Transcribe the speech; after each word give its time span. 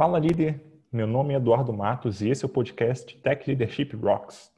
Fala 0.00 0.18
líder, 0.18 0.58
meu 0.90 1.06
nome 1.06 1.34
é 1.34 1.36
Eduardo 1.36 1.74
Matos 1.74 2.22
e 2.22 2.30
esse 2.30 2.42
é 2.42 2.46
o 2.46 2.48
podcast 2.48 3.14
Tech 3.18 3.46
Leadership 3.46 3.94
Rocks. 3.96 4.50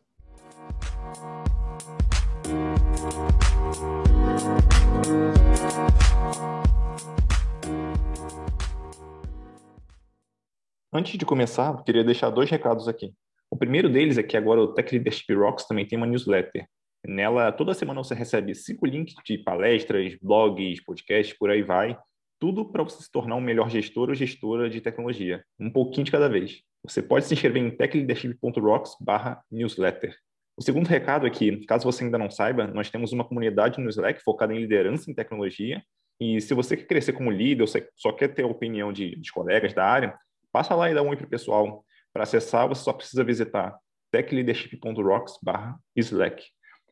Antes 10.92 11.18
de 11.18 11.26
começar, 11.26 11.72
eu 11.72 11.82
queria 11.82 12.04
deixar 12.04 12.30
dois 12.30 12.48
recados 12.48 12.86
aqui. 12.86 13.12
O 13.50 13.56
primeiro 13.56 13.90
deles 13.90 14.18
é 14.18 14.22
que 14.22 14.36
agora 14.36 14.60
o 14.60 14.72
Tech 14.72 14.94
Leadership 14.94 15.34
Rocks 15.34 15.66
também 15.66 15.84
tem 15.84 15.98
uma 15.98 16.06
newsletter. 16.06 16.68
Nela, 17.04 17.50
toda 17.50 17.74
semana 17.74 18.00
você 18.00 18.14
recebe 18.14 18.54
cinco 18.54 18.86
links 18.86 19.14
de 19.26 19.38
palestras, 19.38 20.16
blogs, 20.22 20.84
podcasts, 20.84 21.36
por 21.36 21.50
aí 21.50 21.64
vai, 21.64 21.98
tudo 22.42 22.64
para 22.64 22.82
você 22.82 23.00
se 23.00 23.08
tornar 23.08 23.36
um 23.36 23.40
melhor 23.40 23.70
gestor 23.70 24.08
ou 24.08 24.16
gestora 24.16 24.68
de 24.68 24.80
tecnologia, 24.80 25.44
um 25.60 25.70
pouquinho 25.70 26.04
de 26.04 26.10
cada 26.10 26.28
vez. 26.28 26.60
Você 26.82 27.00
pode 27.00 27.24
se 27.24 27.34
inscrever 27.34 27.62
em 27.62 27.70
techleadership.rocks/newsletter. 27.70 30.16
O 30.56 30.62
segundo 30.62 30.88
recado 30.88 31.24
é 31.24 31.30
que, 31.30 31.64
caso 31.66 31.84
você 31.84 32.02
ainda 32.02 32.18
não 32.18 32.28
saiba, 32.28 32.66
nós 32.66 32.90
temos 32.90 33.12
uma 33.12 33.22
comunidade 33.22 33.80
no 33.80 33.88
Slack 33.88 34.20
focada 34.24 34.52
em 34.52 34.58
liderança 34.58 35.08
em 35.08 35.14
tecnologia. 35.14 35.80
E 36.18 36.40
se 36.40 36.52
você 36.52 36.76
quer 36.76 36.86
crescer 36.86 37.12
como 37.12 37.30
líder 37.30 37.62
ou 37.62 37.68
só 37.94 38.10
quer 38.10 38.34
ter 38.34 38.42
a 38.42 38.48
opinião 38.48 38.92
de, 38.92 39.14
de 39.14 39.30
colegas 39.30 39.72
da 39.72 39.86
área, 39.86 40.18
passa 40.50 40.74
lá 40.74 40.90
e 40.90 40.94
dá 40.94 41.02
um 41.02 41.10
oi 41.10 41.16
para 41.16 41.26
o 41.26 41.30
pessoal. 41.30 41.84
Para 42.12 42.24
acessar, 42.24 42.66
você 42.66 42.82
só 42.82 42.92
precisa 42.92 43.22
visitar 43.22 43.78
techleadership.rocks/slack. 44.10 46.42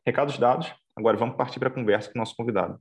Recados 0.07 0.37
dados, 0.37 0.73
agora 0.95 1.17
vamos 1.17 1.35
partir 1.35 1.59
para 1.59 1.67
a 1.67 1.73
conversa 1.73 2.09
com 2.09 2.17
o 2.17 2.21
nosso 2.21 2.37
convidado. 2.37 2.79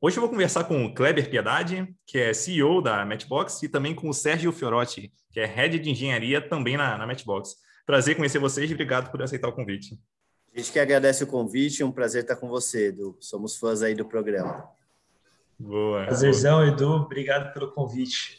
Hoje 0.00 0.16
eu 0.16 0.20
vou 0.20 0.30
conversar 0.30 0.62
com 0.62 0.84
o 0.84 0.94
Kleber 0.94 1.28
Piedade, 1.28 1.92
que 2.06 2.18
é 2.18 2.32
CEO 2.32 2.80
da 2.80 3.04
Matchbox, 3.04 3.60
e 3.64 3.68
também 3.68 3.96
com 3.96 4.08
o 4.08 4.14
Sérgio 4.14 4.52
Fiorotti, 4.52 5.12
que 5.32 5.40
é 5.40 5.44
Head 5.44 5.76
de 5.80 5.90
Engenharia 5.90 6.40
também 6.40 6.76
na, 6.76 6.96
na 6.96 7.04
Matchbox. 7.04 7.56
Prazer 7.84 8.14
conhecer 8.14 8.38
vocês 8.38 8.70
e 8.70 8.74
obrigado 8.74 9.10
por 9.10 9.20
aceitar 9.20 9.48
o 9.48 9.52
convite. 9.52 9.98
A 10.54 10.58
gente 10.58 10.70
que 10.70 10.78
agradece 10.78 11.24
o 11.24 11.26
convite, 11.26 11.82
é 11.82 11.84
um 11.84 11.90
prazer 11.90 12.22
estar 12.22 12.36
com 12.36 12.48
você, 12.48 12.88
Edu. 12.88 13.16
Somos 13.18 13.56
fãs 13.56 13.82
aí 13.82 13.92
do 13.92 14.04
programa. 14.04 14.68
Boa. 15.58 16.04
Prazerzão, 16.04 16.64
Edu. 16.64 16.92
Obrigado 16.92 17.52
pelo 17.52 17.72
convite. 17.72 18.36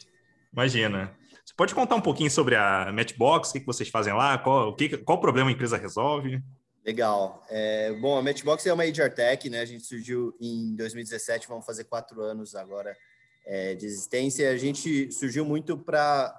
Imagina. 0.50 1.14
Você 1.44 1.52
pode 1.54 1.74
contar 1.74 1.94
um 1.94 2.00
pouquinho 2.00 2.30
sobre 2.30 2.56
a 2.56 2.90
Matchbox, 2.90 3.50
o 3.50 3.52
que 3.52 3.66
vocês 3.66 3.90
fazem 3.90 4.14
lá, 4.14 4.38
qual, 4.38 4.70
o 4.70 4.74
que, 4.74 4.96
qual 4.96 5.20
problema 5.20 5.50
a 5.50 5.52
empresa 5.52 5.76
resolve? 5.76 6.42
Legal. 6.84 7.44
É, 7.50 7.92
bom, 7.94 8.16
a 8.16 8.22
Matchbox 8.22 8.64
é 8.66 8.72
uma 8.72 8.84
HR 8.84 9.14
Tech, 9.14 9.50
né? 9.50 9.60
A 9.60 9.64
gente 9.64 9.84
surgiu 9.84 10.34
em 10.40 10.74
2017, 10.76 11.46
vamos 11.46 11.66
fazer 11.66 11.84
quatro 11.84 12.22
anos 12.22 12.54
agora 12.54 12.96
é, 13.44 13.74
de 13.74 13.86
existência. 13.86 14.50
A 14.50 14.56
gente 14.56 15.12
surgiu 15.12 15.44
muito 15.44 15.76
para 15.76 16.34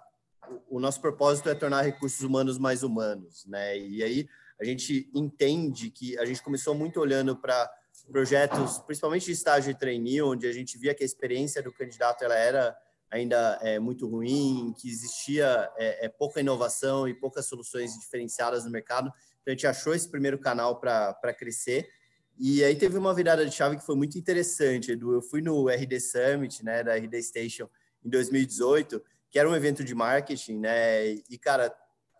o 0.70 0.80
nosso 0.80 1.00
propósito 1.00 1.50
é 1.50 1.56
tornar 1.56 1.81
recursos 1.83 2.22
humanos 2.22 2.58
mais 2.58 2.83
humanos, 2.83 3.45
né? 3.45 3.78
E 3.78 4.03
aí 4.03 4.28
a 4.59 4.66
gente 4.66 5.09
entende 5.14 5.89
que 5.89 6.17
a 6.17 6.25
gente 6.25 6.42
começou 6.42 6.73
muito 6.76 7.00
olhando 7.00 7.36
para 7.36 7.72
projetos, 8.11 8.80
principalmente 8.80 9.26
de 9.26 9.31
estágio 9.31 9.72
e 9.72 9.76
trainee, 9.76 10.22
onde 10.22 10.48
a 10.48 10.52
gente 10.52 10.78
via 10.78 10.94
que 10.94 11.03
a 11.03 11.05
experiência 11.05 11.61
do 11.61 11.72
candidato 11.72 12.23
ela 12.23 12.36
era 12.36 12.76
ainda 13.09 13.59
é, 13.61 13.78
muito 13.78 14.08
ruim, 14.08 14.73
que 14.78 14.89
existia 14.89 15.70
é, 15.78 16.05
é, 16.05 16.09
pouca 16.09 16.39
inovação 16.39 17.08
e 17.08 17.14
poucas 17.14 17.45
soluções 17.45 17.94
diferenciadas 18.00 18.64
no 18.64 18.72
mercado. 18.72 19.11
A 19.45 19.50
gente 19.50 19.66
achou 19.66 19.94
esse 19.94 20.09
primeiro 20.09 20.38
canal 20.38 20.80
para 20.80 21.34
crescer. 21.34 21.89
E 22.38 22.64
aí 22.64 22.75
teve 22.75 22.97
uma 22.97 23.14
virada 23.14 23.45
de 23.45 23.52
chave 23.56 23.78
que 23.78 23.86
foi 23.86 23.95
muito 23.95 24.17
interessante, 24.17 24.92
Edu. 24.92 25.14
Eu 25.14 25.22
fui 25.22 25.42
no 25.42 25.70
RD 25.70 26.00
Summit, 26.00 26.64
né, 26.64 26.83
da 26.83 26.95
RD 26.95 27.22
Station, 27.22 27.70
em 28.03 28.09
2018, 28.09 29.03
que 29.30 29.39
era 29.39 29.50
um 29.50 29.56
evento 29.56 29.83
de 29.83 29.94
marketing, 29.94 30.59
né? 30.59 31.08
E, 31.30 31.38
cara, 31.38 31.73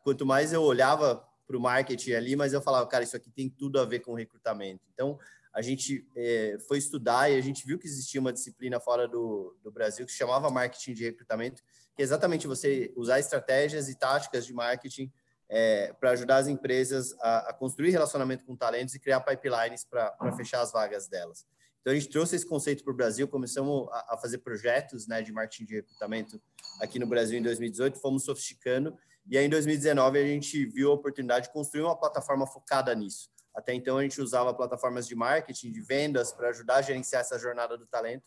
quanto 0.04 0.26
mais 0.26 0.54
eu 0.54 0.62
olhava 0.62 1.24
para 1.46 1.58
o 1.58 1.60
marketing 1.60 2.14
ali, 2.14 2.36
mas 2.36 2.54
eu 2.54 2.62
falava, 2.62 2.88
cara, 2.88 3.04
isso 3.04 3.16
aqui 3.16 3.30
tem 3.30 3.50
tudo 3.50 3.80
a 3.80 3.86
ver 3.86 4.00
com 4.00 4.14
recrutamento. 4.14 4.86
Então, 4.94 5.20
a 5.54 5.62
gente 5.62 6.08
é, 6.16 6.58
foi 6.68 6.78
estudar 6.78 7.30
e 7.30 7.38
a 7.38 7.42
gente 7.42 7.66
viu 7.66 7.78
que 7.78 7.88
existia 7.88 8.22
uma 8.22 8.32
disciplina 8.32 8.80
fora 8.80 9.08
do, 9.08 9.58
do 9.62 9.72
Brasil 9.72 10.06
que 10.06 10.12
se 10.12 10.18
chamava 10.18 10.50
marketing 10.50 10.94
de 10.94 11.04
recrutamento, 11.04 11.62
que 11.94 12.02
é 12.02 12.04
exatamente 12.04 12.48
você 12.48 12.94
usar 12.96 13.20
estratégias 13.20 13.90
e 13.90 13.96
táticas 13.96 14.46
de 14.46 14.54
marketing 14.54 15.12
é, 15.54 15.92
para 16.00 16.12
ajudar 16.12 16.38
as 16.38 16.48
empresas 16.48 17.14
a, 17.20 17.50
a, 17.50 17.54
construir 17.54 17.92
relacionamento 17.92 18.46
com 18.46 18.56
talentos 18.56 18.96
e 18.96 19.00
criar 19.00 19.20
pipelines 19.20 19.84
para 19.84 20.16
fechar 20.38 20.62
as 20.62 20.72
vagas 20.72 21.10
delas. 21.10 21.46
Então, 21.82 21.92
a 21.92 21.96
gente 21.96 22.08
trouxe 22.08 22.38
esse 22.38 22.48
conceito 22.48 22.86
para 22.86 22.94
o 22.94 22.96
Brasil, 22.96 23.28
começamos 23.28 23.90
a, 23.92 24.14
a, 24.14 24.18
fazer 24.18 24.38
projetos 24.38 25.08
né, 25.08 25.22
de 25.22 25.34
marketing 25.34 25.66
de 25.66 25.76
recrutamento 25.76 26.42
aqui 26.80 26.98
no 26.98 27.06
Brasil 27.06 27.38
em 27.38 27.42
2018, 27.42 28.00
fomos 28.00 28.24
sofisticando, 28.24 28.98
e 29.28 29.38
aí 29.38 29.46
em 29.46 29.50
2019 29.50 30.18
a 30.18 30.24
gente 30.24 30.66
viu 30.68 30.90
a 30.90 30.94
oportunidade 30.94 31.48
de 31.48 31.54
construir 31.54 31.82
uma 31.82 32.00
plataforma 32.00 32.48
focada 32.48 32.96
nisso. 32.96 33.30
Até 33.54 33.74
então, 33.74 33.98
a 33.98 34.04
gente 34.04 34.22
usava 34.22 34.54
plataformas 34.54 35.06
de 35.06 35.16
marketing, 35.16 35.74
de 35.74 35.82
vendas, 35.82 36.32
para 36.32 36.48
ajudar 36.50 36.76
a 36.76 36.82
gerenciar 36.82 37.22
essa 37.22 37.38
jornada 37.38 37.78
do 37.78 37.86
talento, 37.86 38.24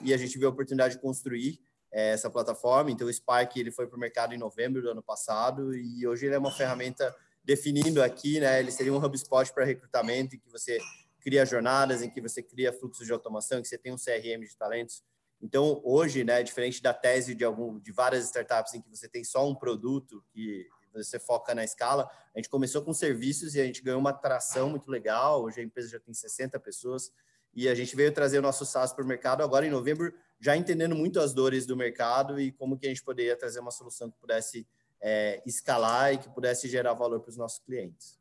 e 0.00 0.14
a 0.14 0.16
gente 0.16 0.38
viu 0.38 0.48
a 0.48 0.50
oportunidade 0.50 0.94
de 0.94 1.02
construir 1.02 1.60
essa 1.92 2.30
plataforma. 2.30 2.90
Então, 2.90 3.06
o 3.06 3.12
Spark 3.12 3.56
ele 3.56 3.70
foi 3.70 3.86
para 3.86 3.96
o 3.96 4.00
mercado 4.00 4.34
em 4.34 4.38
novembro 4.38 4.80
do 4.80 4.90
ano 4.90 5.02
passado 5.02 5.74
e 5.74 6.06
hoje 6.06 6.26
ele 6.26 6.34
é 6.34 6.38
uma 6.38 6.50
ferramenta 6.50 7.14
definindo 7.44 8.02
aqui, 8.02 8.40
né? 8.40 8.58
Ele 8.60 8.70
seria 8.70 8.92
um 8.92 9.04
HubSpot 9.04 9.52
para 9.52 9.64
recrutamento 9.64 10.34
em 10.34 10.38
que 10.38 10.50
você 10.50 10.78
cria 11.20 11.44
jornadas, 11.44 12.02
em 12.02 12.08
que 12.08 12.20
você 12.20 12.42
cria 12.42 12.72
fluxos 12.72 13.06
de 13.06 13.12
automação, 13.12 13.58
em 13.58 13.62
que 13.62 13.68
você 13.68 13.78
tem 13.78 13.92
um 13.92 13.96
CRM 13.96 14.40
de 14.40 14.56
talentos. 14.56 15.04
Então, 15.40 15.80
hoje, 15.84 16.24
né, 16.24 16.42
diferente 16.42 16.80
da 16.80 16.94
tese 16.94 17.34
de 17.34 17.44
algum 17.44 17.78
de 17.78 17.92
várias 17.92 18.24
startups 18.24 18.74
em 18.74 18.80
que 18.80 18.88
você 18.88 19.08
tem 19.08 19.24
só 19.24 19.46
um 19.48 19.54
produto 19.54 20.24
que 20.32 20.68
você 20.94 21.18
foca 21.18 21.54
na 21.54 21.64
escala, 21.64 22.08
a 22.34 22.38
gente 22.38 22.48
começou 22.48 22.82
com 22.82 22.92
serviços 22.92 23.54
e 23.54 23.60
a 23.60 23.64
gente 23.64 23.82
ganhou 23.82 23.98
uma 23.98 24.10
atração 24.10 24.70
muito 24.70 24.90
legal. 24.90 25.42
Hoje 25.42 25.60
a 25.60 25.64
empresa 25.64 25.88
já 25.88 25.98
tem 25.98 26.14
60 26.14 26.60
pessoas 26.60 27.10
e 27.54 27.68
a 27.68 27.74
gente 27.74 27.96
veio 27.96 28.12
trazer 28.12 28.38
o 28.38 28.42
nosso 28.42 28.64
SaaS 28.64 28.92
para 28.92 29.04
o 29.04 29.06
mercado 29.06 29.42
agora 29.42 29.66
em 29.66 29.70
novembro 29.70 30.12
já 30.42 30.56
entendendo 30.56 30.96
muito 30.96 31.20
as 31.20 31.32
dores 31.32 31.64
do 31.64 31.76
mercado 31.76 32.40
e 32.40 32.50
como 32.50 32.76
que 32.76 32.86
a 32.86 32.88
gente 32.88 33.02
poderia 33.02 33.36
trazer 33.36 33.60
uma 33.60 33.70
solução 33.70 34.10
que 34.10 34.16
pudesse 34.18 34.66
é, 35.00 35.40
escalar 35.46 36.12
e 36.12 36.18
que 36.18 36.28
pudesse 36.28 36.68
gerar 36.68 36.92
valor 36.94 37.20
para 37.20 37.30
os 37.30 37.36
nossos 37.36 37.60
clientes. 37.60 38.20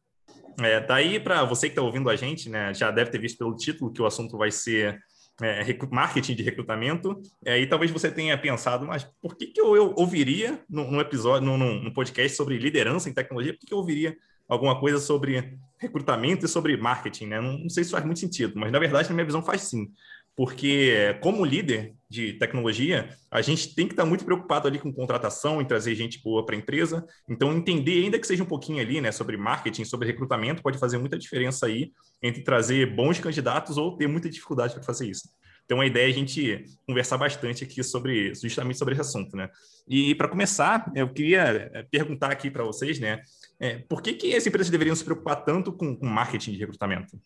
É, 0.62 0.80
daí 0.80 1.20
para 1.20 1.44
você 1.44 1.68
que 1.68 1.72
está 1.72 1.82
ouvindo 1.82 2.10
a 2.10 2.16
gente, 2.16 2.48
né, 2.48 2.74
já 2.76 2.92
deve 2.92 3.10
ter 3.10 3.18
visto 3.18 3.40
pelo 3.40 3.56
título 3.56 3.92
que 3.92 4.02
o 4.02 4.06
assunto 4.06 4.38
vai 4.38 4.52
ser 4.52 5.02
é, 5.42 5.66
marketing 5.90 6.36
de 6.36 6.44
recrutamento, 6.44 7.20
é, 7.44 7.60
e 7.60 7.66
talvez 7.66 7.90
você 7.90 8.12
tenha 8.12 8.38
pensado, 8.38 8.86
mas 8.86 9.04
por 9.20 9.36
que, 9.36 9.48
que 9.48 9.60
eu, 9.60 9.76
eu 9.76 9.94
ouviria 9.98 10.64
num, 10.70 11.02
episódio, 11.02 11.48
num, 11.48 11.58
num, 11.58 11.92
podcast 11.92 12.38
sobre 12.38 12.60
liderança 12.60 13.10
em 13.10 13.14
tecnologia, 13.14 13.54
por 13.54 13.60
que, 13.60 13.66
que 13.66 13.74
eu 13.74 13.80
ouviria 13.80 14.16
alguma 14.48 14.80
coisa 14.80 15.00
sobre 15.00 15.58
recrutamento 15.80 16.46
e 16.46 16.50
sobre 16.50 16.78
marketing? 16.78 17.26
Né? 17.26 17.42
Não, 17.42 17.58
não 17.58 17.70
sei 17.70 17.84
se 17.84 17.90
faz 17.90 18.06
muito 18.06 18.20
sentido, 18.20 18.54
mas 18.60 18.72
na 18.72 18.78
verdade, 18.78 19.10
na 19.10 19.16
minha 19.16 19.26
visão, 19.26 19.42
faz 19.42 19.62
sim 19.64 19.92
porque 20.36 21.18
como 21.22 21.46
líder 21.46 21.94
de 22.12 22.34
tecnologia, 22.34 23.10
a 23.32 23.42
gente 23.42 23.74
tem 23.74 23.88
que 23.88 23.94
estar 23.94 24.04
muito 24.06 24.26
preocupado 24.26 24.68
ali 24.68 24.78
com 24.78 24.92
contratação, 24.92 25.62
em 25.62 25.66
trazer 25.66 25.96
gente 25.96 26.22
boa 26.22 26.46
para 26.46 26.54
a 26.54 26.60
empresa. 26.60 27.06
Então, 27.28 27.54
entender, 27.54 28.04
ainda 28.04 28.20
que 28.20 28.28
seja 28.28 28.44
um 28.44 28.46
pouquinho 28.46 28.82
ali, 28.82 29.00
né, 29.00 29.14
sobre 29.14 29.38
marketing, 29.38 29.86
sobre 29.86 30.08
recrutamento, 30.08 30.62
pode 30.62 30.78
fazer 30.78 30.98
muita 30.98 31.18
diferença 31.18 31.68
aí 31.68 31.94
entre 32.22 32.44
trazer 32.44 32.94
bons 32.94 33.18
candidatos 33.18 33.78
ou 33.78 33.96
ter 33.96 34.08
muita 34.08 34.30
dificuldade 34.30 34.74
para 34.74 34.84
fazer 34.84 35.10
isso. 35.10 35.30
Então, 35.64 35.80
a 35.80 35.86
ideia 35.86 36.08
é 36.08 36.10
a 36.10 36.14
gente 36.14 36.66
conversar 36.86 37.18
bastante 37.18 37.64
aqui 37.64 37.82
sobre 37.82 38.36
justamente 38.36 38.78
sobre 38.78 38.94
esse 38.94 39.02
assunto, 39.02 39.38
né? 39.38 39.50
E 39.88 40.14
para 40.16 40.28
começar, 40.28 40.92
eu 40.94 41.08
queria 41.08 41.72
eh, 41.74 41.88
perguntar 41.90 42.30
aqui 42.30 42.52
para 42.52 42.66
vocês, 42.66 43.00
né, 43.00 43.22
é, 43.58 43.78
por 43.78 44.02
que 44.02 44.14
que 44.14 44.36
as 44.36 44.46
empresas 44.46 44.70
deveriam 44.70 44.96
se 44.96 45.06
preocupar 45.06 45.46
tanto 45.46 45.72
com, 45.72 45.96
com 45.96 46.06
marketing 46.06 46.52
de 46.52 46.58
recrutamento? 46.58 47.18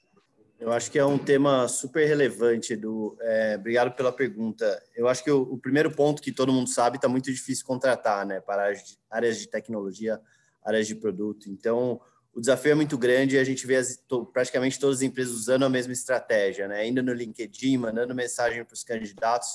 Eu 0.65 0.71
acho 0.71 0.89
que 0.89 0.97
é 0.97 1.05
um 1.05 1.19
tema 1.19 1.67
super 1.67 2.07
relevante, 2.07 2.73
Edu. 2.73 3.15
É, 3.21 3.55
obrigado 3.55 3.95
pela 3.95 4.11
pergunta. 4.11 4.81
Eu 4.95 5.07
acho 5.07 5.23
que 5.23 5.29
o, 5.29 5.43
o 5.43 5.59
primeiro 5.59 5.91
ponto 5.91 6.23
que 6.23 6.31
todo 6.31 6.51
mundo 6.51 6.67
sabe 6.67 6.95
está 6.95 7.07
muito 7.07 7.31
difícil 7.31 7.63
contratar, 7.63 8.25
né? 8.25 8.41
Para 8.41 8.73
áreas 9.11 9.37
de 9.37 9.47
tecnologia, 9.47 10.19
áreas 10.63 10.87
de 10.87 10.95
produto. 10.95 11.51
Então, 11.51 12.01
o 12.33 12.39
desafio 12.39 12.71
é 12.71 12.73
muito 12.73 12.97
grande 12.97 13.35
e 13.35 13.37
a 13.37 13.43
gente 13.43 13.67
vê 13.67 13.75
as, 13.75 13.95
to, 14.07 14.25
praticamente 14.25 14.79
todas 14.79 14.97
as 14.97 15.01
empresas 15.03 15.35
usando 15.35 15.65
a 15.65 15.69
mesma 15.69 15.93
estratégia, 15.93 16.67
né? 16.67 16.87
Indo 16.87 17.03
no 17.03 17.13
LinkedIn, 17.13 17.77
mandando 17.77 18.15
mensagem 18.15 18.65
para 18.65 18.73
os 18.73 18.83
candidatos. 18.83 19.49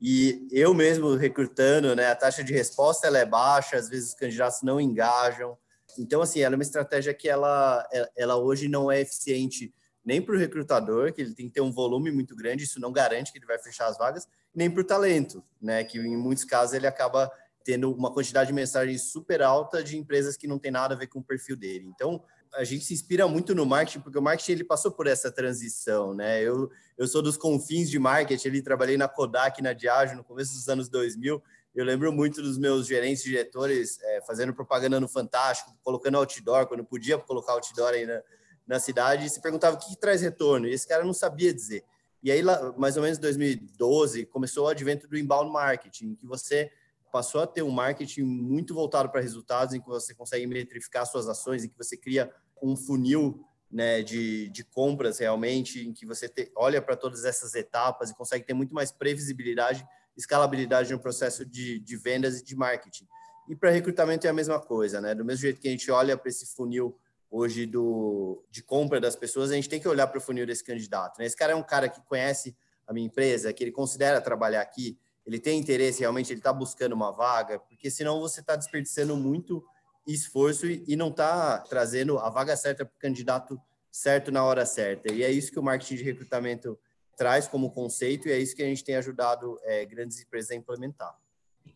E 0.00 0.48
eu 0.50 0.72
mesmo 0.72 1.14
recrutando, 1.14 1.94
né? 1.94 2.06
A 2.06 2.16
taxa 2.16 2.42
de 2.42 2.54
resposta 2.54 3.06
ela 3.06 3.18
é 3.18 3.26
baixa, 3.26 3.76
às 3.76 3.90
vezes 3.90 4.08
os 4.08 4.14
candidatos 4.14 4.62
não 4.62 4.80
engajam. 4.80 5.58
Então, 5.98 6.22
assim, 6.22 6.40
ela 6.40 6.54
é 6.54 6.56
uma 6.56 6.64
estratégia 6.64 7.12
que 7.12 7.28
ela, 7.28 7.86
ela 8.16 8.36
hoje 8.38 8.66
não 8.66 8.90
é 8.90 9.02
eficiente 9.02 9.70
nem 10.04 10.20
para 10.20 10.34
o 10.34 10.38
recrutador, 10.38 11.12
que 11.12 11.22
ele 11.22 11.34
tem 11.34 11.48
que 11.48 11.54
ter 11.54 11.60
um 11.60 11.72
volume 11.72 12.10
muito 12.10 12.36
grande, 12.36 12.64
isso 12.64 12.80
não 12.80 12.92
garante 12.92 13.32
que 13.32 13.38
ele 13.38 13.46
vai 13.46 13.58
fechar 13.58 13.86
as 13.86 13.96
vagas, 13.96 14.28
nem 14.54 14.70
para 14.70 14.82
o 14.82 14.84
talento, 14.84 15.42
né? 15.60 15.82
Que 15.82 15.98
em 15.98 16.16
muitos 16.16 16.44
casos 16.44 16.74
ele 16.74 16.86
acaba 16.86 17.30
tendo 17.64 17.92
uma 17.92 18.12
quantidade 18.12 18.48
de 18.48 18.52
mensagens 18.52 19.10
super 19.10 19.42
alta 19.42 19.82
de 19.82 19.96
empresas 19.96 20.36
que 20.36 20.46
não 20.46 20.58
tem 20.58 20.70
nada 20.70 20.94
a 20.94 20.98
ver 20.98 21.06
com 21.06 21.20
o 21.20 21.24
perfil 21.24 21.56
dele. 21.56 21.86
Então, 21.86 22.22
a 22.54 22.62
gente 22.62 22.84
se 22.84 22.92
inspira 22.92 23.26
muito 23.26 23.54
no 23.54 23.64
marketing, 23.64 24.00
porque 24.00 24.18
o 24.18 24.22
marketing 24.22 24.52
ele 24.52 24.64
passou 24.64 24.92
por 24.92 25.06
essa 25.06 25.32
transição, 25.32 26.14
né? 26.14 26.42
Eu, 26.42 26.70
eu 26.96 27.08
sou 27.08 27.22
dos 27.22 27.36
confins 27.36 27.88
de 27.88 27.98
marketing, 27.98 28.48
ali 28.48 28.62
trabalhei 28.62 28.96
na 28.96 29.08
Kodak, 29.08 29.62
na 29.62 29.72
Diageo, 29.72 30.16
no 30.16 30.22
começo 30.22 30.52
dos 30.52 30.68
anos 30.68 30.88
2000, 30.88 31.42
eu 31.74 31.84
lembro 31.84 32.12
muito 32.12 32.40
dos 32.40 32.56
meus 32.56 32.86
gerentes 32.86 33.24
diretores 33.24 33.98
é, 34.00 34.20
fazendo 34.24 34.54
propaganda 34.54 35.00
no 35.00 35.08
Fantástico, 35.08 35.76
colocando 35.82 36.18
outdoor, 36.18 36.68
quando 36.68 36.84
podia 36.84 37.18
colocar 37.18 37.52
outdoor 37.52 37.94
aí 37.94 38.06
na, 38.06 38.22
na 38.66 38.78
cidade, 38.78 39.26
e 39.26 39.30
se 39.30 39.40
perguntava 39.40 39.76
o 39.76 39.78
que, 39.78 39.90
que, 39.90 39.96
traz 39.96 40.22
retorno, 40.22 40.66
e 40.66 40.72
esse 40.72 40.86
cara 40.86 41.04
não 41.04 41.12
sabia 41.12 41.52
dizer. 41.52 41.84
E 42.22 42.32
aí, 42.32 42.40
lá, 42.40 42.72
mais 42.78 42.96
ou 42.96 43.02
menos 43.02 43.18
em 43.18 43.20
2012, 43.20 44.26
começou 44.26 44.64
o 44.64 44.68
advento 44.68 45.06
do 45.06 45.18
inbound 45.18 45.52
marketing, 45.52 46.14
que 46.14 46.26
você 46.26 46.70
passou 47.12 47.42
a 47.42 47.46
ter 47.46 47.62
um 47.62 47.70
marketing 47.70 48.22
muito 48.22 48.74
voltado 48.74 49.10
para 49.10 49.20
resultados, 49.20 49.74
em 49.74 49.80
que 49.80 49.86
você 49.86 50.14
consegue 50.14 50.46
metrificar 50.46 51.06
suas 51.06 51.28
ações, 51.28 51.64
em 51.64 51.68
que 51.68 51.76
você 51.76 51.96
cria 51.96 52.32
um 52.62 52.74
funil 52.76 53.44
né, 53.70 54.02
de, 54.02 54.48
de 54.48 54.64
compras 54.64 55.18
realmente, 55.18 55.86
em 55.86 55.92
que 55.92 56.06
você 56.06 56.28
te, 56.28 56.50
olha 56.56 56.80
para 56.80 56.96
todas 56.96 57.24
essas 57.24 57.54
etapas 57.54 58.10
e 58.10 58.14
consegue 58.14 58.44
ter 58.44 58.54
muito 58.54 58.74
mais 58.74 58.90
previsibilidade 58.90 59.86
escalabilidade 60.16 60.92
no 60.92 60.98
processo 60.98 61.44
de, 61.44 61.78
de 61.80 61.96
vendas 61.96 62.40
e 62.40 62.44
de 62.44 62.54
marketing. 62.54 63.06
E 63.48 63.54
para 63.54 63.70
recrutamento 63.70 64.26
é 64.26 64.30
a 64.30 64.32
mesma 64.32 64.60
coisa, 64.60 65.00
né? 65.00 65.14
Do 65.14 65.24
mesmo 65.24 65.42
jeito 65.42 65.60
que 65.60 65.68
a 65.68 65.70
gente 65.70 65.90
olha 65.90 66.16
para 66.16 66.28
esse 66.28 66.46
funil 66.54 66.98
hoje 67.34 67.66
do, 67.66 68.44
de 68.48 68.62
compra 68.62 69.00
das 69.00 69.16
pessoas, 69.16 69.50
a 69.50 69.54
gente 69.56 69.68
tem 69.68 69.80
que 69.80 69.88
olhar 69.88 70.06
para 70.06 70.18
o 70.18 70.20
funil 70.20 70.46
desse 70.46 70.62
candidato. 70.62 71.18
Né? 71.18 71.26
Esse 71.26 71.36
cara 71.36 71.52
é 71.52 71.56
um 71.56 71.64
cara 71.64 71.88
que 71.88 72.00
conhece 72.02 72.56
a 72.86 72.92
minha 72.92 73.06
empresa, 73.06 73.52
que 73.52 73.64
ele 73.64 73.72
considera 73.72 74.20
trabalhar 74.20 74.60
aqui, 74.60 74.96
ele 75.26 75.40
tem 75.40 75.58
interesse 75.58 76.00
realmente, 76.00 76.32
ele 76.32 76.38
está 76.38 76.52
buscando 76.52 76.92
uma 76.92 77.10
vaga, 77.10 77.58
porque 77.58 77.90
senão 77.90 78.20
você 78.20 78.38
está 78.38 78.54
desperdiçando 78.54 79.16
muito 79.16 79.64
esforço 80.06 80.66
e, 80.66 80.84
e 80.86 80.94
não 80.94 81.08
está 81.08 81.58
trazendo 81.58 82.18
a 82.18 82.30
vaga 82.30 82.56
certa 82.56 82.84
para 82.84 82.94
o 82.94 82.98
candidato 83.00 83.60
certo 83.90 84.30
na 84.30 84.44
hora 84.44 84.64
certa. 84.64 85.12
E 85.12 85.24
é 85.24 85.30
isso 85.30 85.50
que 85.50 85.58
o 85.58 85.62
marketing 85.62 85.96
de 85.96 86.04
recrutamento 86.04 86.78
traz 87.16 87.48
como 87.48 87.72
conceito 87.72 88.28
e 88.28 88.32
é 88.32 88.38
isso 88.38 88.54
que 88.54 88.62
a 88.62 88.66
gente 88.66 88.84
tem 88.84 88.94
ajudado 88.94 89.58
é, 89.64 89.84
grandes 89.84 90.20
empresas 90.20 90.52
a 90.52 90.54
implementar. 90.54 91.16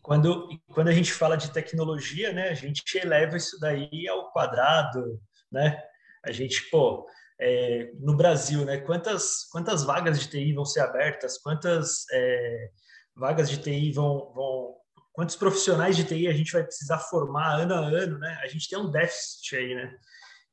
Quando, 0.01 0.47
quando 0.73 0.87
a 0.87 0.93
gente 0.93 1.11
fala 1.11 1.35
de 1.35 1.51
tecnologia, 1.51 2.31
né, 2.31 2.49
a 2.49 2.53
gente 2.53 2.97
eleva 2.97 3.35
isso 3.35 3.59
daí 3.59 4.07
ao 4.07 4.31
quadrado, 4.31 5.19
né? 5.51 5.81
A 6.25 6.31
gente, 6.31 6.69
pô, 6.69 7.07
é, 7.39 7.91
no 7.99 8.15
Brasil, 8.15 8.65
né, 8.65 8.77
quantas, 8.79 9.45
quantas 9.51 9.83
vagas 9.83 10.19
de 10.19 10.27
TI 10.27 10.53
vão 10.53 10.65
ser 10.65 10.81
abertas, 10.81 11.37
quantas 11.37 12.05
é, 12.11 12.69
vagas 13.15 13.49
de 13.49 13.57
TI 13.57 13.91
vão, 13.91 14.31
vão, 14.33 14.75
quantos 15.13 15.35
profissionais 15.35 15.95
de 15.95 16.03
TI 16.03 16.27
a 16.27 16.33
gente 16.33 16.51
vai 16.51 16.63
precisar 16.63 16.99
formar 16.99 17.61
ano 17.61 17.73
a 17.73 17.79
ano, 17.79 18.17
né? 18.19 18.39
A 18.43 18.47
gente 18.47 18.67
tem 18.67 18.77
um 18.77 18.91
déficit 18.91 19.55
aí, 19.55 19.75
né? 19.75 19.95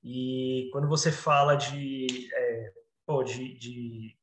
E 0.05 0.69
quando 0.73 0.89
você 0.89 1.11
fala 1.11 1.57
de, 1.57 2.29
é, 2.33 2.73
pô, 3.05 3.25
de, 3.25 3.59
de 3.59 4.17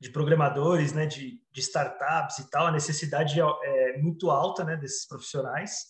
de 0.00 0.10
programadores, 0.10 0.92
né, 0.92 1.06
de, 1.06 1.40
de, 1.50 1.60
startups 1.60 2.38
e 2.38 2.50
tal, 2.50 2.68
a 2.68 2.72
necessidade 2.72 3.40
é, 3.40 3.44
é 3.44 3.98
muito 3.98 4.30
alta, 4.30 4.62
né, 4.62 4.76
desses 4.76 5.06
profissionais, 5.06 5.86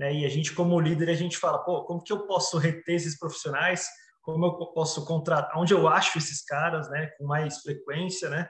né, 0.00 0.14
e 0.14 0.24
a 0.24 0.30
gente 0.30 0.54
como 0.54 0.80
líder 0.80 1.10
a 1.10 1.14
gente 1.14 1.36
fala, 1.36 1.62
pô, 1.62 1.84
como 1.84 2.02
que 2.02 2.10
eu 2.10 2.26
posso 2.26 2.56
reter 2.56 2.94
esses 2.94 3.18
profissionais? 3.18 3.86
Como 4.22 4.46
eu 4.46 4.52
posso 4.72 5.04
contratar? 5.04 5.58
Onde 5.58 5.74
eu 5.74 5.86
acho 5.86 6.16
esses 6.16 6.42
caras, 6.42 6.88
né, 6.88 7.10
com 7.18 7.26
mais 7.26 7.58
frequência, 7.60 8.30
né? 8.30 8.48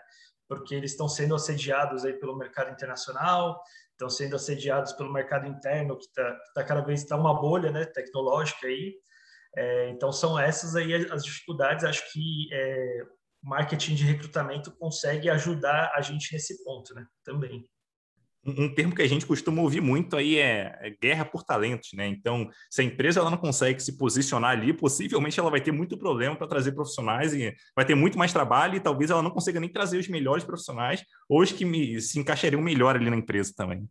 Porque 0.48 0.76
eles 0.76 0.92
estão 0.92 1.08
sendo 1.08 1.34
assediados 1.34 2.04
aí 2.04 2.12
pelo 2.12 2.38
mercado 2.38 2.70
internacional, 2.70 3.60
estão 3.90 4.08
sendo 4.08 4.36
assediados 4.36 4.92
pelo 4.92 5.12
mercado 5.12 5.48
interno 5.48 5.98
que 5.98 6.04
está 6.04 6.38
tá 6.54 6.62
cada 6.62 6.82
vez 6.82 7.02
está 7.02 7.16
uma 7.16 7.34
bolha, 7.40 7.72
né, 7.72 7.84
tecnológica 7.84 8.68
aí. 8.68 8.94
É, 9.56 9.90
então 9.90 10.12
são 10.12 10.38
essas 10.38 10.76
aí 10.76 10.94
as 11.10 11.24
dificuldades. 11.24 11.84
Acho 11.84 12.12
que 12.12 12.48
é, 12.52 13.02
marketing 13.42 13.96
de 13.96 14.04
recrutamento 14.04 14.70
consegue 14.78 15.28
ajudar 15.28 15.90
a 15.96 16.00
gente 16.00 16.32
nesse 16.32 16.62
ponto, 16.62 16.94
né? 16.94 17.04
Também. 17.24 17.68
Um 18.44 18.74
termo 18.74 18.94
que 18.94 19.02
a 19.02 19.06
gente 19.06 19.26
costuma 19.26 19.60
ouvir 19.60 19.82
muito 19.82 20.16
aí 20.16 20.38
é, 20.38 20.78
é, 20.80 20.90
guerra 20.90 21.26
por 21.26 21.42
talentos, 21.42 21.90
né? 21.92 22.06
Então, 22.06 22.48
se 22.70 22.80
a 22.80 22.84
empresa 22.84 23.20
ela 23.20 23.30
não 23.30 23.36
consegue 23.36 23.82
se 23.82 23.98
posicionar 23.98 24.52
ali, 24.52 24.72
possivelmente 24.72 25.38
ela 25.38 25.50
vai 25.50 25.60
ter 25.60 25.72
muito 25.72 25.98
problema 25.98 26.34
para 26.34 26.46
trazer 26.46 26.72
profissionais 26.72 27.34
e 27.34 27.54
vai 27.76 27.84
ter 27.84 27.94
muito 27.94 28.16
mais 28.16 28.32
trabalho 28.32 28.76
e 28.76 28.80
talvez 28.80 29.10
ela 29.10 29.22
não 29.22 29.30
consiga 29.30 29.60
nem 29.60 29.68
trazer 29.68 29.98
os 29.98 30.08
melhores 30.08 30.42
profissionais 30.42 31.04
ou 31.28 31.42
os 31.42 31.52
que 31.52 31.66
me, 31.66 32.00
se 32.00 32.18
encaixariam 32.18 32.62
melhor 32.62 32.96
ali 32.96 33.10
na 33.10 33.16
empresa 33.16 33.52
também. 33.54 33.86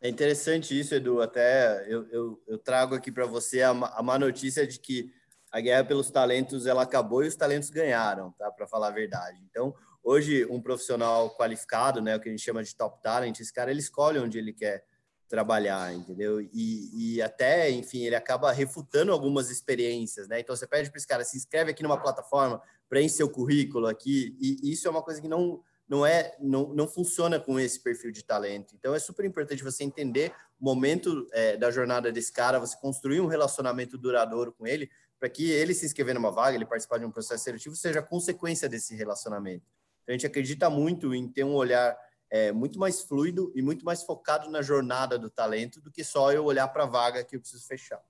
É 0.00 0.08
interessante 0.08 0.78
isso, 0.78 0.94
Edu. 0.94 1.20
Até 1.20 1.84
eu, 1.86 2.08
eu, 2.08 2.42
eu 2.48 2.58
trago 2.58 2.94
aqui 2.94 3.12
para 3.12 3.26
você 3.26 3.60
a, 3.60 3.70
a 3.70 4.02
má 4.02 4.18
notícia 4.18 4.66
de 4.66 4.80
que 4.80 5.12
a 5.52 5.60
guerra 5.60 5.84
pelos 5.84 6.10
talentos 6.10 6.64
ela 6.64 6.82
acabou 6.82 7.22
e 7.22 7.28
os 7.28 7.36
talentos 7.36 7.68
ganharam, 7.70 8.32
tá? 8.38 8.50
Para 8.50 8.66
falar 8.66 8.88
a 8.88 8.92
verdade. 8.92 9.38
Então, 9.50 9.74
hoje 10.02 10.46
um 10.46 10.60
profissional 10.60 11.34
qualificado, 11.36 12.00
né, 12.00 12.16
o 12.16 12.20
que 12.20 12.28
a 12.28 12.32
gente 12.32 12.44
chama 12.44 12.62
de 12.62 12.74
top 12.74 13.02
talent, 13.02 13.38
esse 13.38 13.52
cara 13.52 13.70
ele 13.70 13.80
escolhe 13.80 14.18
onde 14.18 14.38
ele 14.38 14.52
quer 14.52 14.84
trabalhar, 15.28 15.94
entendeu? 15.94 16.40
E, 16.40 17.14
e 17.14 17.22
até, 17.22 17.70
enfim, 17.70 18.04
ele 18.04 18.16
acaba 18.16 18.50
refutando 18.50 19.12
algumas 19.12 19.48
experiências, 19.48 20.26
né? 20.26 20.40
Então 20.40 20.56
você 20.56 20.66
pede 20.66 20.90
para 20.90 20.98
esse 20.98 21.06
cara 21.06 21.22
se 21.22 21.36
inscreve 21.36 21.70
aqui 21.70 21.84
numa 21.84 21.96
plataforma, 21.96 22.60
preenche 22.88 23.14
seu 23.14 23.30
currículo 23.30 23.86
aqui, 23.86 24.36
e 24.40 24.72
isso 24.72 24.88
é 24.88 24.90
uma 24.90 25.02
coisa 25.02 25.20
que 25.20 25.28
não 25.28 25.62
não 25.88 26.06
é 26.06 26.36
não, 26.40 26.72
não 26.72 26.86
funciona 26.86 27.38
com 27.40 27.58
esse 27.58 27.80
perfil 27.80 28.10
de 28.10 28.24
talento. 28.24 28.74
Então 28.76 28.94
é 28.94 28.98
super 28.98 29.24
importante 29.24 29.62
você 29.62 29.84
entender 29.84 30.32
o 30.60 30.64
momento 30.64 31.28
é, 31.32 31.56
da 31.56 31.70
jornada 31.70 32.10
desse 32.12 32.32
cara, 32.32 32.60
você 32.60 32.76
construir 32.76 33.20
um 33.20 33.26
relacionamento 33.26 33.96
duradouro 33.96 34.52
com 34.52 34.66
ele, 34.66 34.90
para 35.18 35.28
que 35.28 35.50
ele 35.50 35.74
se 35.74 35.86
inscrever 35.86 36.14
numa 36.14 36.30
vaga, 36.30 36.56
ele 36.56 36.66
participar 36.66 36.98
de 36.98 37.04
um 37.04 37.10
processo 37.10 37.44
seletivo, 37.44 37.76
seja 37.76 38.02
consequência 38.02 38.68
desse 38.68 38.94
relacionamento. 38.94 39.64
A 40.10 40.12
gente 40.12 40.26
acredita 40.26 40.68
muito 40.68 41.14
em 41.14 41.28
ter 41.28 41.44
um 41.44 41.54
olhar 41.54 41.96
é, 42.30 42.52
muito 42.52 42.78
mais 42.78 43.00
fluido 43.02 43.52
e 43.54 43.62
muito 43.62 43.84
mais 43.84 44.02
focado 44.02 44.50
na 44.50 44.60
jornada 44.60 45.18
do 45.18 45.30
talento 45.30 45.80
do 45.80 45.90
que 45.90 46.02
só 46.02 46.32
eu 46.32 46.44
olhar 46.44 46.66
para 46.68 46.82
a 46.82 46.86
vaga 46.86 47.24
que 47.24 47.36
eu 47.36 47.40
preciso 47.40 47.66
fechar. 47.66 48.00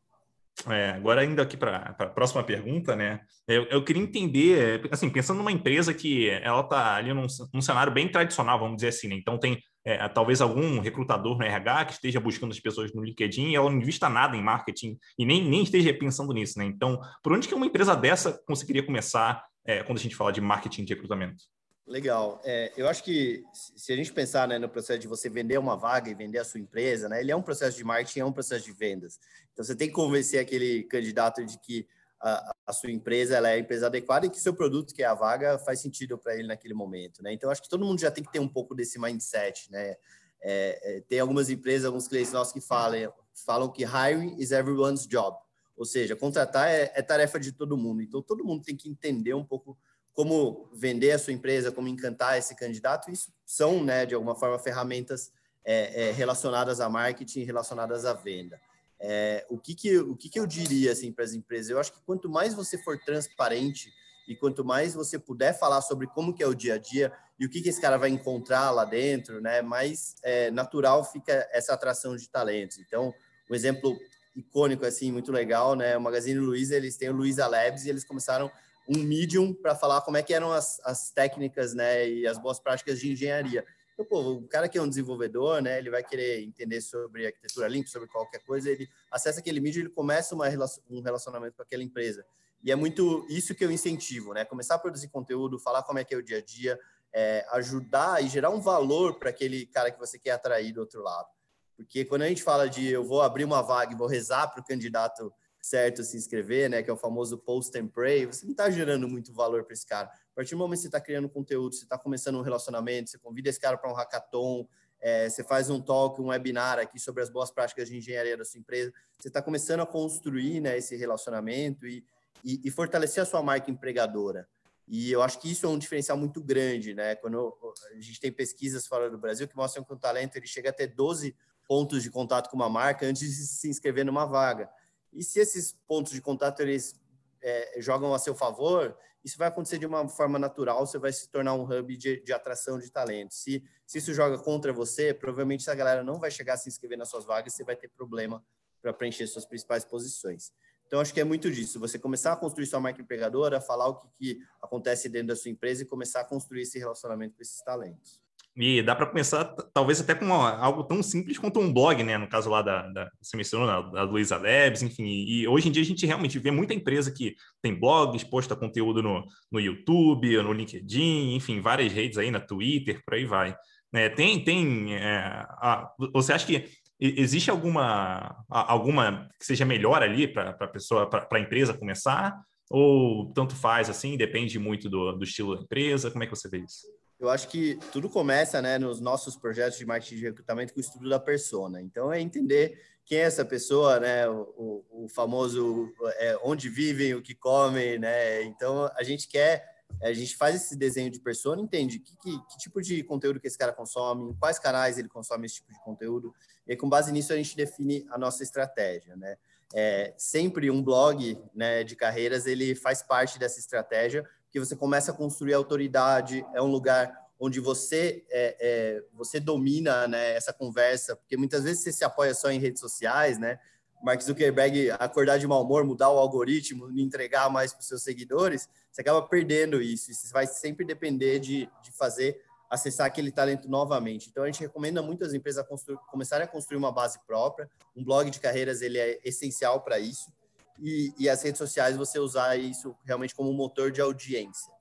É, 0.69 0.91
agora, 0.91 1.25
indo 1.25 1.41
aqui 1.41 1.56
para 1.56 1.94
a 1.99 2.06
próxima 2.06 2.43
pergunta, 2.44 2.94
né? 2.94 3.20
Eu, 3.49 3.64
eu, 3.64 3.85
queria 3.85 4.02
entender, 4.02 4.87
assim, 4.91 5.08
pensando 5.08 5.38
numa 5.38 5.52
empresa 5.52 5.94
que 5.94 6.29
ela 6.29 6.61
está 6.61 6.97
ali 6.97 7.14
num, 7.14 7.26
num, 7.55 7.62
cenário 7.62 7.93
bem 7.93 8.11
tradicional, 8.11 8.58
vamos 8.58 8.76
dizer 8.76 8.88
assim, 8.88 9.08
né? 9.08 9.14
Então, 9.14 9.38
tem 9.38 9.58
é, 9.87 10.06
talvez 10.08 10.43
algum 10.43 10.81
recrutador 10.81 11.38
no 11.38 11.44
RH 11.44 11.85
que 11.87 11.93
esteja 11.93 12.20
buscando 12.20 12.50
as 12.50 12.61
pessoas 12.61 12.93
no 12.93 13.02
LinkedIn 13.02 13.50
e 13.50 13.56
ela 13.56 13.70
não 13.70 13.79
invista 13.79 14.08
nada 14.08 14.37
em 14.37 14.43
marketing 14.43 14.99
e 15.19 15.25
nem, 15.25 15.43
nem 15.49 15.62
esteja 15.62 15.94
pensando 15.94 16.32
nisso, 16.35 16.58
né? 16.58 16.67
Então, 16.67 17.00
por 17.23 17.32
onde 17.32 17.49
que 17.49 17.55
uma 17.55 17.67
empresa 17.67 17.97
dessa 17.97 18.38
conseguiria 18.47 18.85
começar 18.85 19.43
é, 19.64 19.82
quando 19.82 19.99
a 19.99 20.02
gente 20.02 20.17
fala 20.17 20.32
de 20.32 20.43
marketing 20.43 20.85
de 20.85 20.93
recrutamento? 20.93 21.43
Legal. 21.90 22.40
É, 22.44 22.72
eu 22.76 22.88
acho 22.88 23.02
que 23.02 23.44
se 23.52 23.92
a 23.92 23.96
gente 23.96 24.12
pensar 24.12 24.46
né, 24.46 24.60
no 24.60 24.69
processo 24.69 25.00
de 25.00 25.08
você 25.08 25.28
vender 25.28 25.58
uma 25.58 25.76
vaga 25.76 26.08
e 26.08 26.14
vender 26.14 26.38
a 26.38 26.44
sua 26.44 26.60
empresa, 26.60 27.08
né, 27.08 27.20
ele 27.20 27.32
é 27.32 27.37
um 27.37 27.42
processo 27.42 27.76
de 27.76 27.82
marketing, 27.82 28.20
é 28.20 28.25
um 28.25 28.32
processo 28.32 28.64
de 28.64 28.72
vendas. 28.72 29.19
Então, 29.52 29.64
você 29.64 29.75
tem 29.75 29.88
que 29.88 29.94
convencer 29.94 30.38
aquele 30.38 30.85
candidato 30.85 31.44
de 31.44 31.59
que 31.59 31.88
a, 32.20 32.54
a 32.68 32.73
sua 32.73 32.92
empresa 32.92 33.37
ela 33.37 33.49
é 33.49 33.54
a 33.54 33.59
empresa 33.59 33.87
adequada 33.87 34.25
e 34.25 34.30
que 34.30 34.38
seu 34.38 34.54
produto, 34.54 34.94
que 34.94 35.02
é 35.02 35.06
a 35.06 35.14
vaga, 35.14 35.59
faz 35.59 35.80
sentido 35.80 36.16
para 36.16 36.37
ele 36.37 36.47
naquele 36.47 36.75
momento. 36.75 37.25
Né? 37.25 37.32
Então, 37.32 37.50
acho 37.50 37.61
que 37.61 37.68
todo 37.68 37.85
mundo 37.85 38.00
já 38.00 38.11
tem 38.12 38.23
que 38.23 38.30
ter 38.30 38.38
um 38.38 38.49
pouco 38.49 38.73
desse 38.73 38.97
mindset. 38.97 39.68
Né? 39.73 39.97
É, 40.40 40.97
é, 40.97 41.00
tem 41.09 41.18
algumas 41.18 41.50
empresas, 41.50 41.87
alguns 41.87 42.06
clientes 42.06 42.32
nossos 42.32 42.52
que 42.52 42.61
falam, 42.61 43.12
falam 43.44 43.68
que 43.68 43.82
hiring 43.82 44.37
is 44.38 44.52
everyone's 44.52 45.09
job. 45.09 45.37
Ou 45.76 45.85
seja, 45.85 46.14
contratar 46.14 46.68
é, 46.70 46.92
é 46.94 47.02
tarefa 47.02 47.40
de 47.40 47.50
todo 47.50 47.76
mundo. 47.76 48.00
Então, 48.00 48.23
todo 48.23 48.44
mundo 48.44 48.62
tem 48.62 48.76
que 48.76 48.88
entender 48.88 49.35
um 49.35 49.44
pouco 49.44 49.76
como 50.14 50.69
vender 50.73 51.12
a 51.12 51.19
sua 51.19 51.33
empresa, 51.33 51.73
como 51.73 51.88
encantar 51.88 52.38
esse 52.38 52.55
candidato, 52.55 53.11
isso 53.11 53.33
são, 53.47 53.83
né, 53.83 54.05
de 54.05 54.14
alguma 54.14 54.35
forma, 54.35 54.59
ferramentas 54.59 55.33
é, 55.64 56.09
é, 56.09 56.12
relacionadas 56.12 56.81
a 56.81 56.88
marketing, 56.88 57.45
relacionadas 57.45 58.05
à 58.05 58.12
venda. 58.12 58.61
É, 58.99 59.47
o 59.49 59.59
que 59.59 59.75
que, 59.75 59.99
o 59.99 60.14
que 60.17 60.29
que 60.29 60.38
eu 60.38 60.47
diria, 60.47 60.93
assim, 60.93 61.11
para 61.11 61.25
as 61.25 61.33
empresas? 61.33 61.71
Eu 61.71 61.79
acho 61.79 61.93
que 61.93 62.00
quanto 62.02 62.29
mais 62.29 62.55
você 62.55 62.76
for 62.76 62.99
transparente 62.99 63.93
e 64.29 64.37
quanto 64.37 64.64
mais 64.64 64.95
você 64.95 65.19
puder 65.19 65.59
falar 65.59 65.81
sobre 65.81 66.07
como 66.07 66.35
que 66.35 66.43
é 66.43 66.47
o 66.47 66.55
dia 66.55 66.75
a 66.75 66.79
dia 66.79 67.12
e 67.38 67.47
o 67.47 67.49
que 67.49 67.62
que 67.62 67.71
esse 67.71 67.81
cara 67.81 67.97
vai 67.97 68.11
encontrar 68.11 68.71
lá 68.71 68.85
dentro, 68.85 69.40
né, 69.40 69.62
mais 69.62 70.17
é, 70.23 70.50
natural 70.50 71.02
fica 71.02 71.49
essa 71.50 71.73
atração 71.73 72.14
de 72.14 72.29
talentos. 72.29 72.79
Então, 72.79 73.14
um 73.50 73.55
exemplo 73.55 73.99
icônico, 74.37 74.85
assim, 74.85 75.11
muito 75.11 75.33
legal, 75.33 75.75
né, 75.75 75.97
o 75.97 76.00
Magazine 76.00 76.38
Luiza, 76.38 76.76
eles 76.76 76.97
têm 76.97 77.09
o 77.09 77.14
Luiza 77.14 77.47
Labs 77.47 77.87
e 77.87 77.88
eles 77.88 78.05
começaram 78.05 78.50
um 78.90 79.02
medium 79.04 79.54
para 79.54 79.76
falar 79.76 80.00
como 80.00 80.16
é 80.16 80.23
que 80.23 80.35
eram 80.35 80.50
as, 80.50 80.80
as 80.85 81.12
técnicas, 81.12 81.75
né, 81.75 82.09
e 82.09 82.26
as 82.26 82.38
boas 82.38 82.59
práticas 82.59 82.99
de 82.99 83.12
engenharia. 83.12 83.64
Então, 83.94 84.04
pô, 84.04 84.32
o 84.32 84.49
cara 84.49 84.68
que 84.68 84.76
é 84.76 84.82
um 84.82 84.88
desenvolvedor, 84.88 85.62
né, 85.62 85.78
ele 85.78 85.90
vai 85.90 86.02
querer 86.02 86.42
entender 86.42 86.80
sobre 86.80 87.26
arquitetura 87.26 87.68
limpa, 87.68 87.88
sobre 87.88 88.09
qualquer 88.09 88.40
coisa, 88.40 88.68
ele 88.68 88.88
acessa 89.11 89.38
aquele 89.38 89.61
medium, 89.61 89.82
ele 89.82 89.90
começa 89.90 90.35
uma, 90.35 90.47
um 90.90 91.00
relacionamento 91.00 91.56
com 91.56 91.62
aquela 91.62 91.85
empresa. 91.85 92.25
E 92.64 92.73
é 92.73 92.75
muito 92.75 93.25
isso 93.28 93.54
que 93.54 93.64
eu 93.64 93.70
incentivo, 93.70 94.32
né, 94.35 94.44
começar 94.44 94.75
a 94.75 94.78
produzir 94.78 95.09
conteúdo, 95.09 95.59
falar 95.59 95.85
como 95.85 96.00
é 96.00 96.04
que 96.04 96.12
é 96.12 96.18
o 96.18 96.23
dia 96.23 96.38
a 96.38 96.42
dia, 96.42 96.78
é, 97.12 97.47
ajudar 97.52 98.25
e 98.25 98.28
gerar 98.28 98.50
um 98.50 98.61
valor 98.61 99.18
para 99.18 99.30
aquele 99.30 99.66
cara 99.66 99.90
que 99.90 99.99
você 99.99 100.18
quer 100.18 100.32
atrair 100.32 100.73
do 100.73 100.80
outro 100.80 101.00
lado. 101.00 101.28
Porque 101.76 102.04
quando 102.04 102.23
a 102.23 102.28
gente 102.28 102.42
fala 102.42 102.68
de 102.68 102.88
eu 102.88 103.04
vou 103.04 103.23
abrir 103.23 103.44
uma 103.44 103.62
vaga 103.62 103.92
e 103.92 103.97
vou 103.97 104.06
rezar 104.06 104.49
para 104.49 104.61
o 104.61 104.64
candidato 104.64 105.32
certo 105.61 106.02
se 106.02 106.17
inscrever, 106.17 106.71
né, 106.71 106.83
que 106.83 106.90
é 106.90 106.93
o 106.93 106.97
famoso 106.97 107.37
post 107.37 107.76
and 107.79 107.88
pray, 107.88 108.26
você 108.26 108.45
não 108.45 108.52
está 108.52 108.71
gerando 108.71 109.09
muito 109.09 109.33
valor 109.33 109.64
para 109.64 109.75
esse 109.75 109.87
cara. 109.87 110.09
A 110.09 110.35
partir 110.35 110.55
do 110.55 110.59
momento 110.59 110.79
que 110.79 110.83
você 110.83 110.88
está 110.88 111.00
criando 111.00 111.29
conteúdo, 111.29 111.75
você 111.75 111.85
está 111.85 111.99
começando 111.99 112.37
um 112.37 112.43
relacionamento, 112.43 113.11
você 113.11 113.19
convida 113.19 113.50
esse 113.50 113.61
cara 113.61 113.76
para 113.76 113.90
um 113.90 113.95
hackathon, 113.95 114.67
é, 115.00 115.29
você 115.29 115.43
faz 115.43 115.71
um 115.71 115.81
talk, 115.81 116.21
um 116.21 116.29
webinar 116.29 116.79
aqui 116.79 116.99
sobre 116.99 117.23
as 117.23 117.31
boas 117.31 117.50
práticas 117.50 117.88
de 117.88 117.97
engenharia 117.97 118.37
da 118.37 118.45
sua 118.45 118.61
empresa, 118.61 118.93
você 119.19 119.29
está 119.29 119.40
começando 119.43 119.81
a 119.81 119.87
construir 119.87 120.61
né, 120.61 120.76
esse 120.76 120.95
relacionamento 120.97 121.87
e, 121.87 122.05
e, 122.45 122.61
e, 122.64 122.71
fortalecer 122.71 123.23
a 123.23 123.26
sua 123.26 123.43
marca 123.43 123.71
empregadora. 123.71 124.47
E 124.87 125.11
eu 125.12 125.23
acho 125.23 125.38
que 125.38 125.50
isso 125.50 125.64
é 125.64 125.69
um 125.69 125.79
diferencial 125.79 126.19
muito 126.19 126.43
grande, 126.43 126.95
né? 126.95 127.14
Quando 127.14 127.57
a 127.93 128.00
gente 128.00 128.19
tem 128.19 128.33
pesquisas 128.33 128.88
fora 128.88 129.09
do 129.09 129.17
Brasil 129.17 129.47
que 129.47 129.57
mostram 129.57 129.85
que 129.85 129.93
o 129.93 129.97
talento 129.97 130.35
ele 130.35 130.49
chega 130.49 130.71
a 130.71 130.73
ter 130.73 130.88
12 130.88 131.35
pontos 131.69 132.02
de 132.02 132.11
contato 132.11 132.50
com 132.50 132.57
uma 132.57 132.69
marca 132.69 133.07
antes 133.07 133.23
de 133.23 133.47
se 133.47 133.69
inscrever 133.69 134.05
numa 134.05 134.26
vaga. 134.26 134.69
E 135.12 135.23
se 135.23 135.40
esses 135.40 135.73
pontos 135.87 136.12
de 136.12 136.21
contato 136.21 136.61
eles 136.61 136.99
é, 137.43 137.81
jogam 137.81 138.14
a 138.14 138.19
seu 138.19 138.35
favor, 138.35 138.97
isso 139.25 139.37
vai 139.37 139.49
acontecer 139.49 139.79
de 139.79 139.87
uma 139.87 140.09
forma 140.09 140.38
natural, 140.38 140.87
você 140.87 140.99
vai 140.99 141.12
se 141.12 141.29
tornar 141.29 141.55
um 141.55 141.62
hub 141.62 141.97
de, 141.97 142.23
de 142.23 142.33
atração 142.33 142.79
de 142.79 142.90
talentos. 142.90 143.38
Se, 143.38 143.62
se 143.87 143.99
isso 143.99 144.14
joga 144.14 144.38
contra 144.38 144.73
você, 144.73 145.12
provavelmente 145.12 145.61
essa 145.61 145.75
galera 145.75 146.02
não 146.02 146.19
vai 146.19 146.31
chegar 146.31 146.55
a 146.55 146.57
se 146.57 146.69
inscrever 146.69 146.97
nas 146.97 147.09
suas 147.09 147.25
vagas, 147.25 147.55
você 147.55 147.64
vai 147.64 147.76
ter 147.76 147.88
problema 147.88 148.43
para 148.81 148.93
preencher 148.93 149.26
suas 149.26 149.45
principais 149.45 149.85
posições. 149.85 150.52
Então, 150.87 150.99
acho 151.00 151.14
que 151.14 151.21
é 151.21 151.25
muito 151.25 151.50
disso. 151.50 151.79
Você 151.79 151.99
começar 151.99 152.33
a 152.33 152.37
construir 152.37 152.67
sua 152.67 152.81
marca 152.81 153.00
empregadora, 153.00 153.61
falar 153.61 153.88
o 153.88 153.95
que, 153.95 154.09
que 154.19 154.40
acontece 154.61 155.09
dentro 155.09 155.29
da 155.29 155.37
sua 155.37 155.50
empresa 155.50 155.83
e 155.83 155.87
começar 155.87 156.23
a 156.23 156.25
construir 156.25 156.62
esse 156.62 156.79
relacionamento 156.79 157.37
com 157.37 157.43
esses 157.43 157.62
talentos. 157.62 158.21
E 158.61 158.83
dá 158.83 158.95
para 158.95 159.07
começar, 159.07 159.43
talvez 159.73 160.02
até 160.02 160.14
com 160.14 160.26
uma, 160.26 160.55
algo 160.59 160.85
tão 160.85 161.02
simples 161.02 161.38
quanto 161.38 161.59
um 161.59 161.73
blog, 161.73 162.02
né? 162.02 162.19
No 162.19 162.29
caso 162.29 162.50
lá 162.50 162.61
da, 162.61 162.87
da 162.88 163.11
você 163.19 163.35
mencionou, 163.35 163.67
da, 163.67 163.81
da 163.81 164.02
Luiza 164.02 164.37
Labs, 164.37 164.83
enfim. 164.83 165.07
E 165.07 165.49
hoje 165.49 165.69
em 165.69 165.73
dia 165.73 165.83
a 165.83 165.87
gente 165.87 166.05
realmente 166.05 166.38
vê 166.38 166.50
muita 166.50 166.75
empresa 166.75 167.11
que 167.11 167.35
tem 167.62 167.75
blogs, 167.75 168.23
posta 168.23 168.55
conteúdo 168.55 169.02
no, 169.02 169.25
no 169.50 169.59
YouTube, 169.59 170.37
no 170.43 170.52
LinkedIn, 170.52 171.35
enfim, 171.35 171.59
várias 171.62 171.90
redes 171.90 172.19
aí, 172.19 172.31
na 172.31 172.38
Twitter, 172.38 173.02
por 173.02 173.14
aí 173.14 173.25
vai. 173.25 173.57
É, 173.95 174.11
tem, 174.11 174.45
tem. 174.45 174.95
É, 174.95 175.17
a, 175.17 175.90
você 176.12 176.35
acha 176.35 176.47
que 176.47 176.69
existe 177.00 177.50
alguma, 177.50 178.45
alguma 178.50 179.26
que 179.38 179.47
seja 179.47 179.64
melhor 179.64 180.02
ali 180.02 180.29
para 180.29 180.50
a 180.50 180.69
pessoa, 180.69 181.09
para 181.09 181.26
a 181.33 181.40
empresa 181.40 181.73
começar? 181.73 182.38
Ou 182.71 183.33
tanto 183.33 183.57
faz 183.57 183.88
assim, 183.88 184.19
depende 184.19 184.59
muito 184.59 184.90
do, 184.90 185.12
do 185.12 185.25
estilo 185.25 185.57
da 185.57 185.62
empresa? 185.62 186.11
Como 186.11 186.23
é 186.23 186.26
que 186.26 186.37
você 186.37 186.47
vê 186.49 186.59
isso? 186.59 186.87
Eu 187.20 187.28
acho 187.28 187.48
que 187.48 187.78
tudo 187.92 188.08
começa 188.08 188.62
né, 188.62 188.78
nos 188.78 188.98
nossos 188.98 189.36
projetos 189.36 189.78
de 189.78 189.84
marketing 189.84 190.16
de 190.16 190.22
recrutamento 190.22 190.72
com 190.72 190.80
o 190.80 190.82
estudo 190.82 191.08
da 191.08 191.20
persona. 191.20 191.80
Então, 191.82 192.10
é 192.10 192.18
entender 192.18 192.80
quem 193.04 193.18
é 193.18 193.22
essa 193.22 193.44
pessoa, 193.44 194.00
né, 194.00 194.26
o, 194.26 194.84
o 194.90 195.08
famoso 195.08 195.92
é, 196.16 196.38
onde 196.42 196.70
vivem, 196.70 197.14
o 197.14 197.20
que 197.20 197.34
comem, 197.34 197.98
né? 197.98 198.42
Então, 198.44 198.90
a 198.96 199.02
gente 199.02 199.28
quer, 199.28 199.82
a 200.00 200.12
gente 200.14 200.34
faz 200.34 200.54
esse 200.54 200.74
desenho 200.74 201.10
de 201.10 201.20
persona, 201.20 201.60
entende 201.60 201.98
que, 201.98 202.16
que, 202.16 202.38
que 202.46 202.58
tipo 202.58 202.80
de 202.80 203.02
conteúdo 203.02 203.38
que 203.38 203.48
esse 203.48 203.58
cara 203.58 203.72
consome, 203.72 204.30
em 204.30 204.34
quais 204.34 204.58
canais 204.58 204.96
ele 204.96 205.08
consome 205.08 205.44
esse 205.44 205.56
tipo 205.56 205.72
de 205.72 205.80
conteúdo, 205.80 206.32
e 206.66 206.74
com 206.74 206.88
base 206.88 207.12
nisso 207.12 207.34
a 207.34 207.36
gente 207.36 207.54
define 207.54 208.06
a 208.10 208.16
nossa 208.16 208.42
estratégia, 208.42 209.14
né? 209.14 209.36
É, 209.72 210.14
sempre 210.16 210.68
um 210.68 210.82
blog 210.82 211.38
né, 211.54 211.84
de 211.84 211.94
carreiras 211.94 212.44
ele 212.44 212.74
faz 212.74 213.04
parte 213.04 213.38
dessa 213.38 213.60
estratégia 213.60 214.28
que 214.50 214.59
você 214.59 214.75
começa 214.75 215.12
a 215.12 215.14
construir 215.14 215.54
autoridade, 215.54 216.45
é 216.54 216.61
um 216.61 216.66
lugar 216.66 217.12
onde 217.38 217.59
você 217.59 218.25
é, 218.30 218.57
é, 218.61 219.04
você 219.14 219.40
domina 219.40 220.07
né, 220.07 220.35
essa 220.35 220.52
conversa, 220.52 221.16
porque 221.16 221.37
muitas 221.37 221.64
vezes 221.64 221.83
você 221.83 221.92
se 221.92 222.04
apoia 222.04 222.35
só 222.35 222.50
em 222.50 222.59
redes 222.59 222.80
sociais, 222.80 223.38
né? 223.38 223.59
Mark 224.02 224.21
Zuckerberg 224.23 224.90
acordar 224.92 225.38
de 225.38 225.47
mau 225.47 225.62
humor, 225.62 225.85
mudar 225.85 226.11
o 226.11 226.19
algoritmo, 226.19 226.90
entregar 226.99 227.50
mais 227.50 227.73
para 227.73 227.80
os 227.80 227.87
seus 227.87 228.02
seguidores, 228.02 228.69
você 228.90 229.02
acaba 229.02 229.23
perdendo 229.23 229.80
isso. 229.80 230.12
Você 230.12 230.33
vai 230.33 230.47
sempre 230.47 230.87
depender 230.87 231.38
de, 231.38 231.69
de 231.83 231.92
fazer 231.92 232.42
acessar 232.71 233.07
aquele 233.07 233.30
talento 233.30 233.69
novamente. 233.69 234.28
Então 234.30 234.45
a 234.45 234.47
gente 234.47 234.61
recomenda 234.61 235.02
muito 235.02 235.25
as 235.25 235.35
empresas 235.35 235.62
a 235.62 235.97
começarem 236.11 236.45
a 236.45 236.49
construir 236.49 236.78
uma 236.78 236.92
base 236.92 237.19
própria. 237.26 237.69
Um 237.95 238.02
blog 238.02 238.30
de 238.30 238.40
carreiras 238.40 238.80
ele 238.80 238.99
é 238.99 239.21
essencial 239.23 239.83
para 239.83 239.99
isso 239.99 240.33
e, 240.80 241.14
e 241.18 241.28
as 241.28 241.42
redes 241.42 241.58
sociais 241.58 241.96
você 241.96 242.18
usar 242.18 242.56
isso 242.56 242.96
realmente 243.04 243.34
como 243.34 243.52
motor 243.52 243.90
de 243.90 244.00
audiência. 244.00 244.72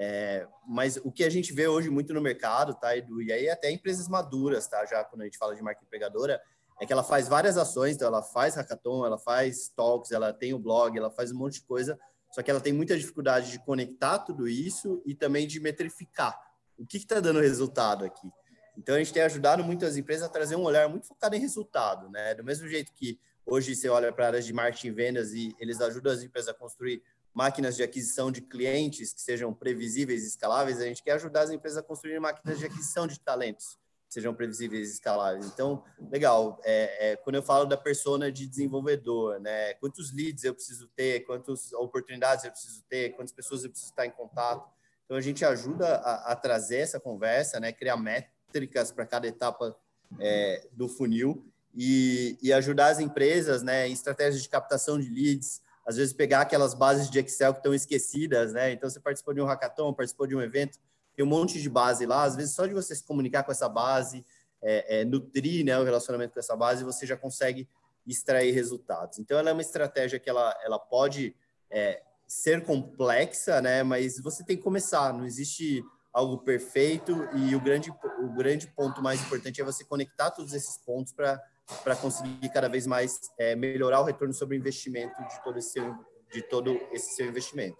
É, 0.00 0.46
mas 0.66 0.96
o 0.98 1.10
que 1.10 1.24
a 1.24 1.30
gente 1.30 1.52
vê 1.52 1.66
hoje 1.66 1.90
muito 1.90 2.14
no 2.14 2.20
mercado, 2.20 2.74
tá, 2.74 2.96
Edu? 2.96 3.20
E 3.20 3.32
aí 3.32 3.48
até 3.50 3.70
empresas 3.70 4.06
maduras, 4.08 4.68
tá? 4.68 4.86
Já 4.86 5.02
quando 5.02 5.22
a 5.22 5.24
gente 5.24 5.38
fala 5.38 5.56
de 5.56 5.62
marca 5.62 5.82
empregadora, 5.82 6.40
é 6.80 6.86
que 6.86 6.92
ela 6.92 7.02
faz 7.02 7.26
várias 7.26 7.58
ações, 7.58 7.96
então 7.96 8.06
ela 8.06 8.22
faz 8.22 8.54
hackathon, 8.54 9.04
ela 9.04 9.18
faz 9.18 9.68
talks, 9.70 10.12
ela 10.12 10.32
tem 10.32 10.54
o 10.54 10.58
blog, 10.58 10.96
ela 10.96 11.10
faz 11.10 11.32
um 11.32 11.36
monte 11.36 11.54
de 11.54 11.62
coisa, 11.62 11.98
só 12.32 12.42
que 12.42 12.50
ela 12.50 12.60
tem 12.60 12.72
muita 12.72 12.96
dificuldade 12.96 13.50
de 13.50 13.58
conectar 13.64 14.20
tudo 14.20 14.46
isso 14.46 15.02
e 15.04 15.14
também 15.14 15.46
de 15.46 15.58
metrificar 15.58 16.38
o 16.78 16.86
que 16.86 16.98
está 16.98 17.18
dando 17.18 17.40
resultado 17.40 18.04
aqui. 18.04 18.30
Então 18.76 18.94
a 18.94 18.98
gente 18.98 19.12
tem 19.12 19.22
ajudado 19.22 19.64
muitas 19.64 19.96
empresas 19.96 20.24
a 20.24 20.28
trazer 20.30 20.54
um 20.54 20.62
olhar 20.62 20.88
muito 20.88 21.08
focado 21.08 21.34
em 21.34 21.40
resultado, 21.40 22.08
né? 22.08 22.34
Do 22.36 22.44
mesmo 22.44 22.68
jeito 22.68 22.92
que 22.94 23.18
Hoje 23.50 23.74
você 23.74 23.88
olha 23.88 24.12
para 24.12 24.26
áreas 24.26 24.44
de 24.44 24.52
marketing 24.52 24.88
e 24.88 24.90
vendas 24.90 25.32
e 25.32 25.56
eles 25.58 25.80
ajudam 25.80 26.12
as 26.12 26.22
empresas 26.22 26.50
a 26.50 26.54
construir 26.54 27.02
máquinas 27.32 27.76
de 27.76 27.82
aquisição 27.82 28.30
de 28.30 28.42
clientes 28.42 29.14
que 29.14 29.22
sejam 29.22 29.54
previsíveis 29.54 30.22
e 30.24 30.26
escaláveis. 30.26 30.78
A 30.80 30.84
gente 30.84 31.02
quer 31.02 31.12
ajudar 31.12 31.42
as 31.42 31.50
empresas 31.50 31.78
a 31.78 31.82
construir 31.82 32.20
máquinas 32.20 32.58
de 32.58 32.66
aquisição 32.66 33.06
de 33.06 33.18
talentos 33.18 33.78
que 34.06 34.12
sejam 34.12 34.34
previsíveis 34.34 34.90
e 34.90 34.92
escaláveis. 34.92 35.46
Então, 35.46 35.82
legal. 36.10 36.60
É, 36.62 37.12
é, 37.12 37.16
quando 37.16 37.36
eu 37.36 37.42
falo 37.42 37.64
da 37.64 37.78
persona 37.78 38.30
de 38.30 38.46
desenvolvedor, 38.46 39.40
né? 39.40 39.72
Quantos 39.74 40.12
leads 40.12 40.44
eu 40.44 40.52
preciso 40.52 40.86
ter? 40.94 41.20
Quantas 41.20 41.72
oportunidades 41.72 42.44
eu 42.44 42.50
preciso 42.50 42.84
ter? 42.86 43.16
Quantas 43.16 43.32
pessoas 43.32 43.64
eu 43.64 43.70
preciso 43.70 43.92
estar 43.92 44.04
em 44.04 44.10
contato? 44.10 44.70
Então, 45.06 45.16
a 45.16 45.22
gente 45.22 45.42
ajuda 45.42 45.86
a, 45.96 46.32
a 46.32 46.36
trazer 46.36 46.80
essa 46.80 47.00
conversa, 47.00 47.58
né? 47.58 47.72
Criar 47.72 47.96
métricas 47.96 48.92
para 48.92 49.06
cada 49.06 49.26
etapa 49.26 49.74
é, 50.20 50.68
do 50.72 50.86
funil 50.86 51.50
e, 51.80 52.36
e 52.42 52.52
ajudar 52.52 52.88
as 52.88 52.98
empresas 52.98 53.62
né, 53.62 53.88
em 53.88 53.92
estratégias 53.92 54.42
de 54.42 54.48
captação 54.48 54.98
de 54.98 55.08
leads, 55.08 55.62
às 55.86 55.96
vezes 55.96 56.12
pegar 56.12 56.40
aquelas 56.40 56.74
bases 56.74 57.08
de 57.08 57.20
Excel 57.20 57.52
que 57.52 57.60
estão 57.60 57.72
esquecidas, 57.72 58.52
né? 58.52 58.72
Então, 58.72 58.90
você 58.90 58.98
participou 58.98 59.32
de 59.32 59.40
um 59.40 59.44
hackathon, 59.44 59.94
participou 59.94 60.26
de 60.26 60.34
um 60.34 60.42
evento, 60.42 60.76
tem 61.14 61.24
um 61.24 61.28
monte 61.28 61.62
de 61.62 61.70
base 61.70 62.04
lá, 62.04 62.24
às 62.24 62.34
vezes 62.34 62.52
só 62.52 62.66
de 62.66 62.74
você 62.74 62.96
se 62.96 63.04
comunicar 63.04 63.44
com 63.44 63.52
essa 63.52 63.68
base, 63.68 64.26
é, 64.60 65.02
é, 65.02 65.04
nutrir 65.04 65.64
né, 65.64 65.78
o 65.78 65.84
relacionamento 65.84 66.34
com 66.34 66.40
essa 66.40 66.56
base, 66.56 66.82
você 66.82 67.06
já 67.06 67.16
consegue 67.16 67.68
extrair 68.04 68.50
resultados. 68.50 69.20
Então, 69.20 69.38
ela 69.38 69.50
é 69.50 69.52
uma 69.52 69.62
estratégia 69.62 70.18
que 70.18 70.28
ela, 70.28 70.52
ela 70.64 70.80
pode 70.80 71.32
é, 71.70 72.02
ser 72.26 72.64
complexa, 72.64 73.62
né? 73.62 73.84
Mas 73.84 74.18
você 74.18 74.42
tem 74.42 74.56
que 74.56 74.64
começar, 74.64 75.12
não 75.12 75.24
existe 75.24 75.84
algo 76.12 76.38
perfeito 76.38 77.12
e 77.36 77.54
o 77.54 77.60
grande, 77.60 77.90
o 78.18 78.34
grande 78.34 78.66
ponto 78.66 79.00
mais 79.00 79.20
importante 79.22 79.60
é 79.60 79.64
você 79.64 79.84
conectar 79.84 80.32
todos 80.32 80.52
esses 80.52 80.76
pontos 80.78 81.12
para 81.12 81.40
para 81.84 81.96
conseguir 81.96 82.48
cada 82.50 82.68
vez 82.68 82.86
mais 82.86 83.18
é, 83.38 83.54
melhorar 83.54 84.00
o 84.00 84.04
retorno 84.04 84.32
sobre 84.32 84.56
o 84.56 84.58
investimento 84.58 85.16
de 85.22 85.42
todo 85.42 85.58
esse 85.58 85.72
seu, 85.72 85.94
de 86.32 86.42
todo 86.42 86.80
esse 86.92 87.14
seu 87.14 87.26
investimento. 87.26 87.76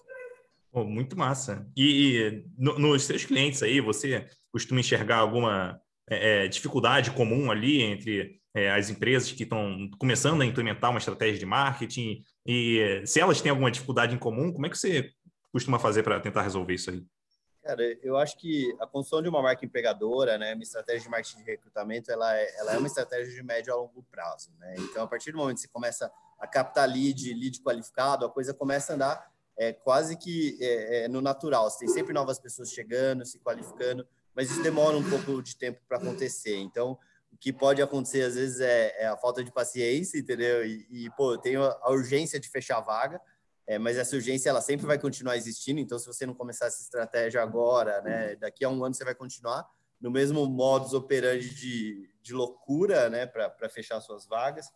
Oh, 0.72 0.84
muito 0.84 1.16
massa. 1.16 1.66
E, 1.76 2.18
e 2.18 2.44
no, 2.56 2.78
nos 2.78 3.04
seus 3.04 3.24
clientes 3.24 3.62
aí, 3.62 3.80
você 3.80 4.28
costuma 4.52 4.80
enxergar 4.80 5.16
alguma 5.16 5.80
é, 6.08 6.44
é, 6.44 6.48
dificuldade 6.48 7.10
comum 7.10 7.50
ali 7.50 7.82
entre 7.82 8.38
é, 8.54 8.70
as 8.70 8.90
empresas 8.90 9.32
que 9.32 9.44
estão 9.44 9.88
começando 9.98 10.42
a 10.42 10.46
implementar 10.46 10.90
uma 10.90 10.98
estratégia 10.98 11.38
de 11.38 11.46
marketing? 11.46 12.22
E 12.46 13.02
se 13.06 13.20
elas 13.20 13.40
têm 13.40 13.50
alguma 13.50 13.70
dificuldade 13.70 14.14
em 14.14 14.18
comum, 14.18 14.52
como 14.52 14.66
é 14.66 14.68
que 14.68 14.78
você 14.78 15.10
costuma 15.52 15.78
fazer 15.78 16.02
para 16.02 16.20
tentar 16.20 16.42
resolver 16.42 16.74
isso 16.74 16.90
aí? 16.90 17.02
Cara, 17.68 17.82
eu 18.02 18.16
acho 18.16 18.38
que 18.38 18.74
a 18.80 18.86
construção 18.86 19.20
de 19.20 19.28
uma 19.28 19.42
marca 19.42 19.62
empregadora, 19.62 20.38
né, 20.38 20.54
uma 20.54 20.62
estratégia 20.62 21.02
de 21.02 21.10
marketing 21.10 21.36
de 21.36 21.44
recrutamento, 21.44 22.10
ela 22.10 22.34
é, 22.34 22.56
ela 22.60 22.72
é 22.72 22.78
uma 22.78 22.86
estratégia 22.86 23.30
de 23.30 23.42
médio 23.42 23.70
a 23.70 23.76
longo 23.76 24.02
prazo, 24.10 24.50
né? 24.58 24.74
Então, 24.78 25.04
a 25.04 25.06
partir 25.06 25.32
do 25.32 25.36
momento 25.36 25.56
que 25.56 25.60
você 25.64 25.68
começa 25.68 26.10
a 26.38 26.46
captar 26.46 26.88
lead, 26.88 27.34
lead 27.34 27.60
qualificado, 27.60 28.24
a 28.24 28.30
coisa 28.30 28.54
começa 28.54 28.92
a 28.92 28.94
andar 28.94 29.32
é, 29.54 29.74
quase 29.74 30.16
que 30.16 30.56
é, 30.62 31.04
é, 31.04 31.08
no 31.08 31.20
natural. 31.20 31.68
Você 31.68 31.80
tem 31.80 31.88
sempre 31.88 32.14
novas 32.14 32.38
pessoas 32.38 32.70
chegando, 32.70 33.26
se 33.26 33.38
qualificando, 33.38 34.08
mas 34.34 34.50
isso 34.50 34.62
demora 34.62 34.96
um 34.96 35.06
pouco 35.06 35.42
de 35.42 35.54
tempo 35.54 35.78
para 35.86 35.98
acontecer. 35.98 36.56
Então, 36.56 36.98
o 37.30 37.36
que 37.36 37.52
pode 37.52 37.82
acontecer 37.82 38.22
às 38.22 38.34
vezes 38.34 38.62
é, 38.62 38.94
é 38.98 39.08
a 39.08 39.16
falta 39.18 39.44
de 39.44 39.52
paciência, 39.52 40.18
entendeu? 40.18 40.64
E, 40.64 40.86
e 40.90 41.10
pô, 41.18 41.34
eu 41.34 41.38
tenho 41.38 41.62
a 41.62 41.90
urgência 41.90 42.40
de 42.40 42.48
fechar 42.48 42.78
a 42.78 42.80
vaga, 42.80 43.20
é, 43.68 43.78
mas 43.78 43.98
essa 43.98 44.16
urgência 44.16 44.48
ela 44.48 44.62
sempre 44.62 44.86
vai 44.86 44.98
continuar 44.98 45.36
existindo. 45.36 45.78
Então, 45.78 45.98
se 45.98 46.06
você 46.06 46.24
não 46.24 46.32
começar 46.32 46.66
essa 46.66 46.80
estratégia 46.80 47.42
agora, 47.42 48.00
né, 48.00 48.34
daqui 48.36 48.64
a 48.64 48.68
um 48.70 48.82
ano 48.82 48.94
você 48.94 49.04
vai 49.04 49.14
continuar 49.14 49.68
no 50.00 50.10
mesmo 50.10 50.46
modus 50.46 50.94
operandi 50.94 51.54
de, 51.54 52.10
de 52.22 52.32
loucura, 52.32 53.10
né, 53.10 53.26
para 53.26 53.68
fechar 53.68 54.00
suas 54.00 54.26
vagas. 54.26 54.70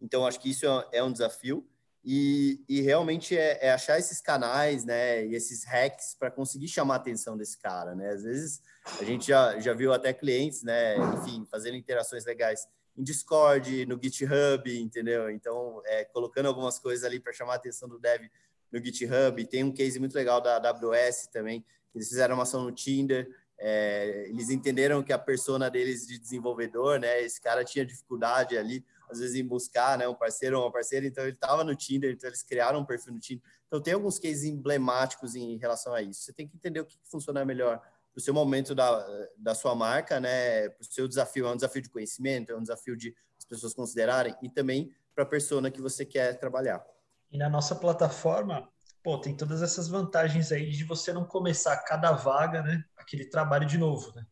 Então, 0.00 0.26
acho 0.26 0.40
que 0.40 0.50
isso 0.50 0.66
é, 0.66 0.98
é 0.98 1.04
um 1.04 1.12
desafio. 1.12 1.64
E, 2.04 2.64
e 2.68 2.80
realmente 2.80 3.38
é, 3.38 3.64
é, 3.64 3.72
achar 3.72 3.96
esses 3.96 4.20
canais, 4.20 4.84
né, 4.84 5.24
e 5.24 5.36
esses 5.36 5.64
hacks 5.64 6.16
para 6.18 6.32
conseguir 6.32 6.66
chamar 6.66 6.94
a 6.94 6.96
atenção 6.96 7.36
desse 7.36 7.56
cara, 7.56 7.94
né? 7.94 8.08
Às 8.08 8.24
vezes 8.24 8.60
a 8.98 9.04
gente 9.04 9.28
já, 9.28 9.60
já 9.60 9.72
viu 9.72 9.92
até 9.92 10.12
clientes, 10.12 10.64
né, 10.64 10.96
enfim, 11.14 11.46
fazendo 11.48 11.76
interações 11.76 12.24
legais 12.24 12.66
em 12.96 13.02
Discord, 13.02 13.86
no 13.86 13.98
GitHub, 14.02 14.80
entendeu? 14.80 15.30
Então, 15.30 15.80
é, 15.86 16.04
colocando 16.04 16.46
algumas 16.46 16.78
coisas 16.78 17.04
ali 17.04 17.18
para 17.18 17.32
chamar 17.32 17.54
a 17.54 17.56
atenção 17.56 17.88
do 17.88 17.98
dev 17.98 18.22
no 18.70 18.82
GitHub. 18.82 19.44
Tem 19.46 19.64
um 19.64 19.72
case 19.72 19.98
muito 19.98 20.14
legal 20.14 20.40
da 20.40 20.56
AWS 20.56 21.28
também, 21.32 21.64
eles 21.94 22.08
fizeram 22.08 22.34
uma 22.34 22.44
ação 22.44 22.64
no 22.64 22.72
Tinder, 22.72 23.28
é, 23.58 24.26
eles 24.28 24.50
entenderam 24.50 25.02
que 25.02 25.12
a 25.12 25.18
persona 25.18 25.70
deles 25.70 26.06
de 26.06 26.18
desenvolvedor, 26.18 26.98
né? 26.98 27.22
Esse 27.22 27.40
cara 27.40 27.64
tinha 27.64 27.84
dificuldade 27.84 28.56
ali, 28.56 28.84
às 29.08 29.20
vezes, 29.20 29.36
em 29.36 29.46
buscar 29.46 29.98
né, 29.98 30.08
um 30.08 30.14
parceiro 30.14 30.58
ou 30.58 30.64
uma 30.64 30.72
parceira, 30.72 31.06
então 31.06 31.22
ele 31.22 31.34
estava 31.34 31.62
no 31.62 31.76
Tinder, 31.76 32.10
então 32.10 32.28
eles 32.28 32.42
criaram 32.42 32.80
um 32.80 32.84
perfil 32.84 33.12
no 33.12 33.20
Tinder. 33.20 33.44
Então 33.66 33.80
tem 33.80 33.94
alguns 33.94 34.18
cases 34.18 34.44
emblemáticos 34.44 35.34
em 35.34 35.56
relação 35.58 35.94
a 35.94 36.02
isso. 36.02 36.22
Você 36.22 36.32
tem 36.32 36.48
que 36.48 36.56
entender 36.56 36.80
o 36.80 36.84
que 36.84 36.98
funciona 37.04 37.44
melhor 37.44 37.80
para 38.12 38.20
o 38.20 38.22
seu 38.22 38.34
momento 38.34 38.74
da, 38.74 39.28
da 39.36 39.54
sua 39.54 39.74
marca, 39.74 40.20
né? 40.20 40.68
Para 40.68 40.82
o 40.82 40.84
seu 40.84 41.08
desafio, 41.08 41.46
é 41.46 41.50
um 41.50 41.56
desafio 41.56 41.82
de 41.82 41.88
conhecimento, 41.88 42.52
é 42.52 42.56
um 42.56 42.62
desafio 42.62 42.96
de 42.96 43.14
as 43.38 43.44
pessoas 43.44 43.74
considerarem 43.74 44.36
e 44.42 44.48
também 44.48 44.94
para 45.14 45.24
a 45.24 45.26
persona 45.26 45.70
que 45.70 45.80
você 45.80 46.04
quer 46.04 46.38
trabalhar. 46.38 46.84
E 47.30 47.38
na 47.38 47.48
nossa 47.48 47.74
plataforma, 47.74 48.68
pô, 49.02 49.18
tem 49.18 49.34
todas 49.34 49.62
essas 49.62 49.88
vantagens 49.88 50.52
aí 50.52 50.70
de 50.70 50.84
você 50.84 51.12
não 51.12 51.24
começar 51.24 51.76
cada 51.78 52.12
vaga, 52.12 52.62
né, 52.62 52.84
aquele 52.96 53.24
trabalho 53.24 53.66
de 53.66 53.78
novo, 53.78 54.12
né? 54.14 54.24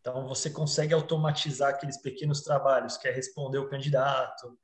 Então 0.00 0.28
você 0.28 0.50
consegue 0.50 0.92
automatizar 0.92 1.70
aqueles 1.70 1.96
pequenos 1.96 2.42
trabalhos, 2.42 2.96
que 2.96 3.08
é 3.08 3.10
responder 3.10 3.58
o 3.58 3.68
candidato, 3.68 4.58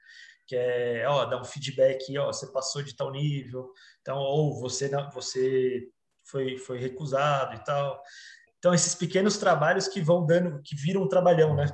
que 0.47 0.55
é, 0.55 1.09
ó, 1.09 1.25
dar 1.25 1.41
um 1.41 1.45
feedback, 1.45 2.17
ó, 2.19 2.27
você 2.27 2.47
passou 2.49 2.83
de 2.83 2.95
tal 2.95 3.11
nível, 3.11 3.73
então 4.03 4.19
ou 4.19 4.61
você 4.61 4.91
você 5.15 5.89
foi 6.25 6.59
foi 6.59 6.79
recusado 6.79 7.55
e 7.55 7.65
tal. 7.65 8.03
Então 8.61 8.75
esses 8.75 8.95
pequenos 8.95 9.39
trabalhos 9.39 9.89
que 9.89 10.03
vão 10.03 10.25
dando, 10.25 10.63
que 10.63 10.77
viram 10.77 11.03
um 11.03 11.09
trabalhão, 11.09 11.57
né? 11.57 11.67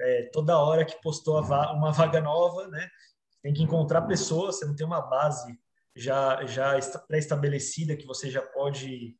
É, 0.00 0.30
toda 0.30 0.58
hora 0.58 0.84
que 0.84 1.00
postou 1.02 1.42
uma 1.42 1.90
vaga 1.90 2.20
nova, 2.20 2.68
né? 2.68 2.88
Tem 3.42 3.52
que 3.52 3.62
encontrar 3.62 4.02
pessoas, 4.02 4.56
você 4.58 4.66
não 4.66 4.76
tem 4.76 4.86
uma 4.86 5.00
base 5.00 5.58
já, 5.96 6.44
já 6.44 6.78
pré-estabelecida 7.08 7.96
que 7.96 8.06
você 8.06 8.30
já 8.30 8.42
pode, 8.42 9.16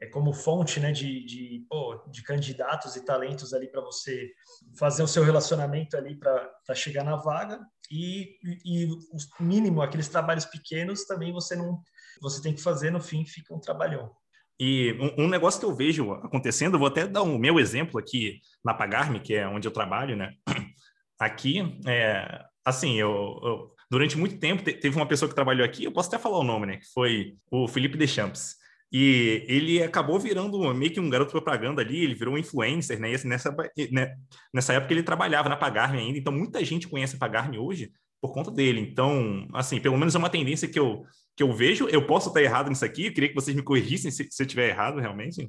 é, 0.00 0.06
como 0.06 0.32
fonte 0.32 0.78
né, 0.78 0.92
de, 0.92 1.24
de, 1.26 1.66
pô, 1.68 2.02
de 2.08 2.22
candidatos 2.22 2.96
e 2.96 3.04
talentos 3.04 3.52
ali 3.52 3.68
para 3.68 3.82
você 3.82 4.30
fazer 4.78 5.02
o 5.02 5.08
seu 5.08 5.24
relacionamento 5.24 5.96
ali 5.96 6.16
para 6.16 6.74
chegar 6.74 7.04
na 7.04 7.16
vaga. 7.16 7.60
E, 7.90 8.38
e, 8.64 8.86
o 8.86 9.42
mínimo, 9.42 9.82
aqueles 9.82 10.08
trabalhos 10.08 10.46
pequenos, 10.46 11.04
também 11.04 11.32
você 11.32 11.56
não 11.56 11.82
você 12.20 12.40
tem 12.40 12.54
que 12.54 12.62
fazer, 12.62 12.90
no 12.90 13.00
fim 13.00 13.26
fica 13.26 13.52
um 13.52 13.60
trabalhão. 13.60 14.14
E 14.58 14.92
um, 15.00 15.24
um, 15.24 15.28
negócio 15.28 15.58
que 15.58 15.66
eu 15.66 15.74
vejo 15.74 16.12
acontecendo, 16.12 16.78
vou 16.78 16.86
até 16.86 17.06
dar 17.06 17.22
o 17.22 17.38
meu 17.38 17.58
exemplo 17.58 17.98
aqui 17.98 18.40
na 18.64 18.72
Pagarme, 18.72 19.20
que 19.20 19.34
é 19.34 19.46
onde 19.48 19.66
eu 19.66 19.72
trabalho, 19.72 20.16
né? 20.16 20.32
Aqui, 21.18 21.62
é, 21.86 22.44
assim, 22.64 22.98
eu, 22.98 23.40
eu 23.42 23.74
durante 23.90 24.18
muito 24.18 24.38
tempo, 24.38 24.64
teve 24.64 24.96
uma 24.96 25.06
pessoa 25.06 25.28
que 25.28 25.34
trabalhou 25.34 25.64
aqui, 25.64 25.84
eu 25.84 25.92
posso 25.92 26.08
até 26.08 26.18
falar 26.18 26.38
o 26.38 26.44
nome, 26.44 26.66
né? 26.66 26.76
Que 26.78 26.86
foi 26.92 27.36
o 27.50 27.68
Felipe 27.68 27.96
Deschamps. 27.96 28.56
E 28.92 29.44
ele 29.48 29.82
acabou 29.82 30.18
virando 30.18 30.72
meio 30.74 30.92
que 30.92 31.00
um 31.00 31.08
garoto 31.08 31.30
propaganda 31.30 31.80
ali, 31.80 32.02
ele 32.02 32.14
virou 32.14 32.34
um 32.34 32.38
influencer, 32.38 32.98
né? 32.98 33.12
E 33.12 33.26
nessa, 33.26 33.54
né? 33.92 34.14
nessa 34.52 34.72
época 34.72 34.92
ele 34.92 35.02
trabalhava 35.02 35.48
na 35.48 35.56
Pagarme 35.56 35.98
ainda, 35.98 36.18
então 36.18 36.32
muita 36.32 36.64
gente 36.64 36.88
conhece 36.88 37.16
a 37.16 37.18
Pagarme 37.18 37.58
hoje 37.58 37.92
por 38.24 38.32
conta 38.32 38.50
dele. 38.50 38.80
Então, 38.80 39.46
assim, 39.52 39.78
pelo 39.78 39.98
menos 39.98 40.14
é 40.14 40.18
uma 40.18 40.30
tendência 40.30 40.66
que 40.66 40.78
eu, 40.78 41.04
que 41.36 41.42
eu 41.42 41.52
vejo. 41.52 41.86
Eu 41.88 42.06
posso 42.06 42.28
estar 42.28 42.42
errado 42.42 42.70
nisso 42.70 42.82
aqui, 42.82 43.06
eu 43.06 43.12
queria 43.12 43.28
que 43.28 43.34
vocês 43.34 43.54
me 43.54 43.62
corrigissem 43.62 44.10
se, 44.10 44.26
se 44.30 44.42
eu 44.42 44.46
estiver 44.46 44.70
errado 44.70 44.98
realmente. 44.98 45.46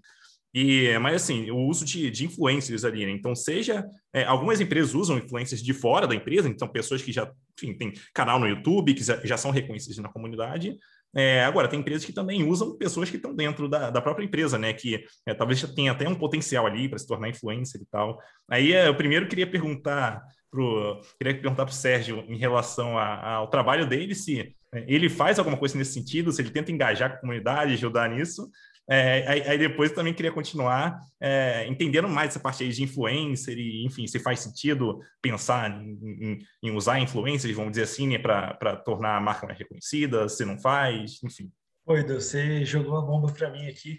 E, 0.54 0.98
mas 1.00 1.24
assim, 1.24 1.50
o 1.52 1.58
uso 1.68 1.86
de, 1.86 2.12
de 2.12 2.26
influencers 2.26 2.84
ali, 2.84 3.06
né? 3.06 3.14
Então, 3.14 3.34
seja. 3.34 3.86
É, 4.14 4.26
algumas 4.26 4.60
empresas 4.60 4.94
usam 4.94 5.18
influencers 5.18 5.64
de 5.64 5.74
fora 5.74 6.06
da 6.06 6.14
empresa, 6.14 6.50
então 6.50 6.68
pessoas 6.68 7.02
que 7.02 7.14
já 7.14 7.32
enfim, 7.58 7.78
têm 7.78 7.94
canal 8.14 8.40
no 8.40 8.48
YouTube, 8.48 8.94
que 8.94 9.04
já, 9.04 9.26
já 9.26 9.38
são 9.38 9.52
reconhecidas 9.52 9.98
na 10.00 10.12
comunidade. 10.12 10.78
É, 11.16 11.46
agora, 11.46 11.70
tem 11.70 11.80
empresas 11.80 12.04
que 12.04 12.12
também 12.12 12.44
usam 12.44 12.78
pessoas 12.78 13.10
que 13.10 13.16
estão 13.16 13.34
dentro 13.34 13.70
da, 13.70 13.90
da 13.90 14.02
própria 14.02 14.26
empresa, 14.26 14.58
né? 14.58 14.74
Que 14.74 15.06
é, 15.26 15.34
talvez 15.34 15.62
tenha 15.74 15.94
até 15.94 16.10
um 16.10 16.16
potencial 16.16 16.68
ali 16.68 16.90
para 16.90 17.00
se 17.00 17.08
tornar 17.08 17.30
influencer 17.30 17.82
e 17.82 17.86
tal. 17.86 18.20
Aí 18.50 18.74
é, 18.74 18.90
eu 18.90 18.96
primeiro 18.96 19.30
queria 19.30 19.50
perguntar 19.50 20.22
pro, 20.56 21.02
queria 21.20 21.34
perguntar 21.34 21.66
para 21.66 21.72
o 21.72 21.76
Sérgio 21.76 22.24
em 22.30 22.38
relação 22.38 22.98
a, 22.98 23.34
ao 23.34 23.50
trabalho 23.50 23.86
dele, 23.86 24.16
se 24.16 24.56
é, 24.74 24.86
ele 24.88 25.10
faz 25.10 25.38
alguma 25.38 25.58
coisa 25.58 25.78
nesse 25.78 25.94
sentido, 25.94 26.32
se 26.32 26.42
ele 26.42 26.50
tenta 26.50 26.72
engajar 26.72 27.10
com 27.10 27.18
a 27.18 27.20
comunidade, 27.20 27.74
ajudar 27.74 28.10
nisso, 28.10 28.50
é, 28.88 29.28
aí, 29.28 29.42
aí, 29.42 29.58
depois 29.58 29.92
também 29.92 30.14
queria 30.14 30.32
continuar 30.32 31.00
é, 31.20 31.66
entendendo 31.68 32.08
mais 32.08 32.30
essa 32.30 32.40
parte 32.40 32.64
aí 32.64 32.70
de 32.70 32.84
influencer 32.84 33.58
e, 33.58 33.84
enfim, 33.84 34.06
se 34.06 34.20
faz 34.20 34.42
sentido 34.42 35.00
pensar 35.22 35.72
em, 35.72 35.98
em, 36.04 36.40
em 36.64 36.72
usar 36.72 37.00
influencers, 37.00 37.56
vamos 37.56 37.72
dizer 37.72 37.84
assim, 37.84 38.08
né, 38.08 38.20
para 38.20 38.76
tornar 38.78 39.18
a 39.18 39.22
marca 39.22 39.48
mais 39.48 39.58
reconhecida, 39.58 40.30
se 40.30 40.46
não 40.46 40.60
faz, 40.60 41.20
enfim. 41.24 41.52
Oi, 41.88 42.04
você 42.04 42.64
jogou 42.64 42.98
a 42.98 43.02
bomba 43.02 43.32
para 43.32 43.50
mim 43.50 43.68
aqui. 43.68 43.98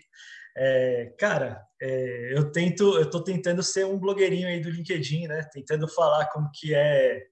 É, 0.56 1.14
cara, 1.18 1.66
é, 1.80 2.32
eu 2.32 2.50
tento, 2.50 2.96
eu 2.96 3.10
tô 3.10 3.22
tentando 3.22 3.62
ser 3.62 3.84
um 3.84 3.98
blogueirinho 3.98 4.48
aí 4.48 4.60
do 4.60 4.70
LinkedIn, 4.70 5.26
né? 5.26 5.46
Tentando 5.52 5.86
falar 5.86 6.26
como 6.30 6.50
que 6.52 6.74
é, 6.74 7.22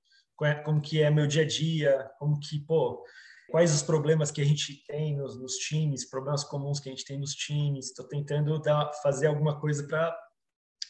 como 0.64 0.80
que 0.80 1.02
é 1.02 1.10
meu 1.10 1.26
dia 1.26 1.42
a 1.42 1.46
dia, 1.46 2.10
como 2.18 2.38
que, 2.38 2.60
pô, 2.60 3.02
quais 3.50 3.74
os 3.74 3.82
problemas 3.82 4.30
que 4.30 4.42
a 4.42 4.44
gente 4.44 4.84
tem 4.86 5.16
nos, 5.16 5.40
nos 5.40 5.54
times, 5.54 6.08
problemas 6.08 6.44
comuns 6.44 6.80
que 6.80 6.88
a 6.88 6.92
gente 6.92 7.04
tem 7.04 7.18
nos 7.18 7.34
times. 7.34 7.86
Estou 7.86 8.06
tentando 8.06 8.60
dar, 8.60 8.92
fazer 9.02 9.28
alguma 9.28 9.58
coisa 9.58 9.86
para 9.86 10.14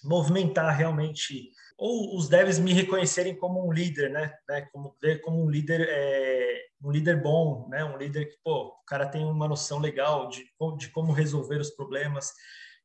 movimentar 0.02 0.76
realmente 0.76 1.50
ou 1.76 2.16
os 2.16 2.28
devs 2.28 2.58
me 2.58 2.72
reconhecerem 2.72 3.36
como 3.36 3.66
um 3.66 3.72
líder, 3.72 4.10
né? 4.10 4.32
né? 4.48 4.62
Como 4.72 4.96
ver 5.00 5.20
como 5.20 5.42
um 5.42 5.50
líder 5.50 5.86
é, 5.88 6.53
um 6.84 6.90
líder 6.90 7.22
bom, 7.22 7.68
né? 7.68 7.84
Um 7.84 7.96
líder 7.96 8.26
que 8.26 8.36
pô, 8.44 8.68
o 8.68 8.84
cara 8.86 9.06
tem 9.06 9.24
uma 9.24 9.48
noção 9.48 9.78
legal 9.78 10.28
de, 10.28 10.44
de 10.78 10.88
como 10.90 11.12
resolver 11.12 11.58
os 11.58 11.70
problemas, 11.70 12.32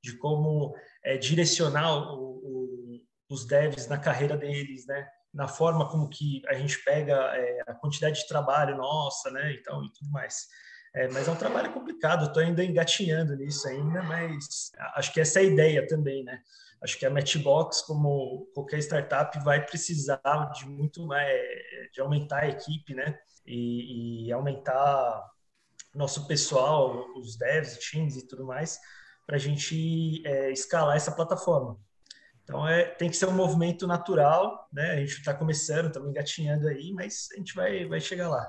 de 0.02 0.18
como 0.18 0.74
é, 1.04 1.18
direcionar 1.18 2.14
o, 2.14 2.38
o, 2.38 3.02
os 3.30 3.46
devs 3.46 3.88
na 3.88 3.98
carreira 3.98 4.38
deles, 4.38 4.86
né? 4.88 5.08
na 5.34 5.48
forma 5.48 5.88
como 5.90 6.10
que 6.10 6.42
a 6.48 6.54
gente 6.56 6.84
pega 6.84 7.16
é, 7.36 7.62
a 7.68 7.74
quantidade 7.74 8.22
de 8.22 8.28
trabalho 8.28 8.76
nossa, 8.78 9.30
né, 9.30 9.54
então, 9.54 9.84
e 9.84 9.92
tudo 9.94 10.10
mais. 10.12 10.48
É, 10.94 11.08
mas 11.10 11.28
é 11.28 11.32
um 11.32 11.36
trabalho 11.36 11.72
complicado, 11.72 12.26
estou 12.26 12.42
ainda 12.42 12.64
engatinhando 12.64 13.36
nisso 13.36 13.68
ainda, 13.68 14.02
mas 14.04 14.72
acho 14.96 15.14
que 15.14 15.22
essa 15.22 15.40
é 15.40 15.44
a 15.44 15.46
ideia 15.46 15.88
também, 15.88 16.24
né? 16.24 16.42
Acho 16.82 16.98
que 16.98 17.06
a 17.06 17.10
Matchbox, 17.12 17.82
como 17.82 18.50
qualquer 18.56 18.80
startup, 18.80 19.38
vai 19.44 19.64
precisar 19.64 20.20
de 20.56 20.66
muito 20.68 21.06
mais, 21.06 21.40
de 21.94 22.02
aumentar 22.02 22.44
a 22.44 22.48
equipe, 22.48 22.96
né? 22.96 23.20
E, 23.50 24.28
e 24.28 24.32
aumentar 24.32 25.30
nosso 25.94 26.28
pessoal, 26.28 27.06
os 27.18 27.38
devs, 27.38 27.78
times 27.80 28.16
e 28.16 28.28
tudo 28.28 28.46
mais, 28.46 28.80
para 29.26 29.36
a 29.36 29.40
gente 29.40 30.26
é, 30.26 30.52
escalar 30.52 30.96
essa 30.96 31.12
plataforma. 31.12 31.78
Então 32.44 32.68
é, 32.68 32.84
tem 32.84 33.10
que 33.10 33.18
ser 33.18 33.28
um 33.28 33.34
movimento 33.34 33.86
natural, 33.86 34.68
né? 34.74 34.92
A 34.92 34.96
gente 34.98 35.14
está 35.14 35.34
começando, 35.34 35.88
estamos 35.88 36.10
engatinhando 36.10 36.68
aí, 36.68 36.92
mas 36.94 37.28
a 37.34 37.38
gente 37.38 37.54
vai, 37.54 37.86
vai 37.86 38.00
chegar 38.00 38.30
lá. 38.30 38.44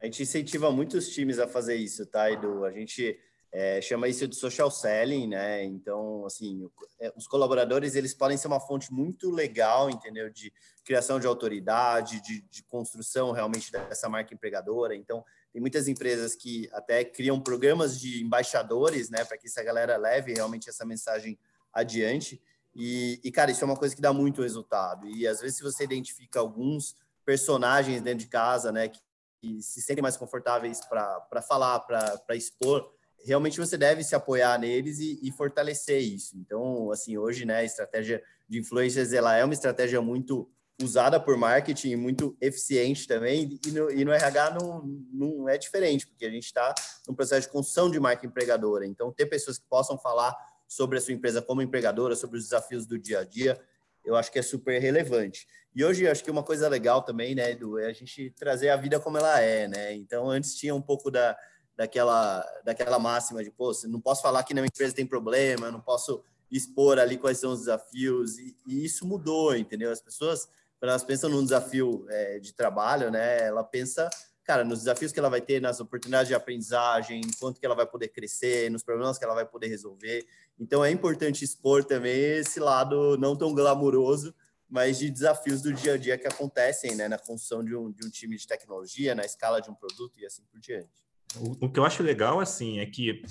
A 0.00 0.04
gente 0.04 0.22
incentiva 0.22 0.70
muitos 0.70 1.08
times 1.10 1.38
a 1.38 1.46
fazer 1.46 1.76
isso, 1.76 2.04
tá, 2.06 2.30
Edu? 2.30 2.64
A 2.64 2.72
gente 2.72 3.18
é, 3.50 3.80
chama 3.80 4.08
isso 4.08 4.28
de 4.28 4.36
social 4.36 4.70
selling, 4.70 5.28
né? 5.28 5.64
Então, 5.64 6.26
assim, 6.26 6.68
é, 7.00 7.12
os 7.16 7.26
colaboradores 7.26 7.94
eles 7.94 8.12
podem 8.12 8.36
ser 8.36 8.46
uma 8.46 8.60
fonte 8.60 8.92
muito 8.92 9.30
legal, 9.30 9.88
entendeu? 9.88 10.30
De 10.30 10.52
criação 10.84 11.18
de 11.18 11.26
autoridade, 11.26 12.20
de, 12.20 12.42
de 12.42 12.62
construção 12.64 13.32
realmente 13.32 13.72
dessa 13.72 14.08
marca 14.08 14.34
empregadora. 14.34 14.94
Então, 14.94 15.24
tem 15.52 15.60
muitas 15.60 15.88
empresas 15.88 16.34
que 16.34 16.68
até 16.72 17.04
criam 17.04 17.40
programas 17.40 17.98
de 17.98 18.22
embaixadores, 18.22 19.08
né? 19.08 19.24
Para 19.24 19.38
que 19.38 19.46
essa 19.46 19.62
galera 19.62 19.96
leve 19.96 20.34
realmente 20.34 20.68
essa 20.68 20.84
mensagem 20.84 21.38
adiante. 21.72 22.42
E, 22.74 23.18
e, 23.24 23.32
cara, 23.32 23.50
isso 23.50 23.64
é 23.64 23.66
uma 23.66 23.76
coisa 23.76 23.96
que 23.96 24.02
dá 24.02 24.12
muito 24.12 24.42
resultado. 24.42 25.08
E 25.08 25.26
às 25.26 25.40
vezes, 25.40 25.56
se 25.56 25.62
você 25.62 25.84
identifica 25.84 26.38
alguns 26.38 26.94
personagens 27.24 28.02
dentro 28.02 28.20
de 28.20 28.26
casa, 28.26 28.70
né, 28.70 28.88
que, 28.88 29.00
que 29.40 29.62
se 29.62 29.80
sentem 29.80 30.02
mais 30.02 30.16
confortáveis 30.18 30.80
para 30.84 31.42
falar, 31.42 31.80
para 31.80 32.36
expor, 32.36 32.92
realmente 33.24 33.58
você 33.58 33.76
deve 33.76 34.02
se 34.04 34.14
apoiar 34.14 34.58
neles 34.58 34.98
e, 34.98 35.18
e, 35.22 35.30
fortalecer 35.30 36.00
isso. 36.00 36.36
Então, 36.36 36.90
assim, 36.90 37.16
hoje, 37.18 37.44
né, 37.44 37.58
a 37.58 37.64
estratégia 37.64 38.22
de 38.48 38.58
influencers, 38.58 39.12
ela 39.12 39.36
é 39.36 39.44
uma 39.44 39.54
estratégia 39.54 40.00
muito 40.00 40.50
usada 40.80 41.18
por 41.18 41.36
marketing, 41.36 41.96
muito 41.96 42.36
eficiente 42.40 43.06
também, 43.06 43.58
e 43.66 43.70
no, 43.72 43.90
e 43.90 44.04
no 44.04 44.12
RH 44.12 44.50
não, 44.50 44.84
não 45.12 45.48
é 45.48 45.58
diferente, 45.58 46.06
porque 46.06 46.24
a 46.24 46.30
gente 46.30 46.44
está 46.44 46.72
num 47.06 47.14
processo 47.14 47.48
de 47.48 47.52
construção 47.52 47.90
de 47.90 47.98
marca 47.98 48.24
empregadora. 48.24 48.86
Então, 48.86 49.12
ter 49.12 49.26
pessoas 49.26 49.58
que 49.58 49.66
possam 49.68 49.98
falar 49.98 50.36
sobre 50.68 50.98
a 50.98 51.00
sua 51.00 51.14
empresa 51.14 51.42
como 51.42 51.62
empregadora, 51.62 52.14
sobre 52.14 52.38
os 52.38 52.44
desafios 52.44 52.86
do 52.86 52.98
dia 52.98 53.20
a 53.20 53.24
dia, 53.24 53.60
eu 54.04 54.14
acho 54.16 54.30
que 54.30 54.38
é 54.38 54.42
super 54.42 54.80
relevante. 54.80 55.46
E 55.74 55.84
hoje 55.84 56.08
acho 56.08 56.24
que 56.24 56.30
uma 56.30 56.42
coisa 56.42 56.68
legal 56.68 57.02
também, 57.02 57.34
né, 57.34 57.52
Edu, 57.52 57.78
é 57.78 57.86
a 57.86 57.92
gente 57.92 58.30
trazer 58.30 58.68
a 58.70 58.76
vida 58.76 58.98
como 58.98 59.18
ela 59.18 59.40
é, 59.40 59.68
né? 59.68 59.94
Então 59.94 60.28
antes 60.28 60.54
tinha 60.54 60.74
um 60.74 60.80
pouco 60.80 61.10
da, 61.10 61.36
daquela, 61.78 62.44
daquela 62.64 62.98
máxima 62.98 63.44
de, 63.44 63.52
pô, 63.52 63.70
não 63.84 64.00
posso 64.00 64.20
falar 64.20 64.42
que 64.42 64.52
na 64.52 64.60
minha 64.60 64.68
empresa 64.68 64.92
tem 64.92 65.06
problema, 65.06 65.70
não 65.70 65.80
posso 65.80 66.24
expor 66.50 66.98
ali 66.98 67.16
quais 67.16 67.38
são 67.38 67.52
os 67.52 67.60
desafios, 67.60 68.36
e, 68.36 68.56
e 68.66 68.84
isso 68.84 69.06
mudou, 69.06 69.54
entendeu? 69.54 69.92
As 69.92 70.00
pessoas, 70.00 70.48
quando 70.80 70.90
elas 70.90 71.04
pensam 71.04 71.30
num 71.30 71.44
desafio 71.44 72.04
é, 72.08 72.40
de 72.40 72.52
trabalho, 72.52 73.12
né, 73.12 73.46
ela 73.46 73.62
pensa 73.62 74.10
cara, 74.42 74.64
nos 74.64 74.78
desafios 74.78 75.12
que 75.12 75.18
ela 75.18 75.28
vai 75.28 75.42
ter, 75.42 75.60
nas 75.60 75.78
oportunidades 75.78 76.26
de 76.26 76.34
aprendizagem, 76.34 77.20
quanto 77.38 77.60
que 77.60 77.66
ela 77.66 77.74
vai 77.74 77.86
poder 77.86 78.08
crescer, 78.08 78.70
nos 78.70 78.82
problemas 78.82 79.18
que 79.18 79.24
ela 79.24 79.34
vai 79.34 79.44
poder 79.44 79.68
resolver. 79.68 80.26
Então 80.58 80.82
é 80.82 80.90
importante 80.90 81.44
expor 81.44 81.84
também 81.84 82.18
esse 82.38 82.58
lado 82.58 83.18
não 83.18 83.36
tão 83.36 83.54
glamuroso, 83.54 84.34
mas 84.66 84.98
de 84.98 85.10
desafios 85.10 85.60
do 85.60 85.70
dia 85.70 85.94
a 85.94 85.96
dia 85.98 86.16
que 86.16 86.26
acontecem, 86.26 86.94
né, 86.94 87.08
na 87.08 87.18
construção 87.18 87.62
de 87.62 87.76
um, 87.76 87.92
de 87.92 88.06
um 88.06 88.10
time 88.10 88.36
de 88.36 88.46
tecnologia, 88.46 89.14
na 89.14 89.24
escala 89.24 89.60
de 89.60 89.70
um 89.70 89.74
produto 89.74 90.18
e 90.18 90.24
assim 90.24 90.42
por 90.50 90.58
diante. 90.58 91.07
O, 91.36 91.70
que 91.70 91.78
eu 91.78 91.84
acho 91.84 92.02
legal, 92.02 92.40
assim, 92.40 92.80
é 92.80 92.86
que 92.86 93.22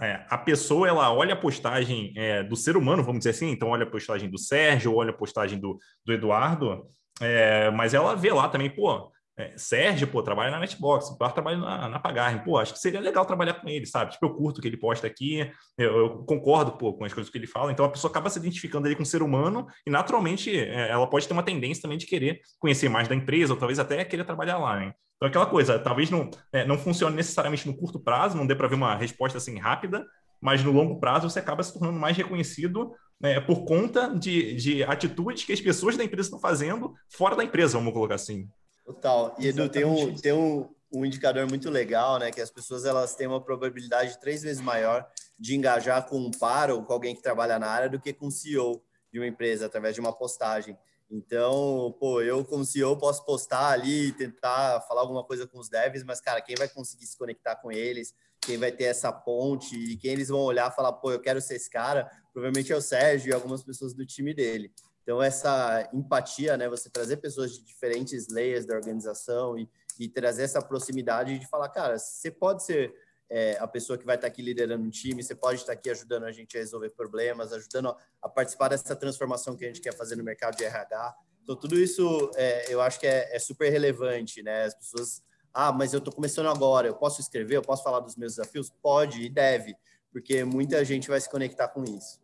é, 0.00 0.24
a 0.28 0.38
pessoa 0.38 0.88
ela 0.88 1.12
olha 1.12 1.34
a 1.34 1.40
postagem 1.40 2.12
é, 2.16 2.42
do 2.42 2.56
ser 2.56 2.76
humano, 2.76 3.02
vamos 3.02 3.20
dizer 3.20 3.30
assim, 3.30 3.50
então 3.50 3.68
olha 3.68 3.84
a 3.84 3.90
postagem 3.90 4.30
do 4.30 4.38
Sérgio, 4.38 4.94
olha 4.94 5.10
a 5.10 5.16
postagem 5.16 5.58
do, 5.58 5.78
do 6.04 6.12
Eduardo, 6.12 6.86
é, 7.20 7.70
mas 7.70 7.94
ela 7.94 8.14
vê 8.16 8.32
lá 8.32 8.48
também, 8.48 8.70
pô, 8.70 9.12
é, 9.40 9.54
Sérgio, 9.56 10.06
pô, 10.06 10.22
trabalha 10.22 10.50
na 10.50 10.60
Netbox, 10.60 11.10
o 11.10 11.14
Eduardo 11.14 11.34
trabalha 11.34 11.56
na, 11.56 11.88
na 11.88 11.98
Pagarem, 11.98 12.44
pô, 12.44 12.58
acho 12.58 12.74
que 12.74 12.78
seria 12.78 13.00
legal 13.00 13.24
trabalhar 13.24 13.54
com 13.54 13.68
ele, 13.68 13.86
sabe? 13.86 14.12
Tipo, 14.12 14.26
eu 14.26 14.34
curto 14.34 14.58
o 14.58 14.60
que 14.60 14.68
ele 14.68 14.76
posta 14.76 15.06
aqui, 15.06 15.50
eu, 15.78 15.96
eu, 15.96 16.10
concordo, 16.24 16.72
pô, 16.72 16.92
com 16.92 17.04
as 17.04 17.12
coisas 17.14 17.30
que 17.30 17.38
ele 17.38 17.46
fala, 17.46 17.72
então 17.72 17.84
a 17.84 17.88
pessoa 17.88 18.10
acaba 18.10 18.28
se 18.28 18.38
identificando 18.38 18.86
ali 18.86 18.94
com 18.94 19.02
o 19.02 19.06
ser 19.06 19.22
humano 19.22 19.66
e 19.86 19.90
naturalmente 19.90 20.56
é, 20.56 20.90
ela 20.90 21.06
pode 21.06 21.26
ter 21.26 21.32
uma 21.32 21.42
tendência 21.42 21.82
também 21.82 21.96
de 21.96 22.06
querer 22.06 22.40
conhecer 22.58 22.88
mais 22.88 23.08
da 23.08 23.14
empresa, 23.14 23.52
ou 23.52 23.58
talvez 23.58 23.78
até 23.78 24.04
querer 24.04 24.24
trabalhar 24.24 24.58
lá, 24.58 24.76
né? 24.76 24.92
Então, 25.16 25.28
aquela 25.28 25.46
coisa, 25.46 25.78
talvez 25.78 26.10
não, 26.10 26.30
é, 26.52 26.64
não 26.64 26.78
funcione 26.78 27.14
necessariamente 27.14 27.66
no 27.66 27.76
curto 27.76 28.00
prazo, 28.00 28.36
não 28.36 28.46
dê 28.46 28.54
para 28.54 28.68
ver 28.68 28.74
uma 28.74 28.94
resposta 28.94 29.36
assim 29.38 29.58
rápida, 29.58 30.06
mas 30.40 30.64
no 30.64 30.72
longo 30.72 30.98
prazo 30.98 31.28
você 31.28 31.38
acaba 31.38 31.62
se 31.62 31.72
tornando 31.72 31.98
mais 31.98 32.16
reconhecido 32.16 32.92
né, 33.20 33.38
por 33.38 33.64
conta 33.64 34.08
de, 34.18 34.54
de 34.54 34.82
atitudes 34.82 35.44
que 35.44 35.52
as 35.52 35.60
pessoas 35.60 35.96
da 35.96 36.02
empresa 36.02 36.28
estão 36.28 36.40
fazendo 36.40 36.94
fora 37.10 37.36
da 37.36 37.44
empresa, 37.44 37.76
vamos 37.76 37.92
colocar 37.92 38.14
assim. 38.14 38.48
Total. 38.92 39.36
E 39.38 39.46
Edu, 39.48 39.68
tem, 39.68 39.84
um, 39.84 40.14
tem 40.14 40.32
um, 40.32 40.68
um 40.92 41.04
indicador 41.04 41.48
muito 41.48 41.70
legal, 41.70 42.18
né? 42.18 42.30
Que 42.30 42.40
as 42.40 42.50
pessoas 42.50 42.84
elas 42.84 43.14
têm 43.14 43.26
uma 43.26 43.40
probabilidade 43.40 44.18
três 44.20 44.42
vezes 44.42 44.60
maior 44.60 45.08
de 45.38 45.56
engajar 45.56 46.06
com 46.06 46.18
um 46.18 46.30
par 46.30 46.70
ou 46.70 46.82
com 46.82 46.92
alguém 46.92 47.14
que 47.14 47.22
trabalha 47.22 47.58
na 47.58 47.68
área 47.68 47.88
do 47.88 48.00
que 48.00 48.12
com 48.12 48.26
o 48.26 48.30
CEO 48.30 48.82
de 49.12 49.18
uma 49.18 49.26
empresa 49.26 49.66
através 49.66 49.94
de 49.94 50.00
uma 50.00 50.12
postagem. 50.12 50.76
Então, 51.10 51.96
pô, 51.98 52.20
eu 52.20 52.44
como 52.44 52.64
CEO 52.64 52.96
posso 52.96 53.24
postar 53.24 53.70
ali, 53.70 54.12
tentar 54.12 54.80
falar 54.82 55.00
alguma 55.00 55.24
coisa 55.24 55.46
com 55.46 55.58
os 55.58 55.68
devs, 55.68 56.04
mas 56.04 56.20
cara, 56.20 56.40
quem 56.40 56.54
vai 56.54 56.68
conseguir 56.68 57.06
se 57.06 57.18
conectar 57.18 57.56
com 57.56 57.72
eles, 57.72 58.14
quem 58.40 58.56
vai 58.56 58.70
ter 58.70 58.84
essa 58.84 59.12
ponte 59.12 59.76
e 59.76 59.96
quem 59.96 60.12
eles 60.12 60.28
vão 60.28 60.40
olhar 60.40 60.70
e 60.70 60.74
falar, 60.74 60.92
pô, 60.92 61.10
eu 61.10 61.20
quero 61.20 61.40
ser 61.40 61.56
esse 61.56 61.68
cara, 61.68 62.08
provavelmente 62.32 62.72
é 62.72 62.76
o 62.76 62.80
Sérgio 62.80 63.30
e 63.30 63.34
algumas 63.34 63.62
pessoas 63.62 63.92
do 63.92 64.06
time 64.06 64.32
dele. 64.32 64.72
Então, 65.02 65.22
essa 65.22 65.88
empatia, 65.92 66.56
né, 66.56 66.68
você 66.68 66.90
trazer 66.90 67.16
pessoas 67.16 67.52
de 67.52 67.64
diferentes 67.64 68.28
layers 68.28 68.66
da 68.66 68.74
organização 68.74 69.58
e, 69.58 69.68
e 69.98 70.08
trazer 70.08 70.42
essa 70.42 70.62
proximidade 70.62 71.38
de 71.38 71.46
falar, 71.48 71.68
cara, 71.68 71.98
você 71.98 72.30
pode 72.30 72.64
ser 72.64 72.94
é, 73.30 73.56
a 73.60 73.66
pessoa 73.66 73.96
que 73.96 74.04
vai 74.04 74.16
estar 74.16 74.26
aqui 74.26 74.42
liderando 74.42 74.84
um 74.84 74.90
time, 74.90 75.22
você 75.22 75.34
pode 75.34 75.60
estar 75.60 75.72
aqui 75.72 75.88
ajudando 75.88 76.24
a 76.24 76.32
gente 76.32 76.56
a 76.56 76.60
resolver 76.60 76.90
problemas, 76.90 77.52
ajudando 77.52 77.96
a 78.20 78.28
participar 78.28 78.68
dessa 78.68 78.96
transformação 78.96 79.56
que 79.56 79.64
a 79.64 79.68
gente 79.68 79.80
quer 79.80 79.94
fazer 79.96 80.16
no 80.16 80.24
mercado 80.24 80.56
de 80.56 80.64
RH. 80.64 81.16
Então, 81.42 81.54
tudo 81.54 81.78
isso 81.78 82.30
é, 82.34 82.72
eu 82.72 82.80
acho 82.80 82.98
que 82.98 83.06
é, 83.06 83.34
é, 83.34 83.38
super 83.38 83.70
relevante, 83.70 84.42
né? 84.42 84.64
As 84.64 84.74
pessoas, 84.74 85.22
ah, 85.54 85.72
mas 85.72 85.92
eu 85.92 85.98
estou 85.98 86.12
começando 86.12 86.48
agora, 86.48 86.88
eu 86.88 86.94
posso 86.94 87.20
escrever, 87.20 87.56
eu 87.56 87.62
posso 87.62 87.84
falar 87.84 88.00
dos 88.00 88.16
meus 88.16 88.34
desafios? 88.34 88.68
Pode 88.82 89.22
e 89.22 89.28
deve, 89.28 89.76
porque 90.12 90.42
muita 90.44 90.84
gente 90.84 91.08
vai 91.08 91.20
se 91.20 91.30
conectar 91.30 91.68
com 91.68 91.84
isso. 91.84 92.19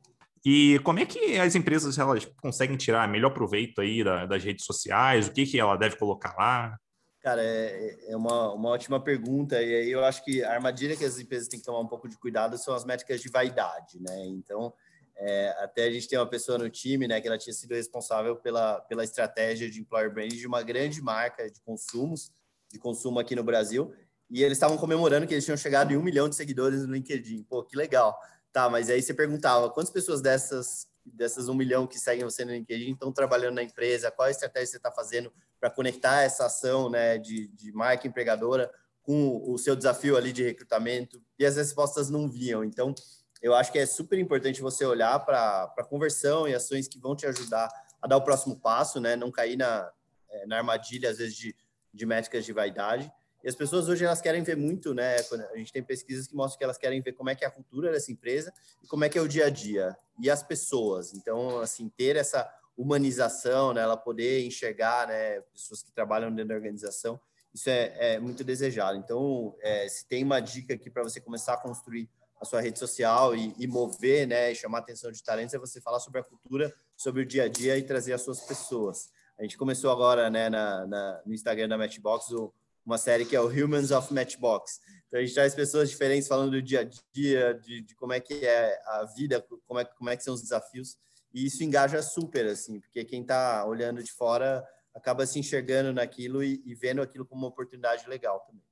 E 0.48 0.78
como 0.84 1.00
é 1.00 1.04
que 1.04 1.36
as 1.40 1.56
empresas 1.56 1.98
elas 1.98 2.24
conseguem 2.40 2.76
tirar 2.76 3.08
melhor 3.08 3.30
proveito 3.30 3.80
aí 3.80 4.04
das 4.04 4.44
redes 4.44 4.64
sociais? 4.64 5.26
O 5.26 5.32
que, 5.32 5.44
que 5.44 5.58
ela 5.58 5.74
deve 5.74 5.96
colocar 5.96 6.36
lá? 6.36 6.78
Cara, 7.20 7.42
é, 7.42 8.12
é 8.12 8.16
uma, 8.16 8.52
uma 8.52 8.68
ótima 8.68 9.02
pergunta. 9.02 9.60
E 9.60 9.74
aí 9.74 9.90
eu 9.90 10.04
acho 10.04 10.24
que 10.24 10.44
a 10.44 10.52
armadilha 10.52 10.96
que 10.96 11.04
as 11.04 11.18
empresas 11.18 11.48
têm 11.48 11.58
que 11.58 11.66
tomar 11.66 11.80
um 11.80 11.88
pouco 11.88 12.08
de 12.08 12.16
cuidado 12.16 12.56
são 12.56 12.76
as 12.76 12.84
métricas 12.84 13.20
de 13.20 13.28
vaidade, 13.28 14.00
né? 14.00 14.24
Então, 14.26 14.72
é, 15.16 15.48
até 15.64 15.82
a 15.82 15.90
gente 15.90 16.06
tem 16.06 16.16
uma 16.16 16.30
pessoa 16.30 16.56
no 16.56 16.70
time, 16.70 17.08
né, 17.08 17.20
que 17.20 17.26
ela 17.26 17.38
tinha 17.38 17.52
sido 17.52 17.74
responsável 17.74 18.36
pela, 18.36 18.80
pela 18.82 19.02
estratégia 19.02 19.68
de 19.68 19.80
employer 19.80 20.14
branding 20.14 20.36
de 20.36 20.46
uma 20.46 20.62
grande 20.62 21.02
marca 21.02 21.50
de 21.50 21.60
consumos, 21.62 22.30
de 22.70 22.78
consumo 22.78 23.18
aqui 23.18 23.34
no 23.34 23.42
Brasil. 23.42 23.92
E 24.30 24.44
eles 24.44 24.58
estavam 24.58 24.78
comemorando 24.78 25.26
que 25.26 25.34
eles 25.34 25.44
tinham 25.44 25.56
chegado 25.56 25.92
em 25.92 25.96
um 25.96 26.02
milhão 26.02 26.28
de 26.28 26.36
seguidores 26.36 26.86
no 26.86 26.94
LinkedIn. 26.94 27.42
Pô, 27.42 27.64
que 27.64 27.76
legal. 27.76 28.16
Tá, 28.56 28.70
mas 28.70 28.88
aí 28.88 29.02
você 29.02 29.12
perguntava, 29.12 29.68
quantas 29.68 29.92
pessoas 29.92 30.22
dessas 30.22 30.88
dessas 31.04 31.46
um 31.46 31.54
milhão 31.54 31.86
que 31.86 31.98
seguem 31.98 32.24
você 32.24 32.42
no 32.42 32.52
LinkedIn 32.52 32.92
estão 32.92 33.12
trabalhando 33.12 33.56
na 33.56 33.62
empresa? 33.62 34.10
Qual 34.10 34.30
estratégia 34.30 34.66
você 34.68 34.76
está 34.78 34.90
fazendo 34.90 35.30
para 35.60 35.68
conectar 35.68 36.22
essa 36.22 36.46
ação 36.46 36.88
né, 36.88 37.18
de, 37.18 37.48
de 37.48 37.70
marca 37.72 38.08
empregadora 38.08 38.72
com 39.02 39.42
o 39.46 39.58
seu 39.58 39.76
desafio 39.76 40.16
ali 40.16 40.32
de 40.32 40.42
recrutamento? 40.42 41.22
E 41.38 41.44
as 41.44 41.56
respostas 41.56 42.08
não 42.08 42.30
viam. 42.30 42.64
Então, 42.64 42.94
eu 43.42 43.54
acho 43.54 43.70
que 43.70 43.78
é 43.78 43.84
super 43.84 44.18
importante 44.18 44.62
você 44.62 44.86
olhar 44.86 45.18
para 45.18 45.70
a 45.76 45.84
conversão 45.84 46.48
e 46.48 46.54
ações 46.54 46.88
que 46.88 46.98
vão 46.98 47.14
te 47.14 47.26
ajudar 47.26 47.68
a 48.00 48.08
dar 48.08 48.16
o 48.16 48.24
próximo 48.24 48.58
passo, 48.58 48.98
né? 48.98 49.16
Não 49.16 49.30
cair 49.30 49.58
na, 49.58 49.92
é, 50.30 50.46
na 50.46 50.56
armadilha, 50.56 51.10
às 51.10 51.18
vezes, 51.18 51.36
de, 51.36 51.54
de 51.92 52.06
métricas 52.06 52.42
de 52.42 52.54
vaidade. 52.54 53.12
E 53.46 53.48
as 53.48 53.54
pessoas 53.54 53.88
hoje 53.88 54.04
elas 54.04 54.20
querem 54.20 54.42
ver 54.42 54.56
muito, 54.56 54.92
né? 54.92 55.18
A 55.52 55.56
gente 55.56 55.72
tem 55.72 55.80
pesquisas 55.80 56.26
que 56.26 56.34
mostram 56.34 56.58
que 56.58 56.64
elas 56.64 56.76
querem 56.76 57.00
ver 57.00 57.12
como 57.12 57.30
é 57.30 57.34
que 57.36 57.44
é 57.44 57.46
a 57.46 57.50
cultura 57.50 57.92
dessa 57.92 58.10
empresa 58.10 58.52
e 58.82 58.88
como 58.88 59.04
é 59.04 59.08
que 59.08 59.16
é 59.16 59.22
o 59.22 59.28
dia 59.28 59.46
a 59.46 59.50
dia 59.50 59.96
e 60.20 60.28
as 60.28 60.42
pessoas. 60.42 61.14
Então, 61.14 61.60
assim, 61.60 61.88
ter 61.88 62.16
essa 62.16 62.52
humanização, 62.76 63.72
né? 63.72 63.82
Ela 63.82 63.96
poder 63.96 64.44
enxergar, 64.44 65.06
né? 65.06 65.42
Pessoas 65.52 65.80
que 65.80 65.92
trabalham 65.92 66.28
dentro 66.34 66.48
da 66.48 66.54
organização, 66.56 67.20
isso 67.54 67.70
é, 67.70 68.14
é 68.14 68.18
muito 68.18 68.42
desejado. 68.42 68.98
Então, 68.98 69.54
é, 69.60 69.88
se 69.88 70.08
tem 70.08 70.24
uma 70.24 70.40
dica 70.40 70.74
aqui 70.74 70.90
para 70.90 71.04
você 71.04 71.20
começar 71.20 71.54
a 71.54 71.56
construir 71.56 72.10
a 72.40 72.44
sua 72.44 72.60
rede 72.60 72.80
social 72.80 73.36
e, 73.36 73.54
e, 73.56 73.68
mover, 73.68 74.26
né? 74.26 74.50
E 74.50 74.56
chamar 74.56 74.78
a 74.78 74.80
atenção 74.80 75.12
de 75.12 75.22
talentos 75.22 75.54
é 75.54 75.58
você 75.58 75.80
falar 75.80 76.00
sobre 76.00 76.18
a 76.18 76.24
cultura, 76.24 76.74
sobre 76.96 77.22
o 77.22 77.24
dia 77.24 77.44
a 77.44 77.48
dia 77.48 77.78
e 77.78 77.84
trazer 77.84 78.12
as 78.12 78.22
suas 78.22 78.40
pessoas. 78.40 79.08
A 79.38 79.42
gente 79.42 79.56
começou 79.56 79.92
agora, 79.92 80.28
né? 80.30 80.50
Na, 80.50 80.84
na 80.84 81.22
no 81.24 81.32
Instagram 81.32 81.68
da 81.68 81.78
Matchbox 81.78 82.32
o 82.32 82.52
uma 82.86 82.96
série 82.96 83.24
que 83.24 83.34
é 83.34 83.40
o 83.40 83.48
Humans 83.48 83.90
of 83.90 84.14
Matchbox. 84.14 84.80
Então 85.08 85.18
a 85.18 85.22
gente 85.22 85.34
traz 85.34 85.54
pessoas 85.54 85.90
diferentes 85.90 86.28
falando 86.28 86.52
do 86.52 86.62
dia 86.62 86.80
a 86.80 86.90
dia, 87.12 87.54
de, 87.54 87.82
de 87.82 87.94
como 87.96 88.12
é 88.12 88.20
que 88.20 88.46
é 88.46 88.78
a 88.86 89.04
vida, 89.16 89.44
como 89.66 89.80
é, 89.80 89.84
como 89.84 90.08
é 90.08 90.16
que 90.16 90.22
são 90.22 90.34
os 90.34 90.40
desafios. 90.40 90.96
E 91.34 91.44
isso 91.44 91.62
engaja 91.64 92.00
super, 92.00 92.46
assim, 92.46 92.80
porque 92.80 93.04
quem 93.04 93.22
está 93.22 93.66
olhando 93.66 94.02
de 94.02 94.12
fora 94.12 94.64
acaba 94.94 95.26
se 95.26 95.38
enxergando 95.38 95.92
naquilo 95.92 96.42
e, 96.42 96.62
e, 96.64 96.74
vendo 96.74 97.02
aquilo 97.02 97.26
como 97.26 97.42
uma 97.42 97.48
oportunidade 97.48 98.08
legal 98.08 98.40
também. 98.40 98.62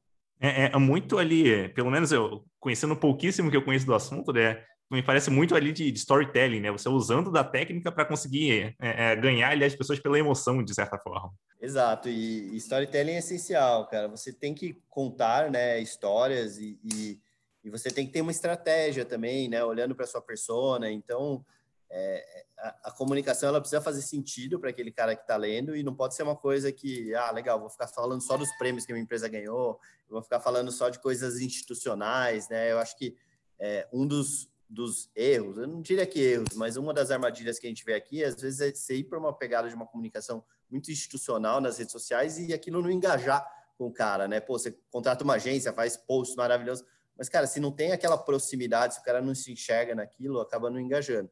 É, 0.41 0.67
é, 0.67 0.71
é 0.73 0.79
muito 0.79 1.19
ali, 1.19 1.69
pelo 1.71 1.91
menos 1.91 2.11
eu 2.13 2.45
conhecendo 2.59 2.97
pouquíssimo 2.97 3.51
que 3.51 3.57
eu 3.57 3.65
conheço 3.65 3.85
do 3.85 3.95
assunto, 3.95 4.33
né? 4.33 4.65
Me 4.95 5.03
parece 5.03 5.31
muito 5.31 5.55
ali 5.55 5.73
de, 5.73 5.91
de 5.91 5.99
storytelling, 5.99 6.61
né? 6.61 6.71
Você 6.71 6.89
usando 6.89 7.31
da 7.31 7.45
técnica 7.45 7.93
para 7.93 8.05
conseguir 8.05 8.75
é, 8.81 9.13
é, 9.13 9.17
ganhar 9.17 9.51
ali 9.51 9.65
as 9.65 9.75
pessoas 9.75 10.01
pela 10.01 10.19
emoção, 10.19 10.63
de 10.63 10.75
certa 10.75 10.99
forma. 10.99 11.33
Exato, 11.61 12.09
e, 12.09 12.57
storytelling 12.57 13.13
é 13.13 13.19
essencial, 13.19 13.87
cara. 13.89 14.09
Você 14.09 14.33
tem 14.33 14.55
que 14.55 14.81
contar, 14.89 15.51
né, 15.51 15.81
histórias 15.81 16.59
e, 16.59 16.79
e, 16.85 17.21
e 17.65 17.71
você 17.71 17.91
tem 17.91 18.07
que 18.07 18.13
ter 18.13 18.21
uma 18.21 18.31
estratégia 18.31 19.05
também, 19.05 19.49
né, 19.49 19.65
olhando 19.65 19.95
para 19.95 20.07
sua 20.07 20.23
persona. 20.23 20.91
Então, 20.91 21.45
é, 21.91 22.45
a, 22.59 22.77
a, 22.85 22.91
comunicação 22.91 23.49
ela 23.49 23.61
precisa 23.61 23.81
fazer 23.81 24.03
sentido 24.03 24.59
para 24.59 24.71
aquele 24.71 24.91
cara 24.91 25.15
que 25.15 25.23
está 25.23 25.37
lendo 25.37 25.77
e 25.77 25.83
não 25.83 25.95
pode 25.95 26.15
ser 26.15 26.23
uma 26.23 26.37
coisa 26.37 26.73
que, 26.73 27.15
ah, 27.15 27.31
legal, 27.31 27.61
vou 27.61 27.71
ficar 27.71 27.89
falando 27.89 28.21
só 28.21 28.37
dos 28.37 28.51
prêmios 28.57 28.85
que 28.85 28.93
a 28.93 28.95
minha 28.95 29.05
empresa 29.05 29.29
ganhou, 29.29 29.79
vou 30.09 30.23
ficar 30.23 30.41
falando 30.41 30.71
só 30.71 30.89
de 30.89 30.99
coisas 30.99 31.41
institucionais, 31.41 32.49
né? 32.49 32.73
Eu 32.73 32.79
acho 32.79 32.97
que 32.97 33.17
é, 33.59 33.89
um 33.93 34.07
dos 34.07 34.51
dos 34.75 35.11
erros, 35.15 35.57
eu 35.57 35.67
não 35.67 35.81
diria 35.81 36.07
que 36.07 36.21
erros, 36.21 36.55
mas 36.55 36.77
uma 36.77 36.93
das 36.93 37.11
armadilhas 37.11 37.59
que 37.59 37.67
a 37.67 37.71
gente 37.71 37.85
vê 37.85 37.95
aqui, 37.95 38.23
às 38.23 38.41
vezes, 38.41 38.61
é 38.61 38.73
você 38.73 38.97
ir 38.97 39.05
para 39.05 39.19
uma 39.19 39.33
pegada 39.33 39.69
de 39.69 39.75
uma 39.75 39.87
comunicação 39.87 40.45
muito 40.71 40.91
institucional 40.91 41.61
nas 41.61 41.79
redes 41.79 41.93
sociais 41.93 42.39
e 42.39 42.53
aquilo 42.53 42.83
não 42.83 42.91
engajar 42.91 43.47
com 43.79 43.87
o 43.87 43.93
cara, 43.93 44.29
né? 44.29 44.41
Pô, 44.41 44.59
você 44.59 44.77
contrata 44.91 45.25
uma 45.25 45.35
agência, 45.35 45.73
faz 45.73 45.97
posts 45.97 46.37
maravilhosos, 46.37 46.85
mas, 47.17 47.29
cara, 47.29 47.47
se 47.47 47.61
não 47.61 47.71
tem 47.71 47.93
aquela 47.93 48.19
proximidade, 48.19 48.95
se 48.95 49.01
o 49.01 49.05
cara 49.05 49.23
não 49.23 49.35
se 49.35 49.53
enxerga 49.53 49.95
naquilo, 49.95 50.41
acaba 50.41 50.69
não 50.69 50.81
engajando. 50.81 51.31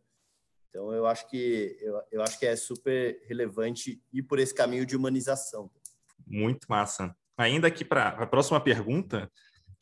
Então, 0.68 0.92
eu 0.92 1.07
acho 1.07 1.28
que 1.28 1.76
eu, 1.81 2.02
eu 2.12 2.22
acho 2.22 2.38
que 2.38 2.46
é 2.46 2.57
super 2.57 3.20
relevante 3.26 4.02
ir 4.12 4.22
por 4.22 4.38
esse 4.38 4.55
caminho 4.55 4.87
de 4.87 4.96
humanização. 4.96 5.70
Muito 6.26 6.66
massa. 6.68 7.14
Ainda 7.37 7.66
aqui 7.66 7.85
para 7.85 8.09
a 8.09 8.26
próxima 8.26 8.61
pergunta, 8.61 9.31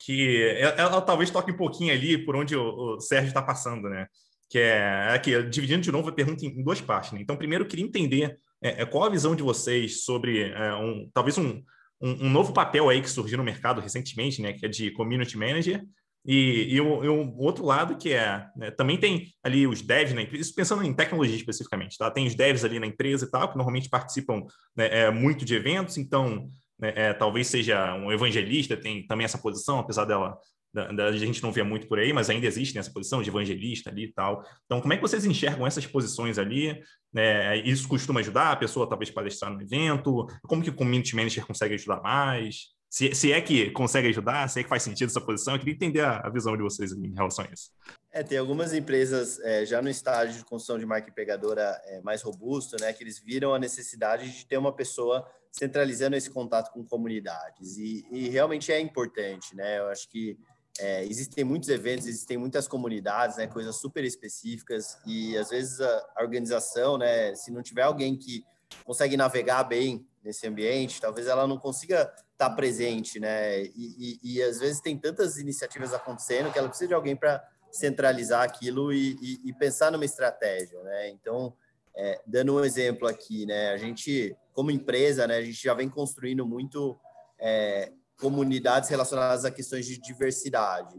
que 0.05 0.55
ela, 0.57 0.71
ela, 0.73 1.01
talvez 1.01 1.29
toque 1.29 1.51
um 1.51 1.57
pouquinho 1.57 1.93
ali 1.93 2.17
por 2.17 2.35
onde 2.35 2.55
o, 2.55 2.95
o 2.95 2.99
Sérgio 2.99 3.29
está 3.29 3.41
passando, 3.41 3.89
né? 3.89 4.07
Que 4.49 4.59
é 4.59 5.09
aqui, 5.13 5.43
dividindo 5.43 5.81
de 5.81 5.91
novo 5.91 6.09
a 6.09 6.11
pergunta 6.11 6.45
em, 6.45 6.63
duas 6.63 6.81
partes. 6.81 7.11
Né? 7.11 7.21
Então, 7.21 7.37
primeiro, 7.37 7.63
eu 7.63 7.67
queria 7.67 7.85
entender 7.85 8.37
é, 8.61 8.81
é, 8.81 8.85
qual 8.85 9.05
a 9.05 9.09
visão 9.09 9.35
de 9.35 9.43
vocês 9.43 10.03
sobre 10.03 10.51
é, 10.51 10.73
um, 10.75 11.09
talvez 11.13 11.37
um, 11.37 11.61
um, 12.01 12.25
um, 12.25 12.29
novo 12.29 12.51
papel 12.53 12.89
aí 12.89 13.01
que 13.01 13.09
surgiu 13.09 13.37
no 13.37 13.43
mercado 13.43 13.79
recentemente, 13.79 14.41
né? 14.41 14.53
Que 14.53 14.65
é 14.65 14.69
de 14.69 14.91
community 14.91 15.37
manager. 15.37 15.83
E, 16.25 16.75
e, 16.75 16.81
o, 16.81 17.03
e 17.03 17.09
o 17.09 17.35
outro 17.37 17.65
lado 17.65 17.97
que 17.97 18.13
é, 18.13 18.45
né, 18.55 18.69
também 18.69 18.97
tem 18.97 19.33
ali 19.43 19.65
os 19.65 19.81
devs 19.81 20.13
na 20.13 20.21
empresa, 20.21 20.43
isso 20.43 20.53
pensando 20.53 20.83
em 20.83 20.93
tecnologia 20.93 21.35
especificamente, 21.35 21.97
tá? 21.97 22.11
Tem 22.11 22.27
os 22.27 22.35
devs 22.35 22.63
ali 22.63 22.79
na 22.79 22.85
empresa 22.85 23.25
e 23.25 23.31
tal, 23.31 23.49
que 23.49 23.57
normalmente 23.57 23.89
participam 23.89 24.43
né, 24.75 24.87
é, 24.91 25.11
muito 25.11 25.43
de 25.43 25.55
eventos, 25.55 25.97
então 25.97 26.47
né, 26.81 26.93
é, 26.95 27.13
talvez 27.13 27.47
seja 27.47 27.95
um 27.95 28.11
evangelista, 28.11 28.75
tem 28.75 29.05
também 29.05 29.25
essa 29.25 29.37
posição, 29.37 29.79
apesar 29.79 30.05
dela 30.05 30.37
da, 30.73 30.91
da, 30.91 31.05
a 31.07 31.17
gente 31.17 31.43
não 31.43 31.51
vê 31.51 31.63
muito 31.63 31.87
por 31.87 31.99
aí, 31.99 32.13
mas 32.13 32.29
ainda 32.29 32.47
existe 32.47 32.75
nessa 32.75 32.91
posição 32.91 33.21
de 33.21 33.29
evangelista 33.29 33.89
ali 33.89 34.05
e 34.05 34.13
tal. 34.13 34.43
Então, 34.65 34.79
como 34.79 34.93
é 34.93 34.95
que 34.95 35.01
vocês 35.01 35.25
enxergam 35.25 35.67
essas 35.67 35.85
posições 35.85 36.37
ali? 36.37 36.81
É, 37.15 37.57
isso 37.57 37.87
costuma 37.87 38.21
ajudar 38.21 38.53
a 38.53 38.55
pessoa, 38.55 38.87
talvez, 38.87 39.11
palestrar 39.11 39.51
no 39.51 39.61
evento? 39.61 40.25
Como 40.43 40.63
que 40.63 40.69
o 40.69 40.75
community 40.75 41.15
manager 41.15 41.45
consegue 41.45 41.75
ajudar 41.75 42.01
mais? 42.01 42.69
Se, 42.89 43.13
se 43.15 43.31
é 43.31 43.39
que 43.39 43.71
consegue 43.71 44.09
ajudar, 44.09 44.49
se 44.49 44.59
é 44.59 44.63
que 44.63 44.69
faz 44.69 44.83
sentido 44.83 45.09
essa 45.09 45.21
posição, 45.21 45.53
eu 45.53 45.59
queria 45.59 45.73
entender 45.73 46.01
a, 46.01 46.17
a 46.17 46.29
visão 46.29 46.55
de 46.57 46.63
vocês 46.63 46.91
em 46.91 47.13
relação 47.13 47.45
a 47.45 47.53
isso. 47.53 47.69
É, 48.11 48.21
tem 48.21 48.37
algumas 48.37 48.73
empresas 48.73 49.39
é, 49.39 49.65
já 49.65 49.81
no 49.81 49.89
estágio 49.89 50.37
de 50.37 50.43
construção 50.43 50.77
de 50.77 50.85
marca 50.85 51.09
empregadora 51.09 51.79
é, 51.85 52.01
mais 52.01 52.21
robusto, 52.21 52.75
né, 52.81 52.91
que 52.91 53.01
eles 53.01 53.17
viram 53.17 53.53
a 53.53 53.59
necessidade 53.59 54.29
de 54.29 54.45
ter 54.45 54.57
uma 54.57 54.73
pessoa 54.73 55.25
centralizando 55.51 56.15
esse 56.15 56.29
contato 56.29 56.71
com 56.71 56.83
comunidades 56.83 57.77
e, 57.77 58.05
e 58.11 58.29
realmente 58.29 58.71
é 58.71 58.79
importante, 58.79 59.55
né? 59.55 59.79
Eu 59.79 59.89
acho 59.89 60.09
que 60.09 60.37
é, 60.79 61.03
existem 61.05 61.43
muitos 61.43 61.69
eventos, 61.69 62.07
existem 62.07 62.37
muitas 62.37 62.67
comunidades, 62.67 63.37
né, 63.37 63.45
coisas 63.45 63.75
super 63.75 64.03
específicas 64.05 64.97
e 65.05 65.37
às 65.37 65.49
vezes 65.49 65.81
a, 65.81 66.07
a 66.15 66.23
organização, 66.23 66.97
né, 66.97 67.35
se 67.35 67.51
não 67.51 67.61
tiver 67.61 67.83
alguém 67.83 68.17
que 68.17 68.45
consegue 68.85 69.17
navegar 69.17 69.63
bem 69.65 70.07
nesse 70.23 70.47
ambiente, 70.47 71.01
talvez 71.01 71.27
ela 71.27 71.45
não 71.45 71.57
consiga 71.57 72.11
estar 72.31 72.49
presente, 72.51 73.19
né? 73.19 73.63
E, 73.63 73.71
e, 73.75 74.35
e, 74.35 74.43
às 74.43 74.59
vezes 74.59 74.81
tem 74.81 74.97
tantas 74.97 75.37
iniciativas 75.37 75.93
acontecendo 75.93 76.51
que 76.51 76.57
ela 76.57 76.67
precisa 76.67 76.87
de 76.87 76.93
alguém 76.93 77.15
para 77.15 77.43
centralizar 77.71 78.43
aquilo 78.43 78.91
e, 78.91 79.39
e, 79.45 79.53
pensar 79.53 79.91
numa 79.91 80.05
estratégia, 80.05 80.81
né? 80.83 81.09
Então, 81.09 81.55
é, 81.95 82.21
dando 82.25 82.55
um 82.55 82.63
exemplo 82.63 83.07
aqui, 83.07 83.45
né? 83.45 83.71
A 83.71 83.77
gente, 83.77 84.35
como 84.53 84.71
empresa, 84.71 85.27
né? 85.27 85.37
A 85.37 85.43
gente 85.43 85.61
já 85.61 85.73
vem 85.73 85.89
construindo 85.89 86.45
muito 86.45 86.97
é, 87.39 87.91
comunidades 88.17 88.89
relacionadas 88.89 89.45
a 89.45 89.51
questões 89.51 89.85
de 89.85 89.97
diversidade. 89.99 90.95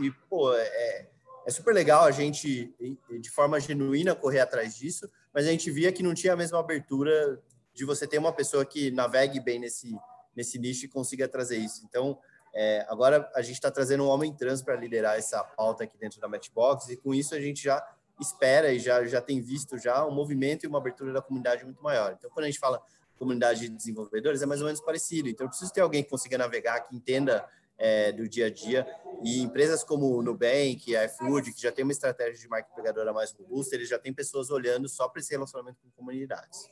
E, 0.00 0.10
pô, 0.28 0.52
é, 0.54 1.08
é 1.46 1.50
super 1.50 1.74
legal 1.74 2.04
a 2.04 2.10
gente, 2.10 2.74
de 3.20 3.30
forma 3.30 3.58
genuína, 3.60 4.14
correr 4.14 4.40
atrás 4.40 4.76
disso, 4.76 5.08
mas 5.32 5.46
a 5.46 5.50
gente 5.50 5.70
via 5.70 5.92
que 5.92 6.02
não 6.02 6.14
tinha 6.14 6.32
a 6.32 6.36
mesma 6.36 6.58
abertura 6.58 7.40
de 7.72 7.84
você 7.84 8.06
ter 8.06 8.18
uma 8.18 8.32
pessoa 8.32 8.64
que 8.64 8.90
navegue 8.90 9.38
bem 9.38 9.58
nesse, 9.58 9.94
nesse 10.34 10.58
nicho 10.58 10.84
e 10.84 10.88
consiga 10.88 11.28
trazer 11.28 11.58
isso. 11.58 11.84
Então, 11.84 12.18
é, 12.54 12.86
agora 12.88 13.30
a 13.34 13.42
gente 13.42 13.54
está 13.54 13.70
trazendo 13.70 14.04
um 14.04 14.08
homem 14.08 14.34
trans 14.34 14.62
para 14.62 14.74
liderar 14.74 15.16
essa 15.18 15.44
pauta 15.44 15.84
aqui 15.84 15.96
dentro 15.98 16.18
da 16.18 16.26
Matchbox 16.26 16.88
e 16.88 16.96
com 16.96 17.14
isso 17.14 17.34
a 17.34 17.40
gente 17.40 17.62
já 17.62 17.86
espera 18.20 18.72
e 18.72 18.78
já, 18.78 19.04
já 19.06 19.20
tem 19.20 19.40
visto 19.40 19.78
já 19.78 20.06
um 20.06 20.10
movimento 20.10 20.64
e 20.64 20.66
uma 20.66 20.78
abertura 20.78 21.12
da 21.12 21.22
comunidade 21.22 21.64
muito 21.64 21.82
maior. 21.82 22.14
Então, 22.18 22.30
quando 22.30 22.44
a 22.44 22.48
gente 22.48 22.58
fala 22.58 22.82
comunidade 23.18 23.60
de 23.60 23.68
desenvolvedores 23.70 24.42
é 24.42 24.46
mais 24.46 24.60
ou 24.60 24.66
menos 24.66 24.80
parecido. 24.80 25.28
Então, 25.28 25.46
eu 25.46 25.48
preciso 25.48 25.72
ter 25.72 25.80
alguém 25.80 26.02
que 26.02 26.10
consiga 26.10 26.36
navegar, 26.36 26.80
que 26.80 26.94
entenda 26.94 27.48
é, 27.78 28.12
do 28.12 28.28
dia 28.28 28.46
a 28.46 28.50
dia. 28.50 28.86
E 29.22 29.40
empresas 29.40 29.82
como 29.82 30.22
Nubank, 30.22 30.94
iFood, 30.94 31.52
que 31.52 31.60
já 31.60 31.72
tem 31.72 31.84
uma 31.84 31.92
estratégia 31.92 32.40
de 32.40 32.48
marca 32.48 32.68
empregadora 32.70 33.12
mais 33.12 33.32
robusta, 33.32 33.74
eles 33.74 33.88
já 33.88 33.98
têm 33.98 34.12
pessoas 34.12 34.50
olhando 34.50 34.88
só 34.88 35.08
para 35.08 35.20
esse 35.20 35.30
relacionamento 35.30 35.78
com 35.82 35.90
comunidades. 35.90 36.70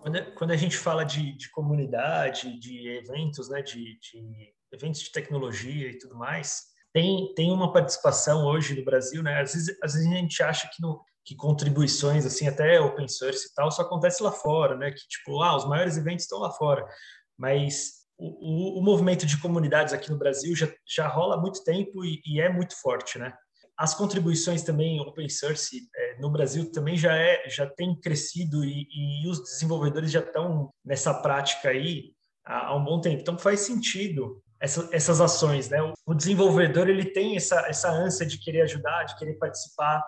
Quando, 0.00 0.34
quando 0.34 0.50
a 0.52 0.56
gente 0.56 0.76
fala 0.76 1.04
de, 1.04 1.36
de 1.36 1.50
comunidade, 1.50 2.58
de 2.58 2.88
eventos, 2.88 3.48
né, 3.48 3.62
de, 3.62 3.98
de, 3.98 4.54
eventos 4.70 5.02
de 5.02 5.12
tecnologia 5.12 5.90
e 5.90 5.98
tudo 5.98 6.14
mais, 6.14 6.71
tem, 6.92 7.32
tem 7.34 7.50
uma 7.50 7.72
participação 7.72 8.44
hoje 8.44 8.76
no 8.76 8.84
Brasil, 8.84 9.22
né? 9.22 9.40
Às 9.40 9.54
vezes, 9.54 9.76
às 9.82 9.94
vezes 9.94 10.08
a 10.08 10.14
gente 10.14 10.42
acha 10.42 10.68
que 10.68 10.82
no, 10.82 11.02
que 11.24 11.34
contribuições, 11.34 12.26
assim, 12.26 12.46
até 12.46 12.80
open 12.80 13.08
source 13.08 13.46
e 13.46 13.54
tal, 13.54 13.70
só 13.70 13.82
acontece 13.82 14.22
lá 14.22 14.32
fora, 14.32 14.76
né? 14.76 14.90
Que, 14.90 15.08
tipo, 15.08 15.40
ah, 15.42 15.56
os 15.56 15.66
maiores 15.66 15.96
eventos 15.96 16.24
estão 16.24 16.38
lá 16.38 16.50
fora. 16.50 16.86
Mas 17.38 18.02
o, 18.18 18.76
o, 18.76 18.80
o 18.80 18.82
movimento 18.82 19.24
de 19.24 19.40
comunidades 19.40 19.94
aqui 19.94 20.10
no 20.10 20.18
Brasil 20.18 20.54
já, 20.54 20.68
já 20.86 21.08
rola 21.08 21.36
há 21.36 21.40
muito 21.40 21.64
tempo 21.64 22.04
e, 22.04 22.20
e 22.26 22.40
é 22.40 22.52
muito 22.52 22.78
forte, 22.80 23.18
né? 23.18 23.32
As 23.76 23.94
contribuições 23.94 24.62
também 24.62 25.00
open 25.00 25.28
source 25.28 25.88
é, 25.96 26.20
no 26.20 26.30
Brasil 26.30 26.70
também 26.70 26.96
já 26.96 27.16
é 27.16 27.48
já 27.48 27.66
tem 27.66 27.98
crescido 27.98 28.64
e, 28.64 28.86
e 28.90 29.28
os 29.28 29.42
desenvolvedores 29.42 30.10
já 30.10 30.20
estão 30.20 30.70
nessa 30.84 31.14
prática 31.14 31.70
aí 31.70 32.12
há, 32.44 32.66
há 32.66 32.76
um 32.76 32.84
bom 32.84 33.00
tempo. 33.00 33.22
Então 33.22 33.38
faz 33.38 33.60
sentido 33.60 34.41
essa, 34.62 34.88
essas 34.92 35.20
ações, 35.20 35.68
né? 35.68 35.78
O 36.06 36.14
desenvolvedor 36.14 36.88
ele 36.88 37.06
tem 37.06 37.36
essa, 37.36 37.66
essa 37.68 37.90
ânsia 37.90 38.24
de 38.24 38.38
querer 38.38 38.62
ajudar, 38.62 39.02
de 39.02 39.18
querer 39.18 39.34
participar, 39.34 40.00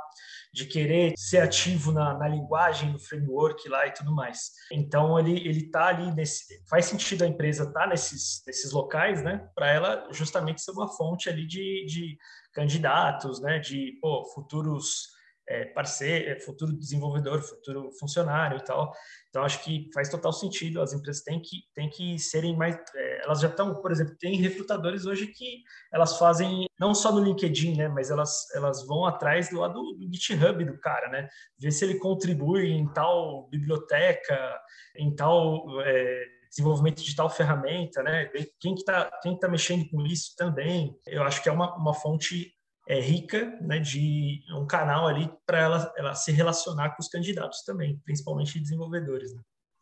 de 0.53 0.67
querer 0.67 1.13
ser 1.17 1.39
ativo 1.39 1.91
na, 1.91 2.17
na 2.17 2.29
linguagem, 2.29 2.93
no 2.93 3.01
framework 3.01 3.69
lá 3.69 3.85
e 3.89 3.93
tudo 3.93 4.15
mais. 4.15 4.53
Então 4.71 5.19
ele 5.19 5.41
ele 5.41 5.65
está 5.65 5.89
ali 5.89 6.15
nesse 6.15 6.45
faz 6.71 6.85
sentido 6.85 7.25
a 7.25 7.27
empresa 7.27 7.65
estar 7.65 7.81
tá 7.81 7.87
nesses 7.89 8.43
nesses 8.47 8.71
locais, 8.71 9.25
né? 9.25 9.45
Para 9.57 9.73
ela 9.73 10.09
justamente 10.13 10.63
ser 10.63 10.71
uma 10.71 10.89
fonte 10.89 11.29
ali 11.29 11.45
de, 11.45 11.85
de 11.87 12.17
candidatos, 12.53 13.41
né? 13.41 13.59
De 13.59 13.99
pô, 14.01 14.25
futuros 14.33 15.09
é, 15.49 15.67
parceiro, 15.67 16.31
é, 16.31 16.41
futuro 16.41 16.73
desenvolvedor, 16.73 17.43
futuro 17.43 17.91
funcionário 17.99 18.59
e 18.59 18.65
tal. 18.65 18.93
Então, 19.29 19.43
acho 19.43 19.63
que 19.63 19.91
faz 19.93 20.09
total 20.09 20.33
sentido. 20.33 20.81
As 20.81 20.93
empresas 20.93 21.23
têm 21.23 21.41
que, 21.41 21.63
têm 21.75 21.91
que 21.91 22.19
serem 22.19 22.57
mais. 22.57 22.77
É, 22.95 23.25
elas 23.25 23.41
já 23.41 23.49
estão, 23.49 23.75
por 23.81 23.91
exemplo, 23.91 24.17
tem 24.19 24.37
recrutadores 24.37 25.07
hoje 25.07 25.27
que 25.27 25.63
elas 25.93 26.19
fazem, 26.19 26.67
não 26.79 26.95
só 26.95 27.13
no 27.13 27.23
LinkedIn, 27.23 27.77
né, 27.77 27.89
mas 27.89 28.11
elas, 28.11 28.51
elas 28.55 28.87
vão 28.87 29.05
atrás 29.05 29.51
do 29.51 29.61
lado 29.61 29.75
do, 29.75 30.09
GitHub 30.13 30.65
do 30.65 30.79
cara, 30.79 31.09
né? 31.09 31.29
Ver 31.59 31.71
se 31.73 31.85
ele 31.85 31.99
contribui 31.99 32.71
em 32.71 32.87
tal 32.93 33.49
biblioteca, 33.49 34.61
em 34.97 35.15
tal. 35.15 35.67
É, 35.83 36.35
desenvolvimento 36.55 37.03
de 37.03 37.17
tal 37.17 37.29
ferramenta, 37.29 38.01
né? 38.01 38.27
Quem 38.61 38.77
que 38.77 38.83
está 38.83 39.11
quem 39.21 39.35
que 39.35 39.41
tá 39.41 39.49
mexendo 39.49 39.91
com 39.91 40.07
isso 40.07 40.37
também. 40.37 40.97
Eu 41.05 41.25
acho 41.25 41.43
que 41.43 41.49
é 41.49 41.53
uma, 41.53 41.75
uma 41.77 41.93
fonte 41.93 42.54
é, 42.89 43.01
rica 43.01 43.59
né, 43.61 43.79
de 43.79 44.41
um 44.57 44.67
canal 44.67 45.07
ali 45.07 45.31
para 45.47 45.59
ela, 45.59 45.93
ela 45.97 46.15
se 46.15 46.31
relacionar 46.33 46.91
com 46.91 47.03
os 47.03 47.09
candidatos 47.09 47.63
também, 47.65 47.99
principalmente 48.05 48.61
desenvolvedores. 48.61 49.35
Né? 49.35 49.41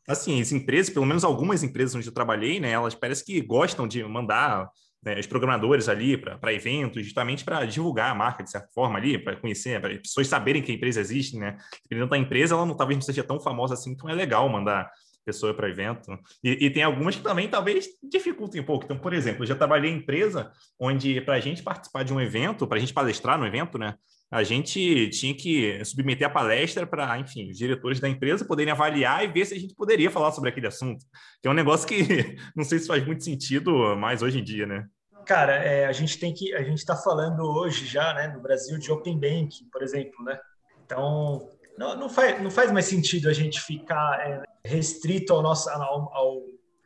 Assim, 0.09 0.41
as 0.41 0.53
empresas, 0.53 0.93
pelo 0.93 1.07
menos 1.07 1.25
algumas 1.25 1.63
empresas 1.63 1.95
onde 1.95 2.07
eu 2.07 2.15
trabalhei, 2.15 2.61
né, 2.61 2.71
elas 2.71 2.95
parecem 2.95 3.25
que 3.25 3.41
gostam 3.41 3.87
de 3.87 4.03
mandar 4.05 4.69
né, 5.03 5.19
os 5.19 5.27
programadores 5.27 5.89
ali 5.89 6.17
para 6.17 6.53
eventos, 6.53 7.05
justamente 7.05 7.45
para 7.45 7.65
divulgar 7.65 8.13
a 8.13 8.15
marca 8.15 8.45
de 8.45 8.51
certa 8.51 8.69
forma 8.73 8.99
ali, 8.99 9.19
para 9.19 9.37
conhecer, 9.37 9.81
para 9.81 9.97
pessoas 9.99 10.29
saberem 10.29 10.63
que 10.63 10.71
a 10.71 10.75
empresa 10.75 11.01
existe, 11.01 11.37
né? 11.37 11.59
Dependendo 11.83 12.09
da 12.09 12.17
empresa, 12.19 12.55
ela 12.55 12.65
não, 12.65 12.77
talvez 12.77 12.97
não 12.97 13.03
seja 13.03 13.25
tão 13.25 13.41
famosa 13.41 13.75
assim, 13.75 13.91
então 13.91 14.09
é 14.09 14.15
legal 14.15 14.49
mandar 14.49 14.89
pessoa 15.25 15.55
para 15.55 15.69
evento. 15.69 16.11
E, 16.43 16.67
e, 16.67 16.71
tem 16.71 16.83
algumas 16.83 17.17
que 17.17 17.23
também 17.23 17.49
talvez 17.49 17.87
dificultem 18.03 18.61
um 18.61 18.65
pouco. 18.65 18.85
Então, 18.85 18.99
por 18.99 19.13
exemplo, 19.13 19.43
eu 19.43 19.47
já 19.47 19.55
trabalhei 19.55 19.91
em 19.91 19.97
empresa 19.97 20.51
onde 20.79 21.21
para 21.21 21.35
a 21.35 21.41
gente 21.41 21.63
participar 21.63 22.03
de 22.03 22.13
um 22.13 22.21
evento, 22.21 22.67
para 22.67 22.77
a 22.77 22.81
gente 22.81 22.93
palestrar 22.93 23.39
no 23.39 23.47
evento, 23.47 23.79
né? 23.79 23.95
A 24.31 24.43
gente 24.43 25.11
tinha 25.11 25.35
que 25.35 25.85
submeter 25.85 26.27
a 26.27 26.31
palestra 26.31 26.87
para, 26.87 27.19
enfim, 27.19 27.51
os 27.51 27.59
diretores 27.59 28.01
da 28.01 28.09
empresa 28.09 28.47
poderem 28.47 28.73
avaliar 28.73 29.23
e 29.23 29.29
ver 29.29 29.45
se 29.45 29.55
a 29.55 29.59
gente 29.59 29.75
poderia 29.75 30.11
falar 30.11 30.33
sobre 30.33 30.49
aquele 30.49 30.67
assunto. 30.67 31.05
Que 31.43 31.49
é 31.49 31.51
um 31.51 31.55
negócio 31.55 31.87
que 31.87 31.99
não 32.57 32.65
sei 32.65 32.79
se 32.79 32.87
faz 32.87 33.05
muito 33.05 33.23
sentido 33.23 33.95
mais 33.95 34.23
hoje 34.23 34.41
em 34.41 34.45
dia, 34.45 34.67
né? 34.67 34.87
Cara, 35.27 35.55
é, 35.57 35.87
a 35.87 35.93
gente 35.93 36.19
tem 36.19 36.33
que 36.33 36.55
a 36.55 36.63
gente 36.63 36.79
está 36.79 36.97
falando 36.97 37.43
hoje 37.43 37.87
já, 37.87 38.15
né, 38.15 38.29
no 38.29 38.41
Brasil 38.41 38.79
de 38.79 38.91
open 38.91 39.21
banking, 39.21 39.69
por 39.71 39.83
exemplo, 39.83 40.25
né? 40.25 40.41
Então 40.85 41.49
não, 41.77 41.97
não, 41.97 42.09
faz, 42.09 42.43
não 42.43 42.51
faz 42.51 42.71
mais 42.71 42.87
sentido 42.87 43.29
a 43.29 43.33
gente 43.33 43.61
ficar 43.61 44.21
é, 44.21 44.43
restrito 44.65 45.33
ao, 45.33 45.43
nosso, 45.43 45.69
ao, 45.71 46.15
ao, 46.15 46.43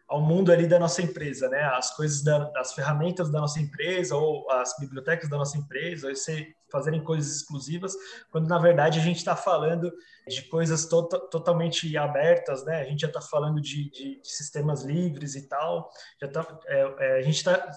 ao, 0.09 0.21
mundo 0.21 0.53
ali 0.53 0.67
da 0.67 0.79
nossa 0.79 1.03
empresa, 1.03 1.49
né? 1.49 1.63
As 1.63 1.95
coisas 1.95 2.23
da, 2.23 2.51
das 2.51 2.73
ferramentas 2.73 3.31
da 3.31 3.41
nossa 3.41 3.61
empresa 3.61 4.17
ou 4.17 4.51
as 4.51 4.77
bibliotecas 4.79 5.29
da 5.29 5.37
nossa 5.37 5.59
empresa, 5.59 6.09
ou 6.09 6.15
ser, 6.15 6.55
fazerem 6.71 7.03
coisas 7.03 7.37
exclusivas, 7.37 7.95
quando 8.31 8.49
na 8.49 8.59
verdade 8.59 8.99
a 8.99 9.03
gente 9.03 9.19
está 9.19 9.37
falando 9.37 9.93
de 10.27 10.43
coisas 10.43 10.87
to 10.87 11.09
totalmente 11.31 11.97
abertas, 11.97 12.65
né? 12.65 12.81
A 12.81 12.85
gente 12.85 13.01
já 13.01 13.09
está 13.09 13.21
falando 13.21 13.61
de, 13.61 13.91
de, 13.91 14.21
de, 14.21 14.29
sistemas 14.29 14.83
livres 14.83 15.35
e 15.35 15.49
tal, 15.49 15.89
já 16.21 16.29
tá, 16.29 16.59
é, 16.67 16.95
é, 16.99 17.19
a 17.19 17.23
gente 17.23 17.37
está 17.37 17.71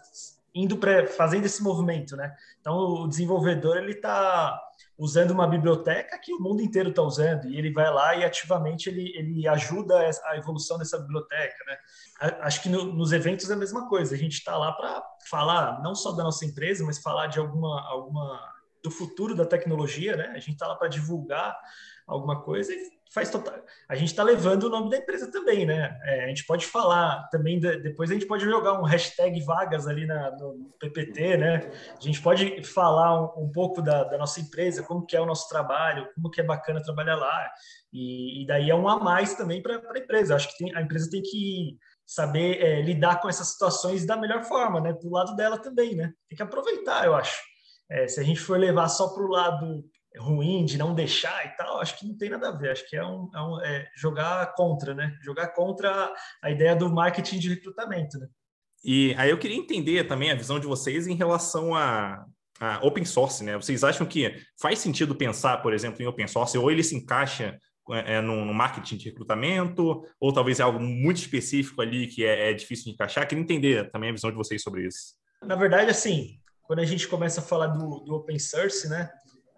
indo 0.54 0.78
para 0.78 1.08
fazendo 1.08 1.46
esse 1.46 1.62
movimento, 1.62 2.16
né? 2.16 2.36
Então 2.60 2.76
o 2.76 3.08
desenvolvedor 3.08 3.78
ele 3.78 3.92
está 3.92 4.60
usando 4.98 5.32
uma 5.32 5.48
biblioteca 5.48 6.20
que 6.20 6.34
o 6.34 6.40
mundo 6.40 6.62
inteiro 6.62 6.90
está 6.90 7.02
usando 7.02 7.48
e 7.48 7.58
ele 7.58 7.72
vai 7.72 7.90
lá 7.92 8.16
e 8.16 8.26
ativamente 8.26 8.90
ele, 8.90 9.14
ele 9.16 9.48
ajuda 9.48 9.98
a 10.26 10.38
evolução 10.38 10.78
dessa 10.78 11.00
biblioteca, 11.00 11.56
né? 11.66 11.78
Acho 12.42 12.62
que 12.62 12.70
no, 12.70 12.84
nos 12.84 13.12
eventos 13.12 13.50
é 13.50 13.54
a 13.54 13.58
mesma 13.58 13.88
coisa. 13.88 14.14
A 14.14 14.18
gente 14.18 14.34
está 14.34 14.58
lá 14.58 14.74
para 14.74 15.02
falar 15.30 15.82
não 15.82 15.96
só 15.96 16.12
da 16.12 16.24
nossa 16.24 16.46
empresa, 16.46 16.86
mas 16.86 17.00
falar 17.00 17.28
de 17.28 17.40
alguma 17.40 17.82
alguma 17.90 18.40
do 18.84 18.92
futuro 18.92 19.36
da 19.36 19.46
tecnologia, 19.46 20.16
né? 20.16 20.28
A 20.30 20.40
gente 20.40 20.54
está 20.54 20.68
lá 20.68 20.76
para 20.76 20.88
divulgar 20.88 21.56
alguma 22.10 22.41
coisa 22.41 22.74
e 22.74 22.89
faz 23.12 23.30
total. 23.30 23.56
A 23.88 23.95
gente 23.95 24.10
está 24.10 24.24
levando 24.24 24.63
o 24.63 24.69
nome 24.69 24.89
da 24.89 24.98
empresa 24.98 25.32
também, 25.32 25.65
né? 25.65 26.00
É, 26.04 26.26
a 26.26 26.28
gente 26.28 26.45
pode 26.45 26.65
falar 26.65 27.28
também, 27.30 27.60
de, 27.60 27.78
depois 27.78 28.10
a 28.10 28.13
gente 28.13 28.26
pode 28.26 28.43
jogar 28.43 28.80
um 28.80 28.84
hashtag 28.84 29.41
vagas 29.41 29.88
ali 29.88 30.06
na, 30.06 30.32
no 30.38 30.72
PPT, 30.80 31.38
né? 31.38 31.72
A 31.98 32.02
gente 32.02 32.22
pode 32.22 32.63
falar 32.63 33.19
um, 33.22 33.45
um 33.45 33.52
pouco 33.52 33.82
da, 33.82 34.04
da, 34.04 34.17
nossa 34.17 34.39
empresa, 34.39 34.84
como 34.84 35.06
que 35.06 35.15
é 35.15 35.22
o 35.22 35.26
nosso 35.26 35.48
trabalho, 35.50 36.08
como 36.15 36.30
que 36.30 36.41
é 36.41 36.43
bacana 36.43 36.84
trabalhar 36.84 37.15
lá. 37.15 37.50
E, 37.91 38.43
e 38.43 38.48
daí 38.48 38.69
é 38.69 38.76
um 38.76 38.88
a 38.88 39.00
mais 39.00 39.34
também 39.36 39.62
para 39.62 39.76
a 39.76 40.00
empresa. 40.00 40.36
Acho 40.36 40.50
que 40.50 40.63
tem, 40.63 40.76
a 40.76 40.82
empresa 40.82 41.10
tem 41.10 41.22
que 41.22 41.78
saber 42.06 42.62
é, 42.62 42.82
lidar 42.82 43.22
com 43.22 43.30
essas 43.30 43.48
situações 43.50 44.06
da 44.06 44.17
melhor 44.17 44.43
forma, 44.43 44.80
né? 44.80 44.93
Do 44.93 45.10
lado 45.10 45.36
dela 45.36 45.58
também, 45.58 45.95
né? 45.95 46.12
Tem 46.28 46.38
que 46.38 46.43
aproveitar, 46.43 47.06
eu 47.06 47.15
acho. 47.15 47.39
É, 47.89 48.08
se 48.08 48.19
a 48.19 48.24
gente 48.24 48.39
for 48.39 48.60
levar 48.60 48.88
só 48.88 49.08
para 49.10 49.24
o 49.24 49.28
lado 49.28 49.84
ruim 50.17 50.65
de 50.65 50.78
não 50.78 50.95
deixar 50.95 51.45
e 51.45 51.50
tal, 51.56 51.80
acho 51.80 51.98
que 51.98 52.08
não 52.08 52.17
tem 52.17 52.30
nada 52.30 52.50
a 52.50 52.58
ver. 52.58 52.72
Acho 52.72 52.88
que 52.89 52.95
é, 52.95 53.06
um, 53.06 53.30
é, 53.34 53.41
um, 53.41 53.62
é 53.62 53.88
jogar 53.95 54.54
contra, 54.56 54.93
né? 54.93 55.17
Jogar 55.22 55.50
contra 55.50 56.13
a 56.41 56.50
ideia 56.50 56.76
do 56.76 56.91
marketing 56.91 57.39
de 57.39 57.50
recrutamento, 57.50 58.17
né? 58.17 58.28
E 58.84 59.13
aí 59.17 59.30
eu 59.30 59.38
queria 59.38 59.58
entender 59.58 60.06
também 60.06 60.32
a 60.32 60.36
visão 60.36 60.60
de 60.60 60.65
vocês 60.65 61.06
em 61.06 61.15
relação 61.15 61.76
a, 61.76 62.26
a 62.60 62.86
open 62.86 63.06
source, 63.06 63.43
né? 63.43 63.56
Vocês 63.56 63.84
acham 63.84 64.08
que 64.08 64.34
faz 64.60 64.80
sentido 64.80 65.15
pensar, 65.15 65.58
por 65.58 65.74
exemplo, 65.74 66.02
em 66.02 66.08
open 66.08 66.28
source, 66.28 66.58
ou 66.58 66.72
ele 66.72 66.84
se 66.84 66.95
encaixa 66.95 67.60
é, 67.91 68.15
é, 68.15 68.22
no, 68.22 68.45
no, 68.45 68.54
marketing 68.54 68.98
de 68.98 69.10
recrutamento, 69.10 70.04
ou 70.19 70.32
talvez 70.32 70.60
é 70.60 70.63
algo 70.63 70.80
muito 70.80 71.17
específico 71.17 71.82
ali 71.82 72.08
que 72.08 72.24
é, 72.24 72.52
é, 72.52 72.54
difícil 72.54 72.86
de 72.86 72.91
encaixar? 72.91 73.28
Queria 73.28 73.41
entender 73.41 73.89
também 73.91 74.10
a 74.10 74.13
visão 74.13 74.30
de 74.30 74.38
vocês 74.38 74.62
sobre 74.62 74.86
isso. 74.86 75.15
Na 75.43 75.56
verdade, 75.56 75.89
assim, 75.89 76.39
quando 76.63 76.80
a 76.80 76.86
gente 76.86 77.08
começa 77.08 77.41
a 77.41 77.43
falar 77.43 77.67
do, 77.67 78.00
do 78.02 78.13
open 78.13 78.38
source, 78.38 78.88
né, 78.88 79.10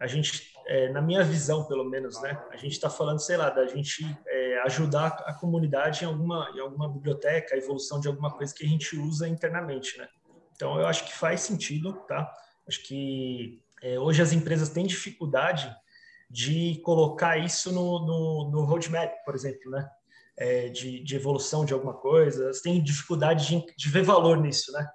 a 0.02 0.08
gente, 0.08 0.52
é, 0.66 0.90
na 0.90 1.00
minha 1.00 1.24
visão, 1.24 1.64
pelo 1.66 1.84
menos, 1.84 2.20
né, 2.24 2.36
a 2.50 2.58
gente 2.58 2.72
está 2.72 2.90
falando, 2.90 3.20
sei 3.20 3.38
lá, 3.38 3.52
da 3.52 3.68
gente 3.68 4.04
é, 4.28 4.62
ajudar 4.64 5.10
a 5.28 5.34
comunidade 5.36 6.04
em 6.04 6.08
alguma, 6.08 6.52
em 6.56 6.60
alguma 6.60 6.90
biblioteca, 6.92 7.54
a 7.54 7.58
evolução 7.58 8.00
de 8.00 8.08
alguma 8.08 8.32
coisa 8.32 8.52
que 8.52 8.66
a 8.66 8.68
gente 8.68 8.98
usa 8.98 9.28
internamente, 9.28 10.00
né? 10.00 10.08
Então, 10.56 10.80
eu 10.80 10.88
acho 10.88 11.06
que 11.06 11.14
faz 11.14 11.42
sentido, 11.42 11.94
tá? 12.08 12.34
Acho 12.68 12.82
que 12.84 13.62
é, 13.84 14.00
hoje 14.00 14.24
as 14.24 14.34
empresas 14.34 14.70
têm 14.70 14.88
dificuldade 14.88 15.72
de 16.28 16.82
colocar 16.84 17.38
isso 17.38 17.72
no, 17.72 18.00
no, 18.00 18.50
no 18.50 18.66
roadmap, 18.66 19.12
por 19.24 19.36
exemplo, 19.36 19.70
né? 19.70 19.88
É, 20.36 20.70
de, 20.70 21.04
de, 21.04 21.16
evolução 21.16 21.64
de 21.64 21.74
alguma 21.74 21.94
coisa, 21.94 22.46
elas 22.46 22.62
têm 22.62 22.82
dificuldade 22.82 23.48
de, 23.48 23.76
de, 23.78 23.90
ver 23.90 24.02
valor 24.02 24.38
nisso, 24.38 24.72
né? 24.72 24.88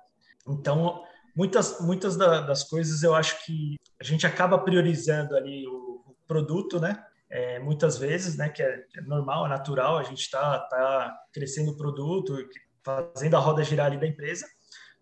Então, 0.49 1.05
muitas, 1.37 1.81
muitas 1.81 2.16
da, 2.16 2.40
das 2.40 2.64
coisas 2.64 3.03
eu 3.03 3.14
acho 3.14 3.44
que 3.44 3.77
a 4.01 4.05
gente 4.05 4.27
acaba 4.27 4.59
priorizando 4.59 5.37
ali 5.37 5.66
o, 5.66 6.03
o 6.07 6.16
produto, 6.27 6.81
né? 6.81 7.05
É, 7.29 7.59
muitas 7.59 7.99
vezes, 7.99 8.37
né? 8.37 8.49
Que 8.49 8.62
é, 8.62 8.79
que 8.90 8.99
é, 8.99 9.03
normal, 9.03 9.46
é 9.46 9.49
natural, 9.49 9.99
a 9.99 10.03
gente 10.03 10.20
está 10.20 10.59
tá 10.61 11.16
crescendo 11.33 11.72
o 11.72 11.77
produto, 11.77 12.37
fazendo 12.83 13.37
a 13.37 13.40
roda 13.40 13.62
girar 13.62 13.87
ali 13.87 13.99
da 13.99 14.07
empresa, 14.07 14.46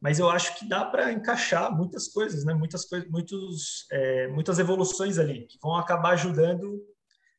mas 0.01 0.19
eu 0.19 0.29
acho 0.29 0.59
que 0.59 0.69
dá 0.69 0.85
para 0.85 1.13
encaixar 1.13 1.75
muitas 1.75 2.09
coisas, 2.09 2.45
né? 2.45 2.53
Muitas 2.53 2.85
coisas, 2.85 3.09
muitos, 3.09 3.87
é, 3.93 4.27
muitas 4.29 4.59
evoluções 4.59 5.19
ali 5.19 5.47
que 5.47 5.59
vão 5.63 5.77
acabar 5.77 6.11
ajudando 6.11 6.83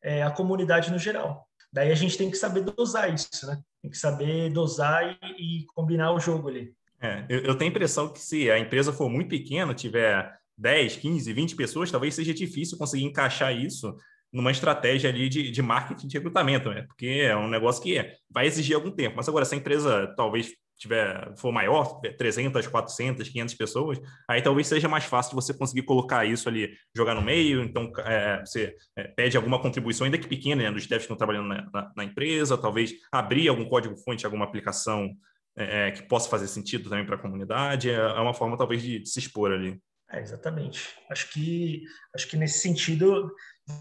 é, 0.01 0.23
a 0.23 0.31
comunidade 0.31 0.91
no 0.91 0.97
geral. 0.99 1.47
Daí 1.71 1.91
a 1.91 1.95
gente 1.95 2.17
tem 2.17 2.31
que 2.31 2.38
saber 2.38 2.62
dosar 2.62 3.13
isso, 3.13 3.45
né? 3.45 3.62
Tem 3.81 3.91
que 3.91 3.97
saber 3.97 4.49
dosar 4.51 5.17
e, 5.21 5.62
e 5.62 5.65
combinar 5.75 6.13
o 6.13 6.19
jogo 6.19 6.47
ali. 6.47 6.73
É, 7.06 7.26
eu, 7.30 7.39
eu, 7.41 7.56
tenho 7.56 7.70
a 7.70 7.74
impressão 7.74 8.12
que 8.12 8.20
se 8.20 8.50
a 8.50 8.58
empresa 8.58 8.91
for 8.91 9.10
muito 9.10 9.30
pequena, 9.30 9.74
tiver 9.74 10.34
10, 10.58 10.96
15, 10.98 11.34
20 11.34 11.56
pessoas, 11.56 11.91
talvez 11.91 12.15
seja 12.15 12.34
difícil 12.34 12.78
conseguir 12.78 13.06
encaixar 13.06 13.56
isso 13.56 13.96
numa 14.34 14.52
estratégia 14.52 15.10
ali 15.10 15.30
de, 15.30 15.52
de 15.52 15.62
marketing 15.62 16.08
de 16.08 16.18
recrutamento, 16.18 16.70
né? 16.70 16.84
Porque 16.88 17.06
é 17.06 17.36
um 17.38 17.48
negócio 17.48 17.82
que 17.82 18.12
vai 18.30 18.48
exigir 18.48 18.76
algum 18.76 18.91
tempo. 18.91 19.15
Mas 19.15 19.30
agora, 19.30 19.46
se 19.46 19.56
a 19.56 19.58
empresa 19.58 20.13
talvez 20.18 20.52
tiver 20.78 21.34
for 21.38 21.52
maior, 21.52 22.02
300, 22.18 22.68
400, 22.68 23.30
500 23.30 23.54
pessoas, 23.56 24.02
aí 24.30 24.41
talvez 24.41 24.68
seja 24.68 24.89
mais 24.89 25.06
fácil 25.06 25.36
você 25.36 25.54
conseguir 25.54 25.84
colocar 25.84 26.26
isso 26.26 26.50
ali, 26.50 26.74
jogar 26.94 27.15
no 27.15 27.22
meio, 27.22 27.63
então 27.63 27.91
é, 28.00 28.41
você 28.46 28.76
é, 28.98 29.04
pede 29.06 29.38
alguma 29.38 29.62
contribuição, 29.62 30.04
ainda 30.04 30.18
que 30.18 30.28
pequena, 30.28 30.63
né, 30.63 30.72
dos 30.72 30.86
devs 30.86 31.04
que 31.04 31.13
estão 31.13 31.15
trabalhando 31.15 31.48
na, 31.48 31.70
na, 31.74 31.91
na, 31.96 32.04
empresa, 32.04 32.58
talvez 32.58 32.94
abrir 33.12 33.48
algum 33.48 33.65
código-fonte, 33.65 34.26
alguma 34.26 34.44
aplicação 34.44 35.15
é, 35.58 35.88
é 35.88 35.91
que 35.91 36.04
possa 36.04 36.30
fazer 36.30 36.48
sentido 36.48 36.89
também 36.89 37.06
para 37.06 37.15
a 37.15 37.22
comunidade, 37.22 37.89
é, 37.89 37.96
é 37.96 38.20
uma 38.20 38.34
forma 38.34 38.58
talvez 38.58 38.82
de, 38.82 39.00
de 39.00 39.10
se 39.10 39.20
expor 39.20 39.52
ali. 39.52 39.82
É, 40.12 40.20
exatamente. 40.22 40.96
Acho 41.10 41.32
que, 41.32 41.84
acho 42.13 42.28
que 42.28 42.38
nesse 42.38 42.60
sentido 42.60 43.32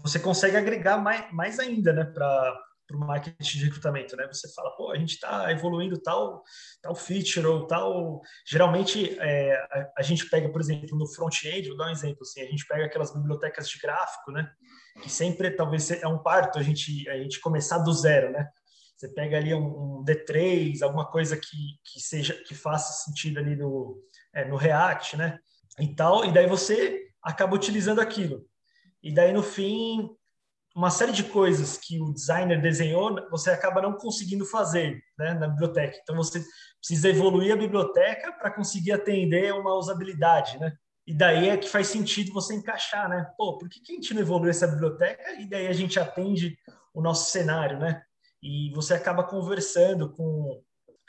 você 0.03 0.19
consegue 0.19 0.57
agregar 0.57 0.97
mais, 0.97 1.31
mais 1.31 1.59
ainda 1.59 1.93
né, 1.93 2.03
para 2.03 2.57
o 2.91 2.97
marketing 2.97 3.59
de 3.59 3.65
recrutamento, 3.65 4.15
né? 4.15 4.27
Você 4.27 4.51
fala, 4.53 4.75
pô, 4.75 4.91
a 4.91 4.97
gente 4.97 5.13
está 5.13 5.51
evoluindo 5.51 6.01
tal, 6.01 6.43
tal 6.81 6.95
feature 6.95 7.45
ou 7.45 7.67
tal. 7.67 8.21
Geralmente 8.47 9.17
é, 9.19 9.55
a, 9.71 9.91
a, 9.99 10.01
gente 10.01 10.27
pega, 10.27 10.49
por 10.49 10.61
exemplo, 10.61 10.97
no 10.97 11.07
front-end, 11.07 11.67
vou 11.67 11.77
dar 11.77 11.87
um 11.87 11.91
exemplo 11.91 12.21
assim, 12.21 12.41
a 12.41 12.49
gente 12.49 12.65
pega 12.65 12.85
aquelas 12.85 13.13
bibliotecas 13.13 13.69
de 13.69 13.77
gráfico, 13.77 14.31
né? 14.31 14.49
Que 15.03 15.11
sempre 15.11 15.51
talvez 15.51 15.91
é 15.91 16.07
um 16.07 16.17
parto 16.17 16.57
a 16.57 16.63
gente 16.63 17.07
a 17.09 17.17
gente 17.17 17.39
começar 17.39 17.77
do 17.79 17.93
zero, 17.93 18.31
né? 18.31 18.49
Você 18.95 19.09
pega 19.09 19.37
ali 19.37 19.53
um, 19.53 19.99
um 19.99 20.03
D3, 20.05 20.81
alguma 20.81 21.05
coisa 21.05 21.35
que, 21.35 21.57
que 21.83 21.99
seja 21.99 22.33
que 22.43 22.55
faça 22.55 23.05
sentido 23.05 23.39
ali 23.39 23.55
no, 23.55 24.01
é, 24.33 24.45
no 24.45 24.55
React, 24.55 25.17
né? 25.17 25.39
E 25.79 25.93
tal, 25.93 26.23
e 26.23 26.31
daí 26.31 26.47
você 26.47 27.09
acaba 27.21 27.55
utilizando 27.55 27.99
aquilo. 27.99 28.45
E 29.03 29.13
daí 29.13 29.33
no 29.33 29.43
fim 29.43 30.09
uma 30.75 30.89
série 30.89 31.13
de 31.13 31.23
coisas 31.23 31.77
que 31.77 32.01
o 32.01 32.13
designer 32.13 32.61
desenhou, 32.61 33.15
você 33.31 33.49
acaba 33.49 33.81
não 33.81 33.93
conseguindo 33.93 34.45
fazer 34.45 35.01
né, 35.17 35.33
na 35.33 35.47
biblioteca. 35.47 35.97
Então, 36.03 36.17
você 36.17 36.43
precisa 36.81 37.07
evoluir 37.07 37.53
a 37.53 37.57
biblioteca 37.57 38.33
para 38.33 38.51
conseguir 38.51 38.91
atender 38.91 39.53
uma 39.53 39.73
usabilidade, 39.73 40.59
né? 40.59 40.73
E 41.07 41.15
daí 41.15 41.49
é 41.49 41.55
que 41.55 41.69
faz 41.69 41.87
sentido 41.87 42.33
você 42.33 42.53
encaixar, 42.53 43.07
né? 43.07 43.25
Pô, 43.37 43.57
por 43.57 43.69
que, 43.69 43.79
que 43.79 43.93
a 43.93 43.95
gente 43.95 44.13
não 44.13 44.21
evolui 44.21 44.49
essa 44.49 44.67
biblioteca 44.67 45.39
e 45.39 45.47
daí 45.47 45.67
a 45.67 45.73
gente 45.73 45.97
atende 45.97 46.57
o 46.93 47.01
nosso 47.01 47.31
cenário, 47.31 47.79
né? 47.79 48.01
E 48.45 48.71
você 48.73 48.93
acaba 48.93 49.23
conversando 49.23 50.11
com... 50.11 50.61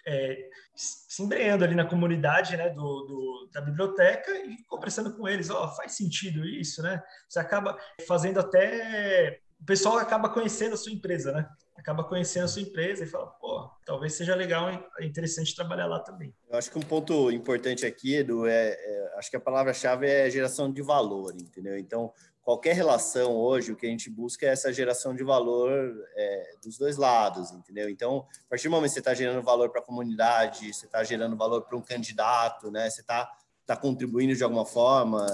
É, 0.08 0.48
se 0.74 1.20
embreando 1.20 1.64
ali 1.64 1.74
na 1.74 1.84
comunidade 1.84 2.56
né, 2.56 2.70
do, 2.70 3.04
do, 3.04 3.50
da 3.52 3.60
biblioteca 3.60 4.30
e 4.30 4.62
conversando 4.68 5.16
com 5.16 5.28
eles, 5.28 5.50
ó, 5.50 5.64
oh, 5.64 5.68
faz 5.74 5.96
sentido 5.96 6.46
isso, 6.46 6.80
né? 6.80 7.02
Você 7.28 7.40
acaba 7.40 7.76
fazendo 8.06 8.38
até 8.38 9.40
o 9.60 9.64
pessoal 9.64 9.98
acaba 9.98 10.28
conhecendo 10.28 10.74
a 10.74 10.76
sua 10.76 10.92
empresa, 10.92 11.32
né? 11.32 11.48
Acaba 11.76 12.04
conhecendo 12.04 12.44
a 12.44 12.48
sua 12.48 12.62
empresa 12.62 13.04
e 13.04 13.06
fala, 13.06 13.26
pô, 13.26 13.70
talvez 13.84 14.14
seja 14.14 14.34
legal 14.34 14.70
e 15.00 15.06
interessante 15.06 15.54
trabalhar 15.54 15.86
lá 15.86 15.98
também. 16.00 16.34
Eu 16.48 16.58
acho 16.58 16.70
que 16.70 16.78
um 16.78 16.82
ponto 16.82 17.30
importante 17.30 17.84
aqui, 17.84 18.14
Edu, 18.14 18.46
é, 18.46 18.70
é 18.70 19.14
acho 19.16 19.30
que 19.30 19.36
a 19.36 19.40
palavra-chave 19.40 20.06
é 20.06 20.30
geração 20.30 20.72
de 20.72 20.82
valor, 20.82 21.34
entendeu? 21.34 21.76
Então, 21.78 22.12
qualquer 22.46 22.76
relação 22.76 23.34
hoje, 23.34 23.72
o 23.72 23.76
que 23.76 23.84
a 23.86 23.90
gente 23.90 24.08
busca 24.08 24.46
é 24.46 24.50
essa 24.50 24.72
geração 24.72 25.12
de 25.12 25.24
valor 25.24 25.68
é, 26.14 26.54
dos 26.62 26.78
dois 26.78 26.96
lados, 26.96 27.50
entendeu? 27.50 27.90
Então, 27.90 28.24
a 28.46 28.50
partir 28.50 28.68
do 28.68 28.70
momento 28.70 28.90
que 28.90 28.94
você 28.94 29.00
está 29.00 29.12
gerando 29.14 29.42
valor 29.42 29.68
para 29.68 29.80
a 29.80 29.84
comunidade, 29.84 30.72
você 30.72 30.86
está 30.86 31.02
gerando 31.02 31.36
valor 31.36 31.62
para 31.62 31.76
um 31.76 31.82
candidato, 31.82 32.70
né? 32.70 32.88
Você 32.88 33.00
está 33.00 33.28
tá 33.66 33.76
contribuindo 33.76 34.32
de 34.32 34.44
alguma 34.44 34.64
forma, 34.64 35.26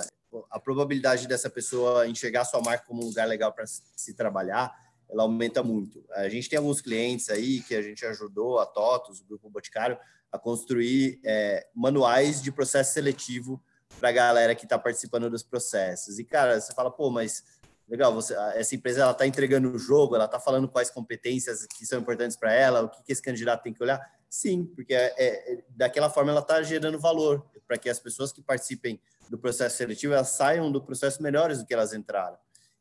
a 0.51 0.59
probabilidade 0.59 1.29
dessa 1.29 1.51
pessoa 1.51 2.09
enxergar 2.09 2.47
sua 2.47 2.63
marca 2.63 2.87
como 2.87 3.03
um 3.03 3.09
lugar 3.09 3.29
legal 3.29 3.53
para 3.53 3.67
se 3.67 4.15
trabalhar, 4.15 4.75
ela 5.11 5.25
aumenta 5.25 5.63
muito. 5.63 6.03
A 6.13 6.31
gente 6.31 6.49
tem 6.49 6.59
alguns 6.59 6.81
clientes 6.81 7.29
aí 7.29 7.61
que 7.61 7.75
a 7.75 7.83
gente 7.83 8.07
ajudou, 8.07 8.59
a 8.59 8.65
TOTOS, 8.65 9.21
o 9.21 9.27
Grupo 9.27 9.51
Boticário, 9.51 9.99
a 10.33 10.39
construir 10.39 11.21
é, 11.23 11.67
manuais 11.75 12.41
de 12.41 12.51
processo 12.51 12.95
seletivo 12.95 13.63
para 13.99 14.09
a 14.09 14.13
galera 14.13 14.55
que 14.55 14.65
está 14.65 14.79
participando 14.79 15.31
dos 15.31 15.43
processos. 15.43 16.19
E, 16.19 16.25
cara, 16.25 16.61
você 16.61 16.73
fala, 16.75 16.91
pô, 16.91 17.11
mas 17.11 17.45
legal, 17.89 18.13
você, 18.15 18.35
essa 18.55 18.75
empresa 18.75 19.03
ela 19.03 19.13
está 19.13 19.27
entregando 19.27 19.71
o 19.71 19.79
jogo, 19.79 20.15
ela 20.15 20.25
está 20.25 20.41
falando 20.41 20.69
quais 20.69 20.91
competências 20.91 21.67
que 21.67 21.85
são 21.85 22.01
importantes 22.01 22.37
para 22.37 22.53
ela, 22.53 22.83
o 22.83 22.89
que, 22.89 23.03
que, 23.03 23.13
esse 23.13 23.23
candidato 23.23 23.63
tem 23.63 23.73
que 23.73 23.83
olhar. 23.83 24.01
Sim, 24.29 24.65
porque 24.65 24.95
é, 24.95 25.13
é 25.19 25.65
daquela 25.69 26.09
forma 26.09 26.31
ela 26.31 26.41
está 26.41 26.63
gerando 26.63 26.99
valor 26.99 27.45
para 27.67 27.77
que 27.77 27.91
as 27.91 27.99
pessoas 27.99 28.33
que 28.33 28.41
participem 28.41 28.99
do 29.29 29.39
processo 29.39 29.77
seletivo 29.77 30.15
elas 30.15 30.31
saiam 30.31 30.73
do 30.73 30.81
processo 30.81 31.23
melhores 31.23 31.59
do 31.59 31.67
que 31.67 31.75
elas 31.75 31.93
entraram. 31.93 32.39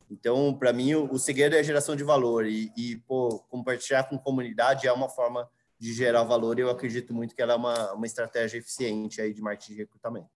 Então, 0.10 0.54
para 0.54 0.74
mim, 0.74 0.93
o, 0.93 1.12
o, 1.12 1.19
segredo 1.19 1.56
é 1.56 1.60
a 1.60 1.63
geração 1.63 1.95
de 1.95 2.04
valor 2.04 2.45
e, 2.45 2.71
e 2.76 2.97
pô, 3.08 3.39
compartilhar 3.50 4.04
com 4.04 4.17
comunidade 4.17 4.88
é 4.88 4.91
uma 4.91 5.08
forma 5.10 5.50
de 5.80 5.93
gerar 5.93 6.24
valor 6.24 6.60
e 6.60 6.62
eu 6.62 6.69
acredito 6.69 7.13
muito 7.13 7.34
que 7.36 7.41
ela 7.41 7.54
é 7.54 7.56
uma, 7.56 7.93
uma 7.93 8.06
estratégia 8.06 8.58
eficiente 8.58 9.21
aí 9.21 9.34
de 9.34 9.41
marketing 9.41 9.74
de 9.74 9.80
recrutamento. 9.80 10.30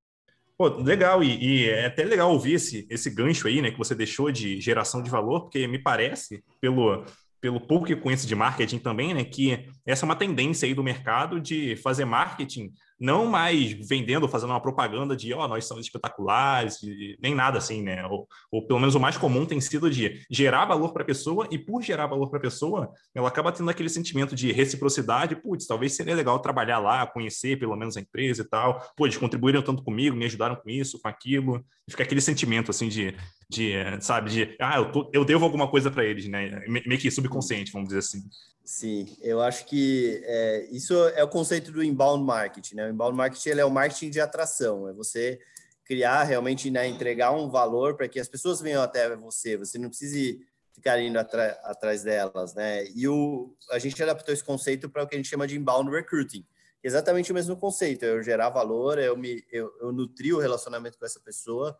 Pô, 0.58 0.70
legal, 0.70 1.22
e, 1.22 1.66
e, 1.66 1.70
é 1.70 1.86
até 1.86 2.06
legal 2.06 2.32
ouvir 2.32 2.54
esse, 2.54 2.88
esse 2.90 3.10
gancho 3.10 3.48
aí, 3.48 3.62
né, 3.62 3.72
que 3.72 3.78
você 3.78 3.94
deixou 3.94 4.32
de 4.32 4.62
geração 4.62 5.04
de 5.04 5.10
valor, 5.10 5.42
porque 5.42 5.68
me 5.68 5.78
parece, 5.78 6.42
pelo, 6.62 7.04
pelo 7.42 7.60
pouco 7.60 7.86
que 7.86 7.94
eu 7.94 8.00
conheço 8.00 8.26
de 8.26 8.36
marketing 8.36 8.80
também, 8.80 9.14
né, 9.14 9.26
que 9.26 9.68
essa 9.86 10.06
é 10.06 10.08
uma 10.08 10.16
tendência 10.16 10.66
aí 10.66 10.74
do 10.74 10.82
mercado 10.82 11.42
de 11.42 11.76
fazer 11.76 12.06
marketing 12.06 12.72
não 13.00 13.26
mais 13.26 13.74
vendendo, 13.74 14.28
fazendo 14.28 14.52
uma 14.52 14.62
propaganda 14.62 15.16
de, 15.16 15.34
ó, 15.34 15.46
oh, 15.46 15.48
nós 15.48 15.66
somos 15.66 15.86
espetaculares, 15.86 16.80
nem 17.22 17.36
nada 17.36 17.58
assim, 17.58 17.82
né? 17.82 18.06
Ou, 18.08 18.28
ou, 18.52 18.66
pelo 18.66 18.80
menos 18.80 18.96
o 18.96 19.00
mais 19.00 19.18
comum 19.18 19.46
tem 19.46 19.60
sido 19.60 19.90
de 19.90 20.26
gerar 20.30 20.66
valor 20.66 20.94
para 20.94 21.04
a 21.04 21.06
pessoa 21.06 21.48
e 21.52 21.58
por 21.58 21.82
gerar 21.82 22.08
valor 22.08 22.30
para 22.30 22.40
a 22.40 22.42
pessoa, 22.42 22.92
ela 23.14 23.28
acaba 23.28 23.52
tendo 23.52 23.70
aquele 23.70 23.90
sentimento 23.90 24.36
de 24.36 24.52
reciprocidade, 24.52 25.36
putz, 25.36 25.68
talvez 25.68 25.94
seria 25.94 26.16
legal 26.16 26.40
trabalhar 26.40 26.80
lá, 26.80 27.06
conhecer 27.06 27.60
pelo 27.60 27.76
menos 27.76 27.98
a 27.98 28.02
empresa 28.02 28.42
e 28.42 28.46
tal, 28.46 28.82
pô, 28.96 29.06
eles 29.06 29.18
contribuíram 29.18 29.62
tanto 29.62 29.84
comigo, 29.84 30.16
me 30.16 30.26
ajudaram 30.26 30.56
com 30.56 30.70
isso, 30.70 31.00
com 31.02 31.08
aquilo, 31.08 31.64
e 31.88 31.92
fica 31.92 32.04
aquele 32.04 32.22
sentimento 32.22 32.72
assim 32.72 32.88
de, 32.88 33.16
de 33.50 33.74
sabe, 34.02 34.30
de 34.30 34.58
ah, 34.60 34.78
eu, 34.78 34.92
tô, 34.92 35.10
eu 35.14 35.24
devo 35.24 35.46
alguma 35.46 35.70
coisa 35.70 35.92
para 35.92 36.04
eles, 36.04 36.28
né? 36.28 36.64
Meio 36.68 37.00
que 37.00 37.12
subconsciente, 37.12 37.72
vamos 37.72 37.90
dizer 37.90 38.00
assim. 38.00 38.24
Sim, 38.64 39.16
eu 39.22 39.42
acho 39.42 39.66
que 39.66 40.22
é, 40.26 40.68
isso 40.72 40.96
é 41.10 41.24
o 41.24 41.28
conceito 41.28 41.72
do 41.72 41.84
inbound 41.84 42.24
marketing, 42.24 42.76
né? 42.76 42.88
O 42.88 42.90
inbound 42.90 43.16
marketing 43.16 43.50
ele 43.50 43.62
é 43.62 43.66
o 43.66 43.70
marketing 43.70 44.10
de 44.10 44.20
atração, 44.20 44.90
é 44.90 44.94
você 44.94 45.40
criar 45.86 46.24
realmente, 46.24 46.72
né, 46.72 46.88
entregar 46.88 47.32
um 47.32 47.48
valor 47.48 47.96
para 47.96 48.08
que 48.08 48.20
as 48.20 48.28
pessoas 48.28 48.60
venham 48.60 48.82
até 48.82 49.16
você, 49.16 49.56
você 49.56 49.78
não 49.78 49.90
precise 49.90 50.44
ficar 50.74 51.00
indo 51.00 51.18
atrás 51.18 52.04
delas, 52.04 52.56
né? 52.56 52.86
E 52.96 53.08
o, 53.08 53.56
a 53.72 53.78
gente 53.78 54.02
adaptou 54.02 54.34
esse 54.34 54.44
conceito 54.44 54.90
para 54.90 55.04
o 55.04 55.08
que 55.08 55.14
a 55.16 55.18
gente 55.18 55.30
chama 55.30 55.48
de 55.48 55.56
inbound 55.56 55.90
recruiting, 55.92 56.44
exatamente 56.84 57.32
o 57.32 57.36
mesmo 57.36 57.56
conceito, 57.56 58.04
eu 58.04 58.22
gerar 58.24 58.50
valor, 58.50 58.98
eu 58.98 59.16
me 59.16 59.44
eu, 59.52 59.72
eu 59.80 59.92
nutrir 59.92 60.36
o 60.36 60.40
relacionamento 60.40 60.98
com 60.98 61.06
essa 61.06 61.20
pessoa, 61.20 61.78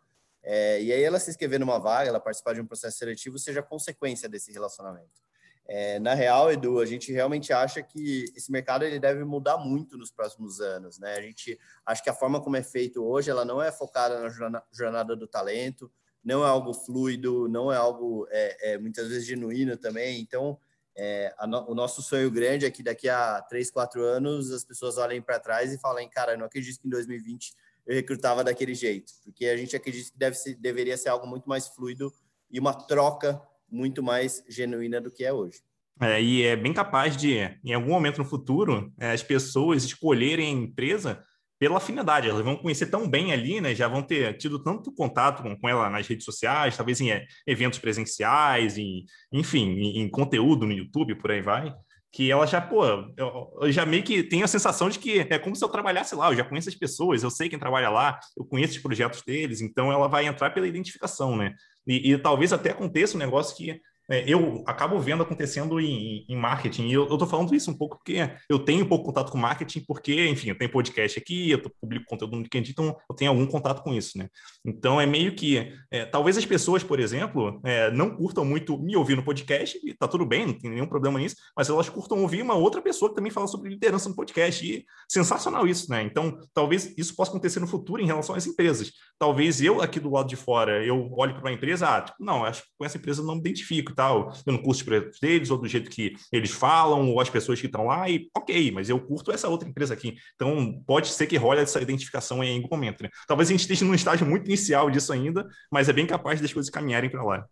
é, 0.48 0.80
e 0.80 0.92
aí 0.92 1.02
ela 1.02 1.18
se 1.18 1.28
inscrever 1.28 1.58
numa 1.58 1.76
vaga, 1.78 2.08
ela 2.08 2.20
participar 2.20 2.54
de 2.54 2.60
um 2.60 2.66
processo 2.66 2.98
seletivo, 2.98 3.36
seja 3.36 3.60
consequência 3.62 4.28
desse 4.28 4.52
relacionamento. 4.52 5.26
É, 5.68 5.98
na 5.98 6.14
real, 6.14 6.52
Edu, 6.52 6.78
a 6.78 6.86
gente 6.86 7.12
realmente 7.12 7.52
acha 7.52 7.82
que 7.82 8.26
esse 8.36 8.52
mercado 8.52 8.84
ele 8.84 9.00
deve 9.00 9.24
mudar 9.24 9.58
muito 9.58 9.98
nos 9.98 10.12
próximos 10.12 10.60
anos, 10.60 11.00
né? 11.00 11.16
A 11.16 11.20
gente 11.20 11.58
acha 11.84 12.00
que 12.00 12.08
a 12.08 12.14
forma 12.14 12.40
como 12.40 12.56
é 12.56 12.62
feito 12.62 13.04
hoje, 13.04 13.28
ela 13.28 13.44
não 13.44 13.60
é 13.60 13.72
focada 13.72 14.20
na 14.20 14.62
jornada 14.72 15.16
do 15.16 15.26
talento, 15.26 15.90
não 16.24 16.44
é 16.44 16.48
algo 16.48 16.72
fluido, 16.72 17.48
não 17.48 17.72
é 17.72 17.76
algo 17.76 18.28
é, 18.30 18.74
é 18.74 18.78
muitas 18.78 19.08
vezes 19.08 19.26
genuíno 19.26 19.76
também. 19.76 20.20
Então, 20.20 20.56
é, 20.96 21.34
no, 21.48 21.72
o 21.72 21.74
nosso 21.74 22.00
sonho 22.00 22.30
grande 22.30 22.64
é 22.64 22.70
que 22.70 22.84
daqui 22.84 23.08
a 23.08 23.42
três, 23.42 23.68
quatro 23.68 24.00
anos 24.04 24.52
as 24.52 24.62
pessoas 24.62 24.96
olhem 24.96 25.20
para 25.20 25.40
trás 25.40 25.72
e 25.72 25.78
falem, 25.78 26.08
cara, 26.08 26.36
não 26.36 26.46
acredito 26.46 26.80
que 26.80 26.86
em 26.86 26.90
2020 26.90 27.48
eu 27.48 27.56
recrutava 27.88 28.42
daquele 28.42 28.74
jeito, 28.74 29.12
porque 29.24 29.46
a 29.46 29.56
gente 29.56 29.76
acredita 29.76 30.10
que 30.10 30.18
deve 30.18 30.36
ser, 30.36 30.54
deveria 30.56 30.96
ser 30.96 31.08
algo 31.08 31.26
muito 31.26 31.48
mais 31.48 31.68
fluido 31.68 32.12
e 32.50 32.58
uma 32.58 32.74
troca 32.74 33.40
muito 33.70 34.02
mais 34.02 34.42
genuína 34.48 35.00
do 35.00 35.10
que 35.10 35.24
é 35.24 35.32
hoje. 35.32 35.60
É, 36.00 36.20
e 36.20 36.42
é 36.42 36.54
bem 36.54 36.74
capaz 36.74 37.16
de, 37.16 37.38
em 37.64 37.72
algum 37.72 37.90
momento 37.90 38.18
no 38.18 38.24
futuro, 38.24 38.92
é, 38.98 39.12
as 39.12 39.22
pessoas 39.22 39.84
escolherem 39.84 40.46
a 40.46 40.64
empresa 40.64 41.24
pela 41.58 41.78
afinidade. 41.78 42.28
Elas 42.28 42.44
vão 42.44 42.56
conhecer 42.56 42.86
tão 42.86 43.08
bem 43.08 43.32
ali, 43.32 43.60
né? 43.60 43.74
Já 43.74 43.88
vão 43.88 44.02
ter 44.02 44.36
tido 44.36 44.62
tanto 44.62 44.92
contato 44.92 45.42
com, 45.42 45.56
com 45.56 45.68
ela 45.68 45.88
nas 45.88 46.06
redes 46.06 46.24
sociais, 46.24 46.76
talvez 46.76 47.00
em 47.00 47.10
é, 47.10 47.26
eventos 47.46 47.78
presenciais, 47.78 48.76
em, 48.76 49.04
enfim, 49.32 49.70
em, 49.70 50.02
em, 50.02 50.08
conteúdo 50.08 50.66
no 50.66 50.72
YouTube, 50.72 51.14
por 51.14 51.30
aí 51.30 51.40
vai, 51.40 51.74
que 52.16 52.32
ela 52.32 52.46
já, 52.46 52.62
pô, 52.62 52.82
eu, 53.14 53.58
eu, 53.60 53.70
já 53.70 53.84
meio 53.84 54.02
que 54.02 54.22
tenho 54.22 54.42
a 54.42 54.48
sensação 54.48 54.88
de 54.88 54.98
que 54.98 55.18
é 55.28 55.38
como 55.38 55.54
se 55.54 55.62
eu 55.62 55.68
trabalhasse 55.68 56.14
lá, 56.14 56.30
eu 56.30 56.34
já 56.34 56.44
conheço 56.44 56.70
as 56.70 56.74
pessoas, 56.74 57.22
eu 57.22 57.30
sei 57.30 57.46
quem 57.46 57.58
trabalha 57.58 57.90
lá, 57.90 58.18
eu 58.34 58.42
conheço 58.42 58.72
os 58.72 58.82
projetos 58.82 59.20
deles, 59.20 59.60
então 59.60 59.92
ela 59.92 60.08
vai 60.08 60.26
entrar 60.26 60.48
pela 60.48 60.66
identificação, 60.66 61.36
né? 61.36 61.54
E, 61.86 62.10
e, 62.10 62.16
talvez 62.16 62.54
até 62.54 62.70
aconteça 62.70 63.16
um 63.16 63.20
negócio 63.20 63.54
que 63.54 63.78
eu 64.08 64.62
acabo 64.66 64.98
vendo 64.98 65.22
acontecendo 65.22 65.80
em, 65.80 66.24
em 66.28 66.36
marketing. 66.36 66.88
E 66.88 66.92
eu 66.92 67.04
estou 67.04 67.26
falando 67.26 67.54
isso 67.54 67.70
um 67.70 67.76
pouco 67.76 67.96
porque 67.96 68.30
eu 68.48 68.58
tenho 68.58 68.86
pouco 68.86 69.04
contato 69.04 69.32
com 69.32 69.38
marketing, 69.38 69.80
porque, 69.86 70.28
enfim, 70.28 70.50
eu 70.50 70.58
tenho 70.58 70.70
podcast 70.70 71.18
aqui, 71.18 71.50
eu 71.50 71.60
publico 71.80 72.06
conteúdo 72.06 72.36
no 72.36 72.42
LinkedIn, 72.42 72.70
então 72.70 72.96
eu 73.08 73.16
tenho 73.16 73.30
algum 73.30 73.46
contato 73.46 73.82
com 73.82 73.92
isso, 73.92 74.16
né? 74.18 74.28
Então 74.64 75.00
é 75.00 75.06
meio 75.06 75.34
que. 75.34 75.72
É, 75.90 76.04
talvez 76.04 76.36
as 76.36 76.46
pessoas, 76.46 76.82
por 76.82 77.00
exemplo, 77.00 77.60
é, 77.64 77.90
não 77.90 78.14
curtam 78.14 78.44
muito 78.44 78.78
me 78.78 78.96
ouvir 78.96 79.16
no 79.16 79.22
podcast, 79.22 79.78
e 79.82 79.94
tá 79.94 80.06
tudo 80.06 80.24
bem, 80.24 80.46
não 80.46 80.54
tem 80.54 80.70
nenhum 80.70 80.86
problema 80.86 81.18
nisso, 81.18 81.36
mas 81.56 81.68
elas 81.68 81.88
curtam 81.88 82.22
ouvir 82.22 82.42
uma 82.42 82.54
outra 82.54 82.80
pessoa 82.80 83.08
que 83.08 83.16
também 83.16 83.32
fala 83.32 83.46
sobre 83.46 83.70
liderança 83.70 84.08
no 84.08 84.14
podcast. 84.14 84.66
E 84.66 84.84
sensacional 85.08 85.66
isso, 85.66 85.90
né? 85.90 86.02
Então, 86.02 86.38
talvez 86.54 86.94
isso 86.96 87.14
possa 87.14 87.30
acontecer 87.30 87.60
no 87.60 87.66
futuro 87.66 88.02
em 88.02 88.06
relação 88.06 88.34
às 88.34 88.46
empresas. 88.46 88.92
Talvez 89.18 89.60
eu, 89.60 89.80
aqui 89.80 89.98
do 89.98 90.10
lado 90.10 90.28
de 90.28 90.36
fora, 90.36 90.84
eu 90.84 91.12
olhe 91.16 91.32
para 91.32 91.42
uma 91.42 91.52
empresa, 91.52 91.88
ah, 91.88 92.02
tipo, 92.02 92.22
não, 92.22 92.44
acho 92.44 92.62
que 92.62 92.68
com 92.78 92.84
essa 92.84 92.98
empresa 92.98 93.22
eu 93.22 93.26
não 93.26 93.34
me 93.34 93.40
identifico 93.40 93.94
tal, 93.96 94.32
eu 94.46 94.52
não 94.52 94.62
curto 94.62 94.88
os 94.88 95.18
deles, 95.18 95.50
ou 95.50 95.58
do 95.58 95.66
jeito 95.66 95.90
que 95.90 96.14
eles 96.30 96.50
falam, 96.50 97.10
ou 97.10 97.20
as 97.20 97.30
pessoas 97.30 97.60
que 97.60 97.66
estão 97.66 97.86
lá, 97.86 98.08
e 98.08 98.28
ok, 98.36 98.70
mas 98.70 98.88
eu 98.88 99.00
curto 99.00 99.32
essa 99.32 99.48
outra 99.48 99.68
empresa 99.68 99.94
aqui. 99.94 100.16
Então, 100.34 100.82
pode 100.86 101.08
ser 101.08 101.26
que 101.26 101.36
role 101.36 101.60
essa 101.60 101.80
identificação 101.80 102.44
em 102.44 102.56
algum 102.56 102.68
momento. 102.70 103.02
Né? 103.02 103.08
Talvez 103.26 103.48
a 103.48 103.52
gente 103.52 103.60
esteja 103.60 103.84
num 103.84 103.94
estágio 103.94 104.26
muito 104.26 104.46
inicial 104.46 104.90
disso 104.90 105.12
ainda, 105.12 105.48
mas 105.70 105.88
é 105.88 105.92
bem 105.92 106.06
capaz 106.06 106.40
das 106.40 106.52
coisas 106.52 106.70
caminharem 106.70 107.10
para 107.10 107.24
lá. 107.24 107.48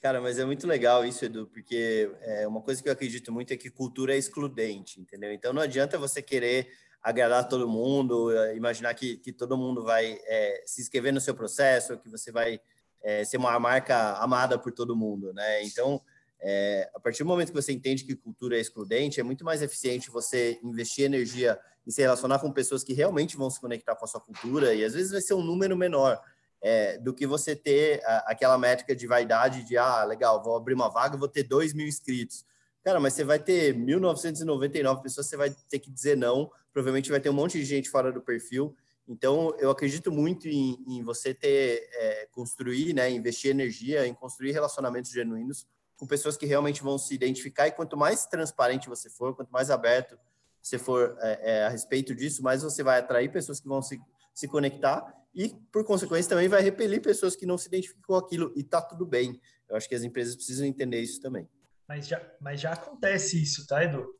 Cara, 0.00 0.20
mas 0.20 0.38
é 0.38 0.44
muito 0.44 0.66
legal 0.66 1.04
isso, 1.04 1.24
Edu, 1.24 1.46
porque 1.46 2.10
é, 2.22 2.48
uma 2.48 2.60
coisa 2.60 2.82
que 2.82 2.88
eu 2.88 2.92
acredito 2.92 3.30
muito 3.30 3.52
é 3.52 3.56
que 3.56 3.70
cultura 3.70 4.14
é 4.14 4.18
excludente, 4.18 5.00
entendeu? 5.00 5.32
Então 5.32 5.52
não 5.52 5.62
adianta 5.62 5.96
você 5.96 6.20
querer 6.20 6.72
agradar 7.00 7.48
todo 7.48 7.68
mundo, 7.68 8.32
imaginar 8.54 8.94
que, 8.94 9.16
que 9.18 9.32
todo 9.32 9.56
mundo 9.56 9.84
vai 9.84 10.18
é, 10.24 10.62
se 10.66 10.80
inscrever 10.80 11.12
no 11.12 11.20
seu 11.20 11.34
processo, 11.34 11.98
que 11.98 12.08
você 12.08 12.32
vai 12.32 12.60
é, 13.02 13.24
ser 13.24 13.36
uma 13.36 13.58
marca 13.58 14.14
amada 14.18 14.58
por 14.58 14.72
todo 14.72 14.96
mundo, 14.96 15.32
né? 15.32 15.62
Então, 15.64 16.00
é, 16.40 16.90
a 16.94 17.00
partir 17.00 17.22
do 17.22 17.28
momento 17.28 17.48
que 17.48 17.60
você 17.60 17.72
entende 17.72 18.04
que 18.04 18.16
cultura 18.16 18.56
é 18.56 18.60
excludente, 18.60 19.20
é 19.20 19.22
muito 19.22 19.44
mais 19.44 19.62
eficiente 19.62 20.10
você 20.10 20.58
investir 20.62 21.04
energia 21.04 21.58
em 21.86 21.90
se 21.90 22.00
relacionar 22.00 22.38
com 22.38 22.50
pessoas 22.52 22.82
que 22.82 22.92
realmente 22.92 23.36
vão 23.36 23.50
se 23.50 23.60
conectar 23.60 23.94
com 23.94 24.04
a 24.04 24.08
sua 24.08 24.20
cultura, 24.20 24.74
e 24.74 24.84
às 24.84 24.94
vezes 24.94 25.12
vai 25.12 25.20
ser 25.20 25.34
um 25.34 25.42
número 25.42 25.76
menor 25.76 26.20
é, 26.60 26.96
do 26.98 27.12
que 27.12 27.26
você 27.26 27.56
ter 27.56 28.00
a, 28.04 28.32
aquela 28.32 28.56
métrica 28.56 28.94
de 28.94 29.06
vaidade 29.06 29.64
de, 29.64 29.76
ah, 29.76 30.04
legal, 30.04 30.42
vou 30.42 30.56
abrir 30.56 30.74
uma 30.74 30.88
vaga, 30.88 31.16
vou 31.16 31.28
ter 31.28 31.42
2 31.42 31.74
mil 31.74 31.86
inscritos. 31.86 32.44
Cara, 32.84 32.98
mas 32.98 33.14
você 33.14 33.24
vai 33.24 33.38
ter 33.38 33.74
1.999 33.74 35.02
pessoas, 35.02 35.26
você 35.26 35.36
vai 35.36 35.50
ter 35.68 35.78
que 35.78 35.90
dizer 35.90 36.16
não, 36.16 36.50
provavelmente 36.72 37.10
vai 37.10 37.20
ter 37.20 37.30
um 37.30 37.34
monte 37.34 37.58
de 37.58 37.64
gente 37.64 37.88
fora 37.88 38.12
do 38.12 38.20
perfil, 38.20 38.74
então, 39.08 39.54
eu 39.58 39.70
acredito 39.70 40.12
muito 40.12 40.48
em, 40.48 40.82
em 40.86 41.02
você 41.02 41.34
ter, 41.34 41.88
é, 41.92 42.26
construir, 42.30 42.94
né, 42.94 43.10
investir 43.10 43.50
energia 43.50 44.06
em 44.06 44.14
construir 44.14 44.52
relacionamentos 44.52 45.10
genuínos 45.10 45.66
com 45.96 46.06
pessoas 46.06 46.36
que 46.36 46.46
realmente 46.46 46.82
vão 46.82 46.98
se 46.98 47.14
identificar. 47.14 47.66
E 47.66 47.72
quanto 47.72 47.96
mais 47.96 48.26
transparente 48.26 48.88
você 48.88 49.10
for, 49.10 49.34
quanto 49.34 49.50
mais 49.50 49.70
aberto 49.70 50.18
você 50.60 50.78
for 50.78 51.16
é, 51.20 51.40
é, 51.42 51.64
a 51.64 51.68
respeito 51.68 52.14
disso, 52.14 52.42
mais 52.42 52.62
você 52.62 52.82
vai 52.82 53.00
atrair 53.00 53.30
pessoas 53.30 53.60
que 53.60 53.66
vão 53.66 53.82
se, 53.82 54.00
se 54.32 54.46
conectar 54.46 55.12
e, 55.34 55.48
por 55.72 55.84
consequência, 55.84 56.28
também 56.28 56.48
vai 56.48 56.62
repelir 56.62 57.00
pessoas 57.00 57.34
que 57.34 57.46
não 57.46 57.58
se 57.58 57.66
identificam 57.66 58.02
com 58.06 58.14
aquilo. 58.16 58.52
E 58.54 58.62
tá 58.62 58.80
tudo 58.80 59.04
bem. 59.04 59.40
Eu 59.68 59.76
acho 59.76 59.88
que 59.88 59.94
as 59.94 60.02
empresas 60.02 60.36
precisam 60.36 60.66
entender 60.66 61.00
isso 61.00 61.20
também. 61.20 61.48
Mas 61.88 62.06
já, 62.06 62.22
mas 62.40 62.60
já 62.60 62.72
acontece 62.72 63.42
isso, 63.42 63.66
tá, 63.66 63.82
Edu? 63.82 64.14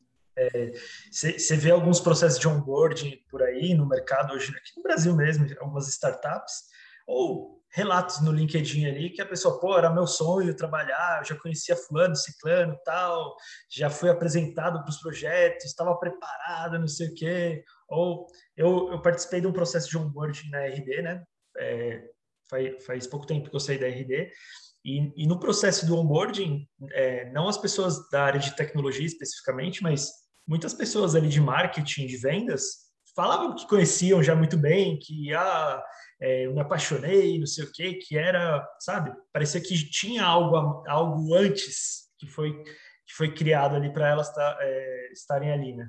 Você 1.10 1.54
é, 1.54 1.56
vê 1.56 1.70
alguns 1.70 2.00
processos 2.00 2.38
de 2.38 2.48
onboarding 2.48 3.18
por 3.30 3.42
aí 3.42 3.74
no 3.74 3.86
mercado 3.86 4.34
hoje, 4.34 4.50
aqui 4.50 4.76
no 4.76 4.82
Brasil 4.82 5.14
mesmo, 5.14 5.46
algumas 5.60 5.88
startups, 5.88 6.64
ou 7.06 7.62
relatos 7.74 8.20
no 8.20 8.30
LinkedIn 8.30 8.86
ali 8.86 9.10
que 9.10 9.22
a 9.22 9.26
pessoa, 9.26 9.58
pô, 9.58 9.76
era 9.76 9.90
meu 9.90 10.06
sonho 10.06 10.54
trabalhar, 10.54 11.20
eu 11.20 11.24
já 11.24 11.36
conhecia 11.36 11.74
fulano, 11.74 12.14
ciclano, 12.14 12.78
tal, 12.84 13.34
já 13.70 13.88
fui 13.88 14.10
apresentado 14.10 14.80
para 14.82 14.90
os 14.90 14.98
projetos, 14.98 15.64
estava 15.64 15.96
preparado, 15.96 16.78
não 16.78 16.88
sei 16.88 17.08
o 17.08 17.14
quê. 17.14 17.64
Ou 17.88 18.26
eu, 18.56 18.90
eu 18.92 19.00
participei 19.00 19.40
de 19.40 19.46
um 19.46 19.52
processo 19.52 19.88
de 19.88 19.96
onboarding 19.96 20.50
na 20.50 20.66
RD, 20.66 21.02
né? 21.02 21.24
É, 21.58 22.02
faz, 22.48 22.84
faz 22.84 23.06
pouco 23.06 23.26
tempo 23.26 23.48
que 23.48 23.56
eu 23.56 23.60
saí 23.60 23.78
da 23.78 23.86
RD, 23.88 24.30
e, 24.84 25.12
e 25.16 25.26
no 25.26 25.38
processo 25.38 25.86
do 25.86 25.96
onboarding, 25.96 26.66
é, 26.92 27.30
não 27.32 27.48
as 27.48 27.56
pessoas 27.56 28.08
da 28.10 28.24
área 28.24 28.40
de 28.40 28.56
tecnologia 28.56 29.06
especificamente, 29.06 29.82
mas 29.82 30.10
muitas 30.46 30.74
pessoas 30.74 31.14
ali 31.14 31.28
de 31.28 31.40
marketing, 31.40 32.06
de 32.06 32.16
vendas, 32.16 32.82
falavam 33.14 33.54
que 33.54 33.66
conheciam 33.66 34.22
já 34.22 34.34
muito 34.34 34.56
bem, 34.56 34.98
que 34.98 35.32
ah, 35.34 35.82
é, 36.20 36.46
eu 36.46 36.54
me 36.54 36.60
apaixonei, 36.60 37.38
não 37.38 37.46
sei 37.46 37.64
o 37.64 37.72
quê, 37.72 37.94
que 37.94 38.16
era, 38.16 38.66
sabe? 38.80 39.12
Parecia 39.32 39.60
que 39.60 39.74
tinha 39.90 40.24
algo, 40.24 40.84
algo 40.88 41.34
antes 41.34 42.08
que 42.18 42.26
foi, 42.26 42.52
que 42.64 43.14
foi 43.16 43.32
criado 43.32 43.76
ali 43.76 43.92
para 43.92 44.08
elas 44.08 44.32
tá, 44.34 44.58
é, 44.60 45.12
estarem 45.12 45.52
ali, 45.52 45.74
né? 45.74 45.88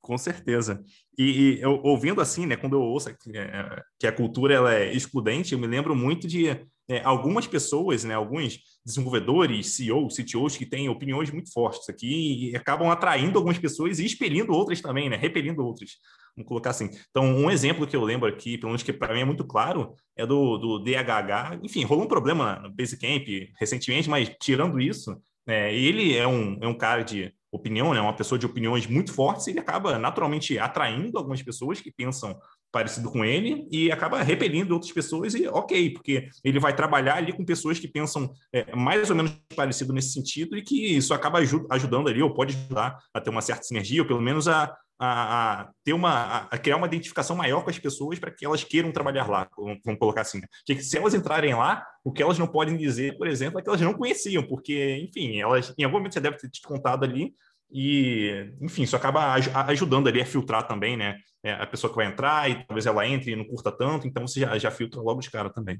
Com 0.00 0.16
certeza. 0.16 0.82
E, 1.18 1.58
e 1.58 1.60
eu, 1.60 1.80
ouvindo 1.82 2.20
assim, 2.20 2.46
né, 2.46 2.56
quando 2.56 2.74
eu 2.74 2.82
ouço 2.82 3.14
que, 3.18 3.36
é, 3.36 3.82
que 3.98 4.06
a 4.06 4.12
cultura 4.12 4.54
ela 4.54 4.74
é 4.74 4.92
excludente, 4.92 5.52
eu 5.52 5.58
me 5.58 5.66
lembro 5.66 5.94
muito 5.94 6.26
de 6.26 6.66
é, 6.88 7.02
algumas 7.04 7.46
pessoas, 7.46 8.02
né, 8.04 8.14
alguns 8.14 8.58
desenvolvedores, 8.84 9.74
CEOs, 9.74 10.16
CTOs 10.16 10.56
que 10.56 10.64
têm 10.64 10.88
opiniões 10.88 11.30
muito 11.30 11.52
fortes 11.52 11.88
aqui 11.88 12.50
e 12.50 12.56
acabam 12.56 12.90
atraindo 12.90 13.38
algumas 13.38 13.58
pessoas 13.58 13.98
e 13.98 14.06
expelindo 14.06 14.52
outras 14.52 14.80
também, 14.80 15.10
né, 15.10 15.16
repelindo 15.16 15.64
outras. 15.64 15.90
Vamos 16.34 16.48
colocar 16.48 16.70
assim. 16.70 16.88
Então, 17.10 17.24
um 17.24 17.50
exemplo 17.50 17.86
que 17.86 17.96
eu 17.96 18.04
lembro 18.04 18.28
aqui, 18.28 18.56
pelo 18.56 18.70
menos 18.70 18.82
que 18.82 18.92
para 18.92 19.12
mim 19.12 19.20
é 19.20 19.24
muito 19.24 19.44
claro, 19.44 19.94
é 20.16 20.24
do, 20.24 20.56
do 20.56 20.78
DHH. 20.78 21.60
Enfim, 21.62 21.84
rolou 21.84 22.04
um 22.04 22.08
problema 22.08 22.60
no 22.60 22.70
Basecamp 22.70 23.26
recentemente, 23.58 24.08
mas 24.08 24.30
tirando 24.40 24.80
isso, 24.80 25.20
é, 25.46 25.74
ele 25.74 26.16
é 26.16 26.26
um, 26.26 26.58
é 26.60 26.66
um 26.68 26.76
cara 26.76 27.02
de 27.02 27.34
opinião, 27.50 27.94
né, 27.94 28.00
uma 28.00 28.14
pessoa 28.14 28.38
de 28.38 28.46
opiniões 28.46 28.86
muito 28.86 29.12
fortes, 29.12 29.46
ele 29.46 29.58
acaba 29.58 29.98
naturalmente 29.98 30.58
atraindo 30.58 31.16
algumas 31.16 31.42
pessoas 31.42 31.80
que 31.80 31.90
pensam 31.90 32.38
parecido 32.70 33.10
com 33.10 33.24
ele 33.24 33.66
e 33.70 33.90
acaba 33.90 34.22
repelindo 34.22 34.74
outras 34.74 34.92
pessoas 34.92 35.34
e 35.34 35.48
ok, 35.48 35.90
porque 35.90 36.28
ele 36.44 36.60
vai 36.60 36.76
trabalhar 36.76 37.16
ali 37.16 37.32
com 37.32 37.44
pessoas 37.44 37.78
que 37.78 37.88
pensam 37.88 38.30
é, 38.52 38.74
mais 38.76 39.08
ou 39.08 39.16
menos 39.16 39.32
parecido 39.56 39.92
nesse 39.92 40.12
sentido 40.12 40.56
e 40.56 40.62
que 40.62 40.96
isso 40.96 41.14
acaba 41.14 41.38
ajudando 41.70 42.08
ali 42.08 42.22
ou 42.22 42.34
pode 42.34 42.54
ajudar 42.54 42.98
a 43.14 43.20
ter 43.20 43.30
uma 43.30 43.40
certa 43.40 43.62
sinergia 43.62 44.02
ou 44.02 44.06
pelo 44.06 44.20
menos 44.20 44.46
a, 44.46 44.76
a, 44.98 45.60
a 45.60 45.70
ter 45.84 45.92
uma 45.92 46.48
a, 46.50 46.58
criar 46.58 46.76
uma 46.76 46.86
identificação 46.86 47.36
maior 47.36 47.62
com 47.62 47.70
as 47.70 47.78
pessoas 47.78 48.18
para 48.18 48.30
que 48.30 48.44
elas 48.44 48.64
queiram 48.64 48.90
trabalhar 48.90 49.28
lá, 49.28 49.48
vamos 49.56 49.98
colocar 49.98 50.22
assim. 50.22 50.40
Né? 50.40 50.46
Que 50.66 50.82
se 50.82 50.98
elas 50.98 51.14
entrarem 51.14 51.54
lá, 51.54 51.86
o 52.04 52.12
que 52.12 52.22
elas 52.22 52.38
não 52.38 52.46
podem 52.46 52.76
dizer, 52.76 53.16
por 53.16 53.26
exemplo, 53.28 53.58
é 53.58 53.62
que 53.62 53.68
elas 53.68 53.80
não 53.80 53.94
conheciam, 53.94 54.42
porque, 54.42 54.96
enfim, 55.08 55.40
elas 55.40 55.72
em 55.78 55.84
algum 55.84 55.98
momento 55.98 56.14
você 56.14 56.20
deve 56.20 56.36
ter 56.36 56.50
te 56.50 56.60
contado 56.62 57.04
ali 57.04 57.32
e, 57.70 58.50
enfim, 58.60 58.82
isso 58.82 58.96
acaba 58.96 59.34
ajudando 59.66 60.08
ali 60.08 60.20
a 60.20 60.26
filtrar 60.26 60.66
também, 60.66 60.96
né? 60.96 61.16
É, 61.42 61.52
a 61.52 61.66
pessoa 61.66 61.90
que 61.90 61.96
vai 61.96 62.06
entrar 62.06 62.50
e 62.50 62.64
talvez 62.66 62.86
ela 62.86 63.06
entre 63.06 63.32
e 63.32 63.36
não 63.36 63.44
curta 63.44 63.70
tanto, 63.70 64.06
então 64.08 64.26
você 64.26 64.40
já, 64.40 64.58
já 64.58 64.70
filtra 64.70 65.00
logo 65.00 65.20
de 65.20 65.30
cara 65.30 65.50
também. 65.50 65.78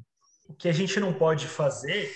O 0.49 0.55
que 0.55 0.69
a 0.69 0.73
gente 0.73 1.01
não 1.01 1.13
pode 1.13 1.47
fazer 1.47 2.11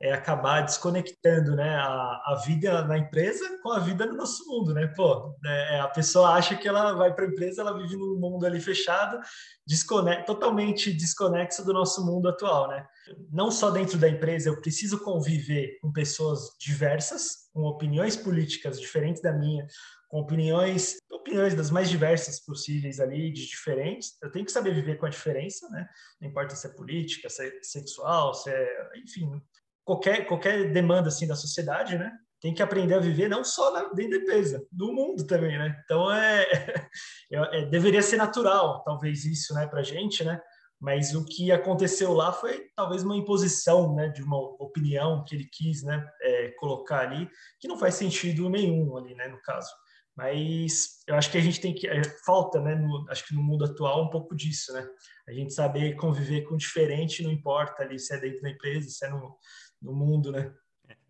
é 0.00 0.12
acabar 0.12 0.60
desconectando 0.62 1.56
né, 1.56 1.74
a, 1.74 2.22
a 2.26 2.42
vida 2.46 2.84
na 2.84 2.98
empresa 2.98 3.58
com 3.62 3.72
a 3.72 3.80
vida 3.80 4.06
no 4.06 4.14
nosso 4.14 4.46
mundo, 4.46 4.72
né? 4.72 4.86
Pô, 4.96 5.36
é, 5.44 5.80
a 5.80 5.88
pessoa 5.88 6.34
acha 6.34 6.56
que 6.56 6.68
ela 6.68 6.92
vai 6.92 7.12
para 7.12 7.24
a 7.24 7.28
empresa, 7.28 7.62
ela 7.62 7.76
vive 7.76 7.96
num 7.96 8.18
mundo 8.18 8.46
ali 8.46 8.60
fechado, 8.60 9.18
desconect, 9.66 10.24
totalmente 10.24 10.92
desconexo 10.92 11.64
do 11.64 11.72
nosso 11.72 12.06
mundo 12.06 12.28
atual, 12.28 12.68
né? 12.68 12.86
Não 13.32 13.50
só 13.50 13.70
dentro 13.70 13.98
da 13.98 14.08
empresa, 14.08 14.48
eu 14.48 14.60
preciso 14.60 15.02
conviver 15.02 15.78
com 15.80 15.92
pessoas 15.92 16.56
diversas, 16.60 17.48
com 17.52 17.62
opiniões 17.62 18.16
políticas 18.16 18.80
diferentes 18.80 19.20
da 19.20 19.32
minha, 19.32 19.66
com 20.08 20.20
opiniões, 20.20 20.96
opiniões 21.10 21.54
das 21.54 21.70
mais 21.70 21.90
diversas 21.90 22.40
possíveis 22.40 23.00
ali, 23.00 23.32
de 23.32 23.46
diferentes. 23.46 24.16
Eu 24.22 24.30
tenho 24.30 24.44
que 24.44 24.52
saber 24.52 24.74
viver 24.74 24.96
com 24.96 25.06
a 25.06 25.10
diferença, 25.10 25.68
né? 25.70 25.88
Não 26.20 26.28
importa 26.28 26.54
se 26.54 26.66
é 26.68 26.70
política, 26.70 27.28
se 27.28 27.46
é 27.46 27.52
sexual, 27.62 28.32
se 28.32 28.48
é, 28.48 28.90
enfim, 28.96 29.42
qualquer, 29.88 30.26
qualquer 30.26 30.70
demanda 30.70 31.08
assim 31.08 31.26
da 31.26 31.34
sociedade, 31.34 31.96
né? 31.96 32.12
Tem 32.42 32.52
que 32.52 32.62
aprender 32.62 32.94
a 32.94 33.00
viver 33.00 33.26
não 33.26 33.42
só 33.42 33.72
na, 33.72 33.84
dentro 33.94 34.10
da 34.10 34.16
empresa, 34.18 34.62
no 34.70 34.92
mundo 34.92 35.26
também, 35.26 35.56
né? 35.58 35.80
Então 35.82 36.12
é, 36.12 36.42
é, 37.32 37.60
é 37.60 37.66
deveria 37.66 38.02
ser 38.02 38.18
natural, 38.18 38.84
talvez 38.84 39.24
isso, 39.24 39.54
né, 39.54 39.66
para 39.66 39.82
gente, 39.82 40.22
né? 40.22 40.38
Mas 40.78 41.14
o 41.14 41.24
que 41.24 41.50
aconteceu 41.50 42.12
lá 42.12 42.32
foi 42.32 42.66
talvez 42.76 43.02
uma 43.02 43.16
imposição, 43.16 43.94
né, 43.96 44.08
de 44.10 44.22
uma 44.22 44.38
opinião 44.62 45.24
que 45.24 45.34
ele 45.34 45.48
quis, 45.50 45.82
né, 45.82 46.06
é, 46.20 46.50
colocar 46.58 47.00
ali, 47.00 47.28
que 47.58 47.66
não 47.66 47.78
faz 47.78 47.94
sentido 47.94 48.48
nenhum 48.48 48.96
ali, 48.96 49.14
né, 49.14 49.26
no 49.26 49.40
caso. 49.40 49.70
Mas 50.18 50.98
eu 51.06 51.14
acho 51.14 51.30
que 51.30 51.38
a 51.38 51.40
gente 51.40 51.60
tem 51.60 51.72
que 51.72 51.88
é, 51.88 52.02
falta, 52.26 52.60
né, 52.60 52.74
no, 52.74 53.06
acho 53.08 53.26
que 53.26 53.34
no 53.34 53.42
mundo 53.42 53.64
atual 53.64 54.04
um 54.04 54.10
pouco 54.10 54.36
disso, 54.36 54.72
né? 54.72 54.84
A 55.28 55.32
gente 55.32 55.54
saber 55.54 55.94
conviver 55.94 56.42
com 56.42 56.56
diferente, 56.56 57.22
não 57.22 57.30
importa 57.30 57.84
ali 57.84 58.00
se 58.00 58.12
é 58.12 58.18
dentro 58.18 58.42
da 58.42 58.50
empresa, 58.50 58.88
se 58.88 59.06
é 59.06 59.10
no, 59.10 59.36
no 59.80 59.92
mundo, 59.92 60.32
né? 60.32 60.52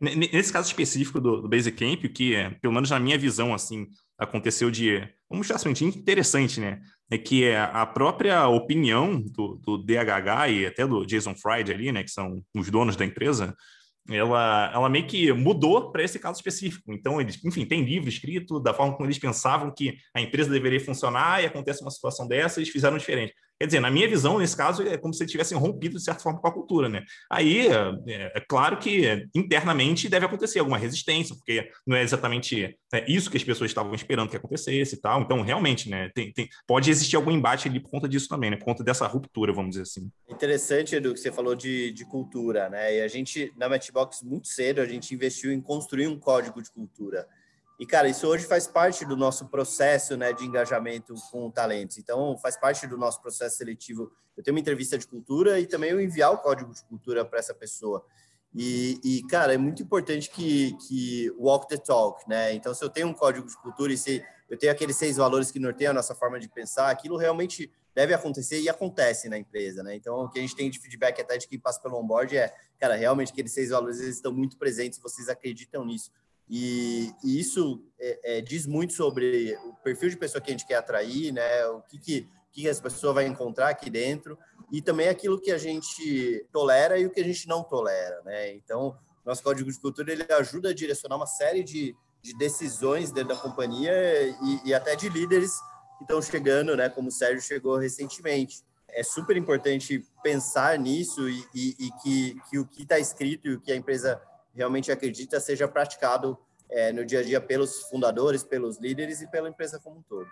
Nesse 0.00 0.52
caso 0.52 0.68
específico 0.68 1.20
do, 1.20 1.42
do 1.42 1.48
Basecamp, 1.48 2.04
o 2.04 2.08
que, 2.08 2.34
é, 2.34 2.50
pelo 2.50 2.72
menos 2.72 2.90
na 2.90 3.00
minha 3.00 3.18
visão, 3.18 3.52
assim, 3.52 3.88
aconteceu 4.16 4.70
de, 4.70 5.08
vamos 5.28 5.46
chamar 5.46 5.60
assim, 5.60 5.86
interessante, 5.86 6.60
né? 6.60 6.80
É 7.10 7.18
que 7.18 7.44
é 7.44 7.58
a 7.58 7.84
própria 7.86 8.46
opinião 8.48 9.20
do, 9.20 9.56
do 9.56 9.78
DHH 9.78 10.50
e 10.50 10.66
até 10.66 10.86
do 10.86 11.04
Jason 11.04 11.34
Fried 11.34 11.72
ali, 11.72 11.90
né, 11.90 12.02
que 12.04 12.10
são 12.10 12.42
os 12.54 12.70
donos 12.70 12.96
da 12.96 13.04
empresa, 13.04 13.56
ela, 14.08 14.70
ela 14.72 14.88
meio 14.88 15.06
que 15.06 15.32
mudou 15.32 15.90
para 15.90 16.02
esse 16.02 16.18
caso 16.18 16.38
específico. 16.38 16.92
Então, 16.92 17.20
eles, 17.20 17.42
enfim, 17.44 17.64
tem 17.64 17.84
livro 17.84 18.08
escrito 18.08 18.60
da 18.60 18.72
forma 18.72 18.94
como 18.94 19.06
eles 19.06 19.18
pensavam 19.18 19.72
que 19.74 19.96
a 20.14 20.20
empresa 20.20 20.50
deveria 20.50 20.80
funcionar 20.80 21.42
e 21.42 21.46
acontece 21.46 21.82
uma 21.82 21.90
situação 21.90 22.26
dessa, 22.26 22.58
eles 22.58 22.70
fizeram 22.70 22.96
diferente. 22.98 23.34
Quer 23.60 23.66
dizer, 23.66 23.80
na 23.80 23.90
minha 23.90 24.08
visão, 24.08 24.38
nesse 24.38 24.56
caso, 24.56 24.82
é 24.82 24.96
como 24.96 25.12
se 25.12 25.22
eles 25.22 25.32
tivessem 25.32 25.58
rompido 25.58 25.96
de 25.96 26.04
certa 26.04 26.22
forma 26.22 26.40
com 26.40 26.46
a 26.46 26.52
cultura, 26.52 26.88
né? 26.88 27.02
Aí, 27.28 27.66
é, 27.66 28.32
é 28.36 28.40
claro 28.40 28.78
que 28.78 29.26
internamente 29.34 30.08
deve 30.08 30.26
acontecer 30.26 30.60
alguma 30.60 30.78
resistência, 30.78 31.34
porque 31.34 31.68
não 31.84 31.96
é 31.96 32.02
exatamente 32.02 32.78
é, 32.92 33.10
isso 33.10 33.28
que 33.28 33.36
as 33.36 33.42
pessoas 33.42 33.70
estavam 33.70 33.92
esperando 33.94 34.30
que 34.30 34.36
acontecesse 34.36 34.94
e 34.94 35.00
tal. 35.00 35.22
Então, 35.22 35.42
realmente, 35.42 35.90
né, 35.90 36.08
tem, 36.14 36.32
tem, 36.32 36.48
pode 36.68 36.88
existir 36.88 37.16
algum 37.16 37.32
embate 37.32 37.68
ali 37.68 37.80
por 37.80 37.90
conta 37.90 38.08
disso 38.08 38.28
também, 38.28 38.50
né? 38.50 38.56
Por 38.56 38.64
conta 38.64 38.84
dessa 38.84 39.08
ruptura, 39.08 39.52
vamos 39.52 39.70
dizer 39.70 39.82
assim. 39.82 40.08
Interessante, 40.28 40.94
Edu, 40.94 41.12
que 41.12 41.18
você 41.18 41.32
falou 41.32 41.56
de, 41.56 41.90
de 41.90 42.04
cultura, 42.04 42.68
né? 42.68 42.96
E 42.96 43.00
a 43.00 43.08
gente, 43.08 43.52
na 43.56 43.68
Matchbox, 43.68 44.22
muito 44.22 44.46
cedo, 44.46 44.80
a 44.80 44.86
gente 44.86 45.12
investiu 45.12 45.52
em 45.52 45.60
construir 45.60 46.06
um 46.06 46.18
código 46.18 46.62
de 46.62 46.70
cultura. 46.70 47.26
E, 47.78 47.86
cara, 47.86 48.08
isso 48.08 48.26
hoje 48.26 48.44
faz 48.44 48.66
parte 48.66 49.04
do 49.04 49.16
nosso 49.16 49.46
processo 49.48 50.16
né, 50.16 50.32
de 50.32 50.44
engajamento 50.44 51.14
com 51.30 51.48
talentos. 51.48 51.96
Então, 51.96 52.36
faz 52.38 52.56
parte 52.56 52.86
do 52.88 52.98
nosso 52.98 53.22
processo 53.22 53.56
seletivo. 53.56 54.10
Eu 54.36 54.42
tenho 54.42 54.54
uma 54.54 54.60
entrevista 54.60 54.98
de 54.98 55.06
cultura 55.06 55.60
e 55.60 55.66
também 55.66 55.90
eu 55.90 56.00
enviar 56.00 56.32
o 56.32 56.38
código 56.38 56.72
de 56.74 56.82
cultura 56.84 57.24
para 57.24 57.38
essa 57.38 57.54
pessoa. 57.54 58.04
E, 58.52 58.98
e, 59.04 59.22
cara, 59.28 59.54
é 59.54 59.58
muito 59.58 59.82
importante 59.82 60.28
que, 60.30 60.76
que 60.88 61.30
walk 61.38 61.68
the 61.68 61.76
talk, 61.76 62.28
né? 62.28 62.52
Então, 62.52 62.74
se 62.74 62.82
eu 62.82 62.88
tenho 62.88 63.06
um 63.06 63.14
código 63.14 63.46
de 63.46 63.56
cultura 63.58 63.92
e 63.92 63.98
se 63.98 64.24
eu 64.48 64.58
tenho 64.58 64.72
aqueles 64.72 64.96
seis 64.96 65.16
valores 65.16 65.50
que 65.50 65.60
norteiam 65.60 65.90
a 65.90 65.94
nossa 65.94 66.14
forma 66.14 66.40
de 66.40 66.48
pensar, 66.48 66.90
aquilo 66.90 67.16
realmente 67.16 67.70
deve 67.94 68.14
acontecer 68.14 68.60
e 68.60 68.68
acontece 68.68 69.28
na 69.28 69.38
empresa, 69.38 69.82
né? 69.82 69.94
Então, 69.94 70.24
o 70.24 70.28
que 70.28 70.38
a 70.38 70.42
gente 70.42 70.56
tem 70.56 70.70
de 70.70 70.78
feedback 70.78 71.20
até 71.20 71.36
de 71.36 71.46
quem 71.46 71.58
passa 71.58 71.80
pelo 71.80 71.96
onboard 71.98 72.36
é, 72.36 72.52
cara, 72.78 72.96
realmente 72.96 73.32
aqueles 73.32 73.52
seis 73.52 73.70
valores 73.70 74.00
eles 74.00 74.16
estão 74.16 74.32
muito 74.32 74.56
presentes, 74.56 74.98
vocês 74.98 75.28
acreditam 75.28 75.84
nisso. 75.84 76.10
E, 76.50 77.12
e 77.22 77.38
isso 77.38 77.82
é, 78.00 78.38
é, 78.38 78.40
diz 78.40 78.66
muito 78.66 78.94
sobre 78.94 79.56
o 79.64 79.74
perfil 79.82 80.08
de 80.08 80.16
pessoa 80.16 80.40
que 80.40 80.50
a 80.50 80.52
gente 80.52 80.66
quer 80.66 80.76
atrair, 80.76 81.32
né? 81.32 81.66
O 81.66 81.82
que, 81.82 81.98
que, 81.98 82.28
que 82.52 82.68
essa 82.68 82.82
pessoa 82.82 83.12
vai 83.12 83.26
encontrar 83.26 83.68
aqui 83.68 83.90
dentro 83.90 84.38
e 84.72 84.80
também 84.80 85.08
aquilo 85.08 85.40
que 85.40 85.50
a 85.50 85.58
gente 85.58 86.46
tolera 86.52 86.98
e 86.98 87.06
o 87.06 87.10
que 87.10 87.20
a 87.20 87.24
gente 87.24 87.46
não 87.46 87.62
tolera, 87.62 88.22
né? 88.24 88.52
Então, 88.54 88.96
nosso 89.24 89.42
código 89.42 89.70
de 89.70 89.78
cultura 89.78 90.10
ele 90.10 90.26
ajuda 90.32 90.70
a 90.70 90.74
direcionar 90.74 91.16
uma 91.16 91.26
série 91.26 91.62
de, 91.62 91.94
de 92.22 92.36
decisões 92.38 93.12
dentro 93.12 93.34
da 93.34 93.40
companhia 93.40 93.92
e, 94.42 94.68
e 94.68 94.74
até 94.74 94.96
de 94.96 95.08
líderes 95.10 95.52
que 95.98 96.04
estão 96.04 96.22
chegando, 96.22 96.74
né? 96.76 96.88
Como 96.88 97.08
o 97.08 97.12
Sérgio 97.12 97.42
chegou 97.42 97.76
recentemente. 97.76 98.62
É 98.88 99.02
super 99.02 99.36
importante 99.36 100.02
pensar 100.22 100.78
nisso 100.78 101.28
e, 101.28 101.44
e, 101.54 101.76
e 101.78 101.92
que, 102.02 102.40
que 102.48 102.58
o 102.58 102.66
que 102.66 102.82
está 102.84 102.98
escrito 102.98 103.48
e 103.48 103.54
o 103.54 103.60
que 103.60 103.70
a 103.70 103.76
empresa 103.76 104.18
realmente 104.58 104.90
acredita 104.90 105.38
seja 105.38 105.68
praticado 105.68 106.36
é, 106.68 106.92
no 106.92 107.06
dia 107.06 107.20
a 107.20 107.22
dia 107.22 107.40
pelos 107.40 107.82
fundadores, 107.84 108.42
pelos 108.42 108.78
líderes 108.78 109.22
e 109.22 109.30
pela 109.30 109.48
empresa 109.48 109.80
como 109.82 110.00
um 110.00 110.02
todo. 110.02 110.26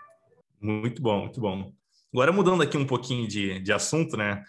Muito 0.60 1.00
bom, 1.00 1.20
muito 1.20 1.40
bom. 1.40 1.72
Agora 2.12 2.32
mudando 2.32 2.62
aqui 2.62 2.76
um 2.76 2.86
pouquinho 2.86 3.28
de, 3.28 3.60
de 3.60 3.72
assunto, 3.72 4.16
né? 4.16 4.42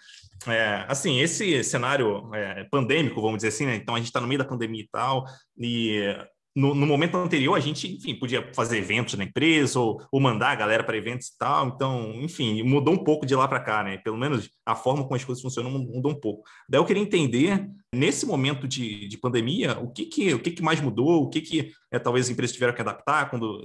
É, 0.46 0.84
assim, 0.88 1.20
esse 1.20 1.62
cenário 1.62 2.34
é, 2.34 2.64
pandêmico, 2.64 3.20
vamos 3.20 3.38
dizer 3.38 3.48
assim, 3.48 3.66
né? 3.66 3.76
Então 3.76 3.94
a 3.94 3.98
gente 3.98 4.08
está 4.08 4.20
no 4.20 4.26
meio 4.26 4.38
da 4.38 4.44
pandemia 4.44 4.82
e 4.82 4.88
tal, 4.88 5.24
e 5.56 6.16
no, 6.58 6.74
no, 6.74 6.86
momento 6.86 7.16
anterior, 7.16 7.54
a 7.54 7.60
gente, 7.60 7.86
enfim, 7.94 8.14
podia 8.16 8.52
fazer 8.52 8.78
eventos 8.78 9.14
na 9.14 9.22
empresa 9.22 9.78
ou, 9.78 10.02
ou 10.10 10.20
mandar 10.20 10.50
a 10.50 10.54
galera 10.56 10.82
para 10.82 10.96
eventos 10.96 11.28
e 11.28 11.38
tal. 11.38 11.68
Então, 11.68 12.12
enfim, 12.16 12.62
mudou 12.64 12.94
um 12.94 13.04
pouco 13.04 13.24
de 13.24 13.34
lá 13.36 13.46
para 13.46 13.60
cá, 13.60 13.84
né? 13.84 13.98
Pelo 13.98 14.16
menos 14.16 14.50
a 14.66 14.74
forma 14.74 15.04
como 15.04 15.14
as 15.14 15.24
coisas 15.24 15.40
funcionam 15.40 15.70
mudou 15.70 16.10
um 16.10 16.20
pouco. 16.20 16.42
Daí 16.68 16.80
eu 16.80 16.84
queria 16.84 17.02
entender, 17.02 17.70
nesse 17.94 18.26
momento 18.26 18.66
de, 18.66 19.06
de 19.06 19.16
pandemia, 19.16 19.78
o 19.78 19.92
que 19.92 20.06
que, 20.06 20.34
o 20.34 20.40
que 20.40 20.50
que 20.50 20.62
mais 20.62 20.80
mudou, 20.80 21.22
o 21.22 21.30
que 21.30 21.40
que 21.40 21.72
é, 21.92 21.98
talvez 21.98 22.26
as 22.26 22.30
empresas 22.30 22.54
tiveram 22.54 22.74
que 22.74 22.80
adaptar 22.80 23.30
quando 23.30 23.62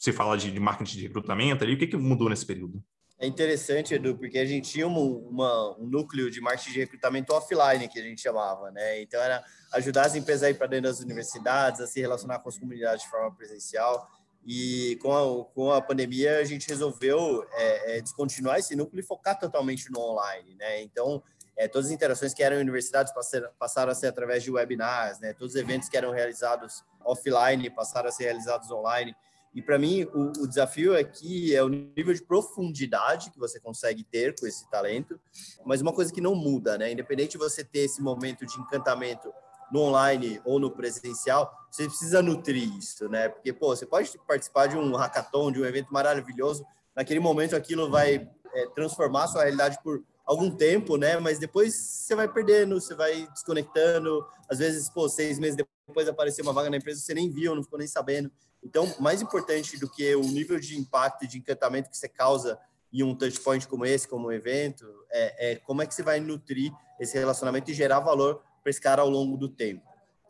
se 0.00 0.12
fala 0.12 0.36
de, 0.36 0.50
de 0.50 0.58
marketing 0.58 0.98
de 0.98 1.06
recrutamento 1.06 1.62
ali, 1.62 1.74
o 1.74 1.78
que 1.78 1.86
que 1.86 1.96
mudou 1.96 2.28
nesse 2.28 2.44
período? 2.44 2.82
É 3.18 3.26
interessante, 3.26 3.94
Edu, 3.94 4.16
porque 4.16 4.38
a 4.38 4.44
gente 4.44 4.72
tinha 4.72 4.86
uma, 4.86 5.00
uma, 5.00 5.78
um 5.78 5.86
núcleo 5.86 6.30
de 6.30 6.40
marketing 6.40 6.72
de 6.72 6.80
recrutamento 6.80 7.32
offline, 7.32 7.88
que 7.88 7.98
a 7.98 8.02
gente 8.02 8.20
chamava, 8.20 8.70
né? 8.72 9.00
Então, 9.00 9.20
era 9.20 9.42
ajudar 9.72 10.06
as 10.06 10.16
empresas 10.16 10.42
a 10.42 10.50
ir 10.50 10.54
para 10.54 10.66
dentro 10.66 10.90
das 10.90 11.00
universidades, 11.00 11.80
a 11.80 11.86
se 11.86 12.00
relacionar 12.00 12.40
com 12.40 12.48
as 12.48 12.58
comunidades 12.58 13.04
de 13.04 13.10
forma 13.10 13.34
presencial. 13.34 14.10
E 14.46 14.98
com 15.00 15.14
a, 15.14 15.44
com 15.54 15.72
a 15.72 15.80
pandemia, 15.80 16.38
a 16.38 16.44
gente 16.44 16.68
resolveu 16.68 17.46
é, 17.52 17.96
é, 17.96 18.00
descontinuar 18.00 18.58
esse 18.58 18.76
núcleo 18.76 19.00
e 19.00 19.02
focar 19.02 19.38
totalmente 19.38 19.90
no 19.90 20.00
online, 20.00 20.54
né? 20.56 20.82
Então, 20.82 21.22
é, 21.56 21.68
todas 21.68 21.86
as 21.86 21.92
interações 21.92 22.34
que 22.34 22.42
eram 22.42 22.56
em 22.56 22.60
universidades 22.60 23.12
passaram 23.58 23.92
a 23.92 23.94
ser 23.94 24.08
através 24.08 24.42
de 24.42 24.50
webinars, 24.50 25.20
né? 25.20 25.32
Todos 25.32 25.54
os 25.54 25.60
eventos 25.60 25.88
que 25.88 25.96
eram 25.96 26.10
realizados 26.10 26.84
offline 27.04 27.70
passaram 27.70 28.08
a 28.08 28.12
ser 28.12 28.24
realizados 28.24 28.70
online. 28.70 29.14
E 29.54 29.62
para 29.62 29.78
mim, 29.78 30.02
o, 30.12 30.32
o, 30.42 30.48
desafio 30.48 30.98
aqui 30.98 31.54
é 31.54 31.62
o 31.62 31.68
nível 31.68 32.12
de 32.12 32.22
profundidade 32.22 33.30
que 33.30 33.38
você 33.38 33.60
consegue 33.60 34.02
ter 34.02 34.34
com 34.34 34.46
esse 34.46 34.68
talento, 34.68 35.18
mas 35.64 35.80
uma 35.80 35.92
coisa 35.92 36.12
que 36.12 36.20
não 36.20 36.34
muda, 36.34 36.76
né? 36.76 36.90
Independente 36.90 37.32
de 37.32 37.38
você 37.38 37.62
ter 37.62 37.80
esse 37.80 38.02
momento 38.02 38.44
de 38.44 38.60
encantamento 38.60 39.32
no 39.70 39.80
online 39.80 40.40
ou 40.44 40.58
no 40.58 40.70
presencial, 40.70 41.52
você 41.70 41.86
precisa 41.86 42.20
nutrir 42.20 42.68
isso, 42.76 43.08
né? 43.08 43.28
Porque, 43.28 43.52
pô, 43.52 43.68
você 43.68 43.86
pode 43.86 44.10
participar 44.26 44.66
de 44.66 44.76
um 44.76 44.96
hackathon, 44.96 45.52
de 45.52 45.60
um 45.60 45.64
evento 45.64 45.92
maravilhoso, 45.92 46.66
naquele 46.94 47.20
momento 47.20 47.54
aquilo 47.54 47.88
vai 47.88 48.28
é, 48.54 48.66
transformar 48.74 49.28
sua 49.28 49.42
realidade 49.42 49.78
por 49.84 50.02
algum 50.26 50.50
tempo, 50.50 50.96
né? 50.96 51.18
Mas 51.18 51.38
depois 51.38 51.74
você 51.74 52.14
vai 52.14 52.26
perdendo, 52.28 52.80
você 52.80 52.94
vai 52.94 53.26
desconectando. 53.32 54.26
Às 54.48 54.58
vezes, 54.58 54.88
pô, 54.88 55.08
seis 55.08 55.38
meses 55.38 55.56
depois 55.56 56.08
apareceu 56.08 56.44
uma 56.44 56.52
vaga 56.52 56.70
na 56.70 56.76
empresa, 56.76 57.00
você 57.00 57.14
nem 57.14 57.30
viu, 57.30 57.54
não 57.54 57.62
ficou 57.62 57.78
nem 57.78 57.88
sabendo. 57.88 58.30
Então, 58.64 58.92
mais 58.98 59.20
importante 59.20 59.78
do 59.78 59.88
que 59.88 60.14
o 60.14 60.22
nível 60.22 60.58
de 60.58 60.78
impacto 60.78 61.24
e 61.24 61.28
de 61.28 61.38
encantamento 61.38 61.90
que 61.90 61.96
você 61.96 62.08
causa 62.08 62.58
em 62.92 63.02
um 63.02 63.14
touchpoint 63.14 63.68
como 63.68 63.84
esse, 63.84 64.08
como 64.08 64.28
um 64.28 64.32
evento, 64.32 64.86
é, 65.10 65.52
é 65.52 65.56
como 65.56 65.82
é 65.82 65.86
que 65.86 65.94
você 65.94 66.02
vai 66.02 66.20
nutrir 66.20 66.72
esse 66.98 67.18
relacionamento 67.18 67.70
e 67.70 67.74
gerar 67.74 68.00
valor 68.00 68.42
para 68.62 68.70
esse 68.70 68.80
cara 68.80 69.02
ao 69.02 69.10
longo 69.10 69.36
do 69.36 69.48
tempo. 69.48 69.82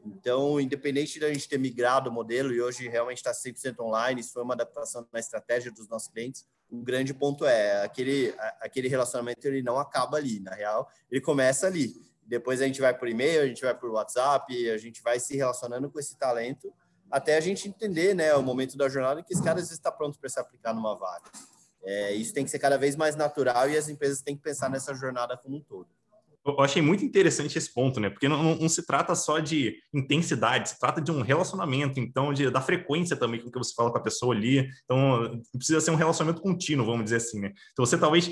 Então, 0.04 0.60
independente 0.60 1.20
da 1.20 1.32
gente 1.32 1.48
ter 1.48 1.58
migrado 1.58 2.10
o 2.10 2.12
modelo 2.12 2.52
e 2.52 2.60
hoje 2.60 2.88
realmente 2.88 3.18
está 3.18 3.32
100% 3.32 3.80
online, 3.80 4.20
isso 4.20 4.32
foi 4.32 4.42
uma 4.42 4.54
adaptação 4.54 5.06
na 5.12 5.20
estratégia 5.20 5.70
dos 5.70 5.88
nossos 5.88 6.08
clientes, 6.08 6.46
o 6.70 6.82
grande 6.82 7.14
ponto 7.14 7.46
é 7.46 7.84
aquele, 7.84 8.34
aquele 8.60 8.88
relacionamento 8.88 9.46
ele 9.46 9.62
não 9.62 9.78
acaba 9.78 10.16
ali, 10.16 10.40
na 10.40 10.54
real, 10.54 10.90
ele 11.10 11.20
começa 11.20 11.66
ali. 11.66 11.94
Depois 12.26 12.60
a 12.60 12.66
gente 12.66 12.80
vai 12.80 12.96
por 12.96 13.08
e-mail, 13.08 13.42
a 13.42 13.46
gente 13.46 13.62
vai 13.62 13.74
por 13.74 13.90
WhatsApp, 13.90 14.70
a 14.70 14.78
gente 14.78 15.02
vai 15.02 15.20
se 15.20 15.36
relacionando 15.36 15.90
com 15.90 16.00
esse 16.00 16.18
talento 16.18 16.72
até 17.10 17.36
a 17.36 17.40
gente 17.40 17.68
entender 17.68 18.14
né, 18.14 18.34
o 18.34 18.42
momento 18.42 18.76
da 18.76 18.88
jornada 18.88 19.22
que 19.22 19.32
esse 19.32 19.42
cara 19.42 19.56
às 19.56 19.66
vezes 19.66 19.78
está 19.78 19.90
pronto 19.90 20.18
para 20.18 20.28
se 20.28 20.40
aplicar 20.40 20.74
numa 20.74 20.96
vaga. 20.96 21.30
É, 21.82 22.12
isso 22.12 22.32
tem 22.32 22.44
que 22.44 22.50
ser 22.50 22.58
cada 22.58 22.78
vez 22.78 22.96
mais 22.96 23.14
natural 23.14 23.68
e 23.68 23.76
as 23.76 23.88
empresas 23.88 24.22
têm 24.22 24.36
que 24.36 24.42
pensar 24.42 24.70
nessa 24.70 24.94
jornada 24.94 25.36
como 25.36 25.56
um 25.56 25.60
todo. 25.60 25.88
Eu 26.46 26.60
achei 26.60 26.82
muito 26.82 27.04
interessante 27.04 27.56
esse 27.56 27.72
ponto, 27.72 27.98
né? 27.98 28.10
Porque 28.10 28.28
não, 28.28 28.42
não, 28.42 28.54
não, 28.56 28.68
se 28.68 28.84
trata 28.84 29.14
só 29.14 29.38
de 29.38 29.76
intensidade, 29.94 30.68
se 30.68 30.78
trata 30.78 31.00
de 31.00 31.10
um 31.10 31.22
relacionamento, 31.22 31.98
então, 31.98 32.34
de, 32.34 32.50
da 32.50 32.60
frequência 32.60 33.16
também 33.16 33.40
com 33.40 33.50
que 33.50 33.58
você 33.58 33.72
fala 33.74 33.90
com 33.90 33.96
a 33.96 34.02
pessoa 34.02 34.34
ali. 34.34 34.68
Então, 34.84 35.40
precisa 35.52 35.80
ser 35.80 35.90
um 35.90 35.96
relacionamento 35.96 36.42
contínuo, 36.42 36.84
vamos 36.84 37.04
dizer 37.04 37.16
assim, 37.16 37.40
né? 37.40 37.52
Então, 37.72 37.86
você 37.86 37.96
talvez, 37.96 38.30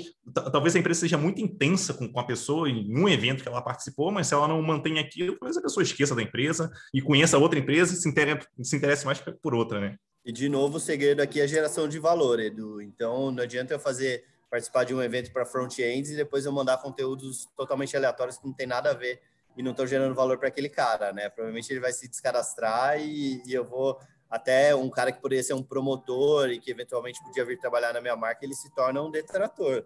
talvez 0.51 0.75
a 0.75 0.79
empresa 0.79 0.99
seja 0.99 1.17
muito 1.17 1.41
intensa 1.41 1.93
com, 1.93 2.07
com 2.07 2.19
a 2.19 2.23
pessoa 2.23 2.69
em 2.69 2.95
um 2.95 3.09
evento 3.09 3.41
que 3.41 3.49
ela 3.49 3.63
participou, 3.63 4.11
mas 4.11 4.27
se 4.27 4.35
ela 4.35 4.47
não 4.47 4.61
mantém 4.61 4.99
aquilo, 4.99 5.35
talvez 5.39 5.57
a 5.57 5.61
pessoa 5.61 5.81
esqueça 5.83 6.13
da 6.13 6.21
empresa 6.21 6.71
e 6.93 7.01
conheça 7.01 7.39
outra 7.39 7.57
empresa 7.57 7.93
e 7.93 7.97
se 7.97 8.07
interesse, 8.07 8.47
se 8.61 8.75
interesse 8.75 9.05
mais 9.07 9.19
por 9.41 9.55
outra, 9.55 9.79
né? 9.79 9.97
E, 10.25 10.31
de 10.31 10.47
novo, 10.47 10.77
o 10.77 10.79
segredo 10.79 11.19
aqui 11.19 11.41
é 11.41 11.43
a 11.43 11.47
geração 11.47 11.87
de 11.87 11.99
valor, 11.99 12.39
Edu. 12.39 12.79
Então, 12.79 13.31
não 13.31 13.43
adianta 13.43 13.73
eu 13.73 13.79
fazer 13.79 14.23
participar 14.53 14.83
de 14.83 14.93
um 14.93 15.01
evento 15.01 15.31
para 15.31 15.47
front-ends 15.47 16.11
e 16.11 16.15
depois 16.15 16.45
eu 16.45 16.51
mandar 16.51 16.77
conteúdos 16.77 17.49
totalmente 17.57 17.97
aleatórios 17.97 18.37
que 18.37 18.45
não 18.45 18.53
tem 18.53 18.67
nada 18.67 18.91
a 18.91 18.93
ver 18.93 19.19
e 19.57 19.63
não 19.63 19.71
estão 19.71 19.87
gerando 19.87 20.13
valor 20.13 20.37
para 20.37 20.47
aquele 20.47 20.69
cara, 20.69 21.11
né? 21.11 21.27
Provavelmente 21.27 21.73
ele 21.73 21.79
vai 21.79 21.91
se 21.91 22.07
descadastrar 22.07 23.01
e, 23.01 23.41
e, 23.47 23.51
eu 23.51 23.65
vou 23.65 23.99
até 24.29 24.75
um 24.75 24.91
cara 24.91 25.11
que 25.11 25.19
poderia 25.19 25.43
ser 25.43 25.55
um 25.55 25.63
promotor 25.63 26.51
e 26.51 26.59
que 26.59 26.69
eventualmente 26.69 27.19
podia 27.23 27.43
vir 27.43 27.57
trabalhar 27.57 27.93
na 27.93 27.99
minha 27.99 28.15
marca, 28.15 28.45
ele 28.45 28.53
se 28.53 28.71
torna 28.75 29.01
um 29.01 29.09
detrator. 29.09 29.83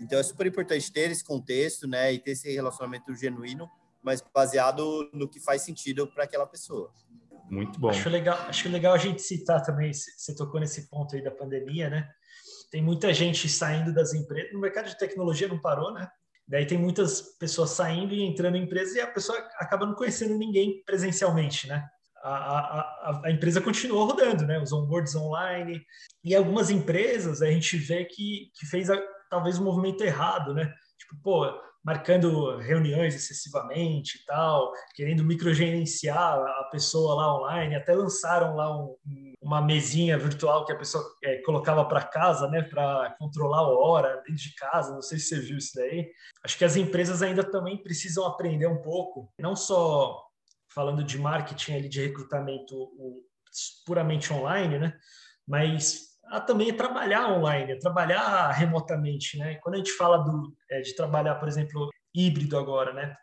Então 0.00 0.18
é 0.18 0.22
super 0.22 0.46
importante 0.46 0.90
ter 0.90 1.10
esse 1.10 1.22
contexto, 1.22 1.86
né, 1.86 2.10
e 2.14 2.18
ter 2.18 2.30
esse 2.30 2.50
relacionamento 2.50 3.14
genuíno, 3.14 3.70
mas 4.02 4.24
baseado 4.32 5.10
no 5.12 5.28
que 5.28 5.38
faz 5.38 5.60
sentido 5.60 6.06
para 6.06 6.24
aquela 6.24 6.46
pessoa. 6.46 6.90
Muito 7.50 7.78
bom. 7.78 7.90
Acho 7.90 8.08
legal, 8.08 8.38
acho 8.48 8.66
legal 8.70 8.94
a 8.94 8.98
gente 8.98 9.20
citar 9.20 9.62
também, 9.62 9.92
você 9.92 10.34
tocou 10.34 10.58
nesse 10.58 10.88
ponto 10.88 11.14
aí 11.14 11.22
da 11.22 11.30
pandemia, 11.30 11.90
né? 11.90 12.08
Tem 12.70 12.82
muita 12.82 13.12
gente 13.12 13.48
saindo 13.48 13.92
das 13.92 14.12
empresas. 14.14 14.52
No 14.52 14.60
mercado 14.60 14.88
de 14.88 14.98
tecnologia 14.98 15.48
não 15.48 15.60
parou, 15.60 15.92
né? 15.92 16.08
Daí 16.48 16.64
tem 16.64 16.78
muitas 16.78 17.20
pessoas 17.38 17.70
saindo 17.70 18.14
e 18.14 18.22
entrando 18.22 18.56
em 18.56 18.62
empresas 18.62 18.94
e 18.94 19.00
a 19.00 19.06
pessoa 19.06 19.36
acaba 19.58 19.84
não 19.84 19.94
conhecendo 19.94 20.38
ninguém 20.38 20.82
presencialmente, 20.84 21.66
né? 21.66 21.84
A, 22.22 22.30
a, 22.30 23.22
a, 23.24 23.30
empresa 23.30 23.60
continuou 23.60 24.06
rodando, 24.06 24.46
né? 24.46 24.58
Os 24.60 24.72
onboards 24.72 25.14
online. 25.14 25.82
E 26.24 26.34
algumas 26.34 26.70
empresas 26.70 27.42
a 27.42 27.46
gente 27.50 27.76
vê 27.76 28.04
que, 28.04 28.50
que 28.54 28.66
fez 28.66 28.90
a, 28.90 29.00
talvez 29.30 29.58
um 29.58 29.64
movimento 29.64 30.02
errado, 30.02 30.54
né? 30.54 30.72
Tipo, 30.98 31.22
pô, 31.22 31.60
marcando 31.84 32.56
reuniões 32.58 33.14
excessivamente 33.14 34.18
e 34.18 34.24
tal, 34.24 34.72
querendo 34.94 35.22
microgerenciar 35.22 36.36
a 36.36 36.68
pessoa 36.72 37.14
lá 37.14 37.36
online, 37.36 37.76
até 37.76 37.94
lançaram 37.94 38.56
lá 38.56 38.76
um, 38.76 38.96
uma 39.46 39.62
mesinha 39.62 40.18
virtual 40.18 40.66
que 40.66 40.72
a 40.72 40.76
pessoa 40.76 41.04
é, 41.22 41.36
colocava 41.42 41.84
para 41.84 42.02
casa, 42.02 42.48
né, 42.48 42.62
para 42.62 43.14
controlar 43.16 43.58
a 43.58 43.68
hora 43.68 44.16
dentro 44.26 44.42
de 44.42 44.52
casa, 44.56 44.92
não 44.92 45.00
sei 45.00 45.20
se 45.20 45.28
você 45.28 45.40
viu 45.40 45.56
isso 45.56 45.72
daí. 45.76 46.10
Acho 46.44 46.58
que 46.58 46.64
as 46.64 46.74
empresas 46.74 47.22
ainda 47.22 47.44
também 47.48 47.80
precisam 47.80 48.26
aprender 48.26 48.66
um 48.66 48.82
pouco, 48.82 49.32
não 49.38 49.54
só 49.54 50.20
falando 50.74 51.04
de 51.04 51.16
marketing 51.16 51.74
ali 51.74 51.88
de 51.88 52.02
recrutamento 52.02 52.74
puramente 53.86 54.32
online, 54.32 54.80
né, 54.80 54.98
mas 55.46 56.16
a 56.24 56.40
também 56.40 56.76
trabalhar 56.76 57.32
online, 57.32 57.78
trabalhar 57.78 58.50
remotamente, 58.50 59.38
né? 59.38 59.54
Quando 59.62 59.76
a 59.76 59.78
gente 59.78 59.92
fala 59.92 60.18
do, 60.18 60.52
é, 60.68 60.80
de 60.80 60.92
trabalhar, 60.96 61.36
por 61.36 61.46
exemplo, 61.46 61.88
híbrido 62.12 62.58
agora, 62.58 62.92
né? 62.92 63.14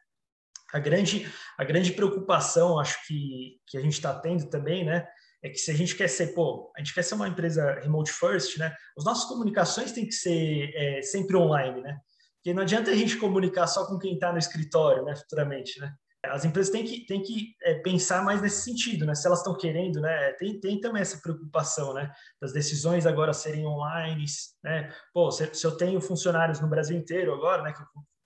A 0.71 0.79
grande, 0.79 1.29
a 1.57 1.65
grande 1.65 1.91
preocupação, 1.91 2.79
acho 2.79 3.05
que, 3.05 3.59
que 3.67 3.77
a 3.77 3.81
gente 3.81 3.91
está 3.91 4.17
tendo 4.17 4.49
também, 4.49 4.85
né? 4.85 5.05
É 5.43 5.49
que 5.49 5.57
se 5.57 5.69
a 5.71 5.73
gente 5.73 5.95
quer 5.95 6.07
ser, 6.07 6.27
pô, 6.33 6.71
a 6.75 6.79
gente 6.79 6.93
quer 6.93 7.03
ser 7.03 7.15
uma 7.15 7.27
empresa 7.27 7.79
remote 7.81 8.11
first, 8.11 8.57
né? 8.57 8.73
As 8.97 9.03
nossas 9.03 9.25
comunicações 9.25 9.91
têm 9.91 10.05
que 10.05 10.13
ser 10.13 10.71
é, 10.73 11.01
sempre 11.01 11.35
online, 11.35 11.81
né? 11.81 11.99
Porque 12.37 12.53
não 12.53 12.63
adianta 12.63 12.91
a 12.91 12.95
gente 12.95 13.17
comunicar 13.17 13.67
só 13.67 13.85
com 13.85 13.97
quem 13.97 14.13
está 14.13 14.31
no 14.31 14.37
escritório, 14.37 15.03
né? 15.03 15.15
Futuramente, 15.15 15.79
né? 15.79 15.93
as 16.25 16.45
empresas 16.45 16.71
têm 16.71 16.85
que, 16.85 17.05
têm 17.05 17.21
que 17.21 17.55
é, 17.61 17.75
pensar 17.75 18.23
mais 18.23 18.41
nesse 18.41 18.63
sentido, 18.63 19.05
né? 19.05 19.13
Se 19.13 19.27
elas 19.27 19.39
estão 19.39 19.57
querendo, 19.57 19.99
né? 19.99 20.31
Tem, 20.33 20.57
tem 20.59 20.79
também 20.79 21.01
essa 21.01 21.19
preocupação, 21.21 21.93
né? 21.93 22.11
Das 22.41 22.53
decisões 22.53 23.05
agora 23.05 23.33
serem 23.33 23.65
online, 23.65 24.23
né? 24.63 24.89
Pô, 25.13 25.29
se, 25.31 25.53
se 25.53 25.65
eu 25.67 25.75
tenho 25.75 25.99
funcionários 25.99 26.61
no 26.61 26.69
Brasil 26.69 26.97
inteiro 26.97 27.33
agora, 27.33 27.61
né? 27.61 27.73
Que 27.73 27.83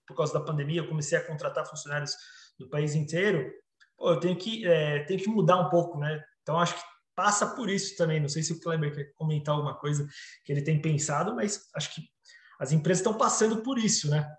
por 0.08 0.16
causa 0.16 0.34
da 0.34 0.42
pandemia 0.42 0.82
eu 0.82 0.88
comecei 0.88 1.18
a 1.18 1.26
contratar 1.26 1.66
funcionários 1.66 2.16
do 2.60 2.70
país 2.70 2.94
inteiro, 2.94 3.52
pô, 3.98 4.12
eu 4.12 4.20
tenho 4.20 4.36
que, 4.38 4.66
é, 4.68 5.04
tenho 5.06 5.20
que 5.20 5.30
mudar 5.30 5.58
um 5.58 5.70
pouco, 5.70 5.98
né? 5.98 6.24
Então, 6.44 6.60
acho 6.60 6.76
que 6.76 6.82
passa 7.18 7.48
por 7.48 7.68
isso 7.68 7.98
também. 7.98 8.20
Não 8.20 8.30
sei 8.30 8.44
se 8.44 8.54
o 8.54 8.60
Kleber 8.60 8.94
quer 8.94 9.12
comentar 9.16 9.56
alguma 9.56 9.74
coisa 9.74 10.08
que 10.46 10.52
ele 10.52 10.62
tem 10.62 10.80
pensado, 10.80 11.36
mas 11.36 11.68
acho 11.76 11.96
que 11.96 12.02
as 12.60 12.72
empresas 12.72 13.00
estão 13.00 13.18
passando 13.18 13.64
por 13.64 13.80
isso, 13.80 14.08
né? 14.08 14.32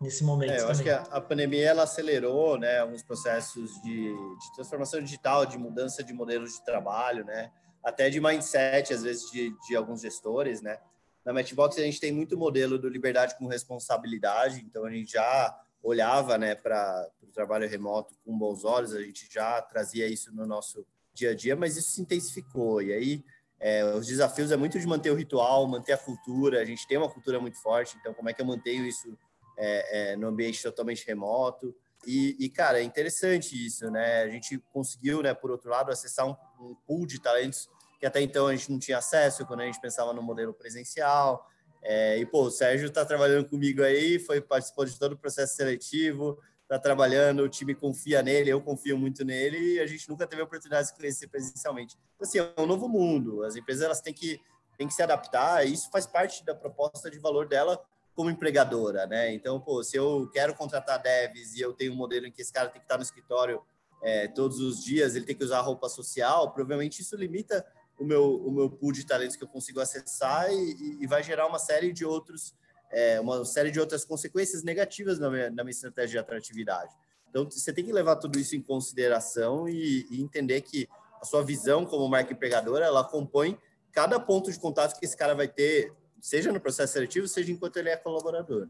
nesse 0.00 0.22
momento. 0.22 0.52
É, 0.52 0.56
eu 0.56 0.58
também. 0.58 0.72
acho 0.72 0.82
que 0.82 0.90
a, 0.90 1.02
a, 1.16 1.20
pandemia 1.20 1.70
ela 1.70 1.82
acelerou, 1.82 2.58
né, 2.58 2.80
alguns 2.80 3.02
processos 3.02 3.72
de, 3.82 4.12
de, 4.12 4.54
transformação 4.54 5.02
digital, 5.02 5.46
de 5.46 5.56
mudança 5.56 6.04
de 6.04 6.12
modelos 6.12 6.52
de 6.52 6.64
trabalho, 6.66 7.24
né, 7.24 7.50
até 7.82 8.10
de 8.10 8.20
mindset 8.20 8.92
às 8.92 9.02
vezes 9.02 9.30
de, 9.30 9.54
de 9.66 9.74
alguns 9.74 10.02
gestores, 10.02 10.60
né. 10.60 10.78
Na 11.24 11.32
Matchbox 11.32 11.78
a 11.78 11.82
gente 11.82 11.98
tem 11.98 12.12
muito 12.12 12.36
modelo 12.36 12.78
do 12.78 12.90
liberdade 12.90 13.38
com 13.38 13.46
responsabilidade, 13.46 14.60
então 14.60 14.84
a 14.84 14.90
gente 14.90 15.12
já 15.12 15.58
olhava, 15.82 16.36
né, 16.36 16.54
para 16.54 17.08
o 17.22 17.28
trabalho 17.28 17.66
remoto 17.66 18.14
com 18.22 18.36
bons 18.36 18.66
olhos, 18.66 18.92
a 18.92 19.00
gente 19.00 19.26
já 19.32 19.62
trazia 19.62 20.06
isso 20.06 20.30
no 20.34 20.46
nosso 20.46 20.86
dia 21.16 21.30
a 21.30 21.34
dia, 21.34 21.56
mas 21.56 21.76
isso 21.76 21.90
se 21.90 22.00
intensificou 22.00 22.80
e 22.80 22.92
aí 22.92 23.24
é, 23.58 23.84
os 23.84 24.06
desafios 24.06 24.50
é 24.52 24.56
muito 24.56 24.78
de 24.78 24.86
manter 24.86 25.10
o 25.10 25.14
ritual, 25.14 25.66
manter 25.66 25.92
a 25.92 25.98
cultura. 25.98 26.60
A 26.60 26.64
gente 26.64 26.86
tem 26.86 26.98
uma 26.98 27.08
cultura 27.08 27.40
muito 27.40 27.60
forte, 27.60 27.96
então 27.98 28.12
como 28.12 28.28
é 28.28 28.32
que 28.32 28.40
eu 28.40 28.46
mantenho 28.46 28.84
isso 28.84 29.16
é, 29.56 30.12
é, 30.12 30.16
no 30.16 30.28
ambiente 30.28 30.62
totalmente 30.62 31.06
remoto. 31.06 31.74
E, 32.06 32.36
e, 32.38 32.48
cara, 32.48 32.78
é 32.80 32.82
interessante 32.82 33.66
isso, 33.66 33.90
né? 33.90 34.22
A 34.22 34.28
gente 34.28 34.58
conseguiu, 34.72 35.22
né, 35.22 35.34
por 35.34 35.50
outro 35.50 35.70
lado, 35.70 35.90
acessar 35.90 36.26
um, 36.26 36.36
um 36.60 36.74
pool 36.86 37.06
de 37.06 37.20
talentos 37.20 37.68
que 37.98 38.04
até 38.04 38.20
então 38.20 38.46
a 38.46 38.54
gente 38.54 38.70
não 38.70 38.78
tinha 38.78 38.98
acesso 38.98 39.46
quando 39.46 39.60
a 39.60 39.64
gente 39.64 39.80
pensava 39.80 40.12
no 40.12 40.22
modelo 40.22 40.52
presencial. 40.52 41.48
É, 41.82 42.18
e, 42.18 42.26
pô, 42.26 42.42
o 42.42 42.50
Sérgio 42.50 42.88
está 42.88 43.04
trabalhando 43.04 43.48
comigo 43.48 43.82
aí, 43.82 44.18
foi 44.18 44.40
participou 44.40 44.84
de 44.84 44.98
todo 44.98 45.12
o 45.12 45.18
processo 45.18 45.56
seletivo, 45.56 46.38
está 46.66 46.78
trabalhando, 46.80 47.44
o 47.44 47.48
time 47.48 47.74
confia 47.74 48.22
nele, 48.22 48.50
eu 48.50 48.60
confio 48.60 48.98
muito 48.98 49.24
nele 49.24 49.74
e 49.74 49.80
a 49.80 49.86
gente 49.86 50.08
nunca 50.08 50.26
teve 50.26 50.42
a 50.42 50.44
oportunidade 50.44 50.88
de 50.88 50.92
se 50.92 50.98
conhecer 50.98 51.28
presencialmente. 51.28 51.96
Então, 52.16 52.26
assim, 52.26 52.38
é 52.38 52.60
um 52.60 52.66
novo 52.66 52.88
mundo, 52.88 53.44
as 53.44 53.54
empresas 53.54 53.84
elas 53.84 54.00
têm 54.00 54.12
que, 54.12 54.40
têm 54.76 54.88
que 54.88 54.94
se 54.94 55.02
adaptar 55.02 55.64
e 55.64 55.72
isso 55.72 55.88
faz 55.90 56.06
parte 56.06 56.44
da 56.44 56.54
proposta 56.54 57.08
de 57.08 57.18
valor 57.20 57.46
dela 57.46 57.80
como 58.16 58.30
empregadora, 58.30 59.06
né? 59.06 59.32
Então, 59.32 59.60
pô, 59.60 59.84
se 59.84 59.96
eu 59.96 60.28
quero 60.32 60.54
contratar 60.54 61.00
devs 61.00 61.54
e 61.54 61.60
eu 61.60 61.72
tenho 61.72 61.92
um 61.92 61.96
modelo 61.96 62.26
em 62.26 62.32
que 62.32 62.42
esse 62.42 62.52
cara 62.52 62.68
tem 62.68 62.80
que 62.80 62.86
estar 62.86 62.96
no 62.96 63.02
escritório 63.02 63.62
é, 64.02 64.26
todos 64.26 64.58
os 64.58 64.82
dias, 64.82 65.14
ele 65.14 65.24
tem 65.24 65.36
que 65.36 65.44
usar 65.44 65.60
roupa 65.60 65.88
social, 65.88 66.50
provavelmente 66.52 67.00
isso 67.00 67.14
limita 67.14 67.64
o 67.98 68.04
meu, 68.04 68.36
o 68.44 68.50
meu 68.50 68.70
pool 68.70 68.90
de 68.90 69.06
talentos 69.06 69.36
que 69.36 69.44
eu 69.44 69.48
consigo 69.48 69.80
acessar 69.80 70.50
e, 70.52 70.98
e 71.00 71.06
vai 71.06 71.22
gerar 71.22 71.46
uma 71.46 71.58
série 71.58 71.92
de 71.92 72.04
outros, 72.04 72.54
é, 72.90 73.20
uma 73.20 73.44
série 73.44 73.70
de 73.70 73.80
outras 73.80 74.04
consequências 74.04 74.62
negativas 74.62 75.18
na 75.18 75.30
minha, 75.30 75.50
na 75.50 75.64
minha 75.64 75.72
estratégia 75.72 76.12
de 76.12 76.18
atratividade. 76.18 76.92
Então, 77.28 77.44
você 77.50 77.72
tem 77.72 77.84
que 77.84 77.92
levar 77.92 78.16
tudo 78.16 78.38
isso 78.38 78.56
em 78.56 78.62
consideração 78.62 79.68
e, 79.68 80.06
e 80.10 80.22
entender 80.22 80.60
que 80.62 80.88
a 81.20 81.24
sua 81.24 81.42
visão 81.42 81.84
como 81.84 82.08
marca 82.08 82.32
empregadora, 82.32 82.84
ela 82.84 83.04
compõe 83.04 83.58
cada 83.92 84.20
ponto 84.20 84.50
de 84.50 84.58
contato 84.58 84.98
que 84.98 85.04
esse 85.04 85.16
cara 85.16 85.34
vai 85.34 85.48
ter 85.48 85.92
seja 86.20 86.52
no 86.52 86.60
processo 86.60 86.92
seletivo, 86.92 87.28
seja 87.28 87.52
enquanto 87.52 87.76
ele 87.76 87.88
é 87.88 87.96
colaborador. 87.96 88.68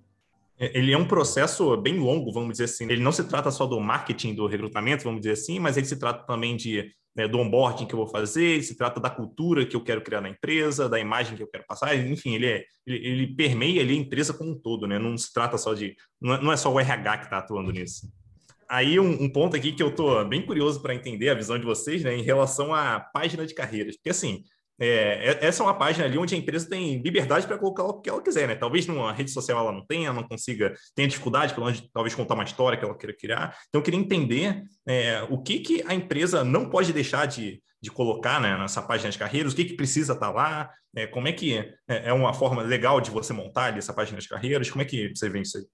É, 0.58 0.76
ele 0.78 0.92
é 0.92 0.98
um 0.98 1.08
processo 1.08 1.76
bem 1.76 1.98
longo, 1.98 2.32
vamos 2.32 2.52
dizer 2.52 2.64
assim. 2.64 2.84
Ele 2.84 3.02
não 3.02 3.12
se 3.12 3.24
trata 3.24 3.50
só 3.50 3.66
do 3.66 3.80
marketing, 3.80 4.34
do 4.34 4.46
recrutamento, 4.46 5.04
vamos 5.04 5.20
dizer 5.20 5.32
assim, 5.32 5.58
mas 5.58 5.76
ele 5.76 5.86
se 5.86 5.96
trata 5.96 6.26
também 6.26 6.56
de 6.56 6.90
né, 7.16 7.26
do 7.26 7.38
onboarding 7.38 7.86
que 7.86 7.94
eu 7.94 7.98
vou 7.98 8.06
fazer, 8.06 8.62
se 8.62 8.76
trata 8.76 9.00
da 9.00 9.08
cultura 9.08 9.64
que 9.64 9.74
eu 9.74 9.82
quero 9.82 10.02
criar 10.02 10.20
na 10.20 10.28
empresa, 10.28 10.88
da 10.88 11.00
imagem 11.00 11.36
que 11.36 11.42
eu 11.42 11.48
quero 11.48 11.64
passar, 11.66 11.96
enfim, 11.96 12.34
ele, 12.34 12.46
é, 12.46 12.64
ele, 12.86 13.08
ele 13.08 13.26
permeia 13.34 13.80
ali 13.80 13.94
a 13.94 14.00
empresa 14.00 14.34
como 14.34 14.50
um 14.50 14.58
todo, 14.58 14.86
né? 14.86 14.98
Não 14.98 15.16
se 15.16 15.32
trata 15.32 15.56
só 15.56 15.72
de. 15.72 15.96
Não 16.20 16.52
é, 16.52 16.54
é 16.54 16.56
só 16.56 16.72
o 16.72 16.78
RH 16.78 17.18
que 17.18 17.24
está 17.24 17.38
atuando 17.38 17.72
nisso. 17.72 18.06
Aí, 18.68 18.98
um, 18.98 19.22
um, 19.22 19.28
ponto 19.30 19.56
aqui 19.56 19.72
que 19.72 19.82
eu 19.82 19.90
estou 19.90 20.24
bem 20.24 20.44
curioso 20.44 20.82
para 20.82 20.94
entender 20.94 21.28
a 21.28 21.34
visão 21.34 21.56
de 21.58 21.64
vocês, 21.64 22.02
né, 22.02 22.16
em 22.16 22.22
relação 22.22 22.74
à 22.74 22.98
página 22.98 23.46
de 23.46 23.54
carreiras. 23.54 23.96
Porque, 23.96 24.10
assim, 24.10 24.42
é, 24.78 25.38
é, 25.40 25.46
essa 25.46 25.62
é 25.62 25.66
uma 25.66 25.76
página 25.76 26.04
ali 26.04 26.18
onde 26.18 26.34
a 26.34 26.38
empresa 26.38 26.68
tem 26.68 26.98
liberdade 26.98 27.46
para 27.46 27.58
colocar 27.58 27.84
o 27.84 28.00
que 28.00 28.10
ela 28.10 28.22
quiser, 28.22 28.46
né? 28.46 28.54
Talvez 28.54 28.86
numa 28.86 29.12
rede 29.12 29.30
social 29.30 29.58
ela 29.58 29.72
não 29.72 29.84
tenha, 29.86 30.12
não 30.12 30.22
consiga, 30.22 30.74
tenha 30.94 31.08
dificuldade, 31.08 31.54
pelo 31.54 31.66
menos, 31.66 31.88
talvez 31.92 32.14
contar 32.14 32.34
uma 32.34 32.44
história 32.44 32.78
que 32.78 32.84
ela 32.84 32.96
queira 32.96 33.16
criar. 33.16 33.56
Então, 33.68 33.80
eu 33.80 33.82
queria 33.82 34.00
entender 34.00 34.62
é, 34.86 35.26
o 35.30 35.42
que, 35.42 35.60
que 35.60 35.84
a 35.86 35.94
empresa 35.94 36.44
não 36.44 36.68
pode 36.68 36.92
deixar 36.92 37.26
de, 37.26 37.62
de 37.80 37.90
colocar 37.90 38.40
né, 38.40 38.56
nessa 38.56 38.82
página 38.82 39.10
de 39.10 39.18
carreiras, 39.18 39.52
o 39.52 39.56
que, 39.56 39.64
que 39.64 39.76
precisa 39.76 40.12
estar 40.12 40.26
tá 40.26 40.32
lá, 40.32 40.70
é, 40.94 41.06
como 41.06 41.28
é 41.28 41.32
que 41.32 41.56
é, 41.56 42.08
é, 42.08 42.12
uma 42.12 42.34
forma 42.34 42.62
legal 42.62 43.00
de 43.00 43.10
você 43.10 43.32
montar 43.32 43.66
ali 43.66 43.78
essa 43.78 43.94
página 43.94 44.18
de 44.18 44.28
carreiras, 44.28 44.70
como 44.70 44.82
é 44.82 44.84
que 44.84 45.12
você 45.14 45.28
vê 45.28 45.40
isso 45.40 45.58
aí? 45.58 45.64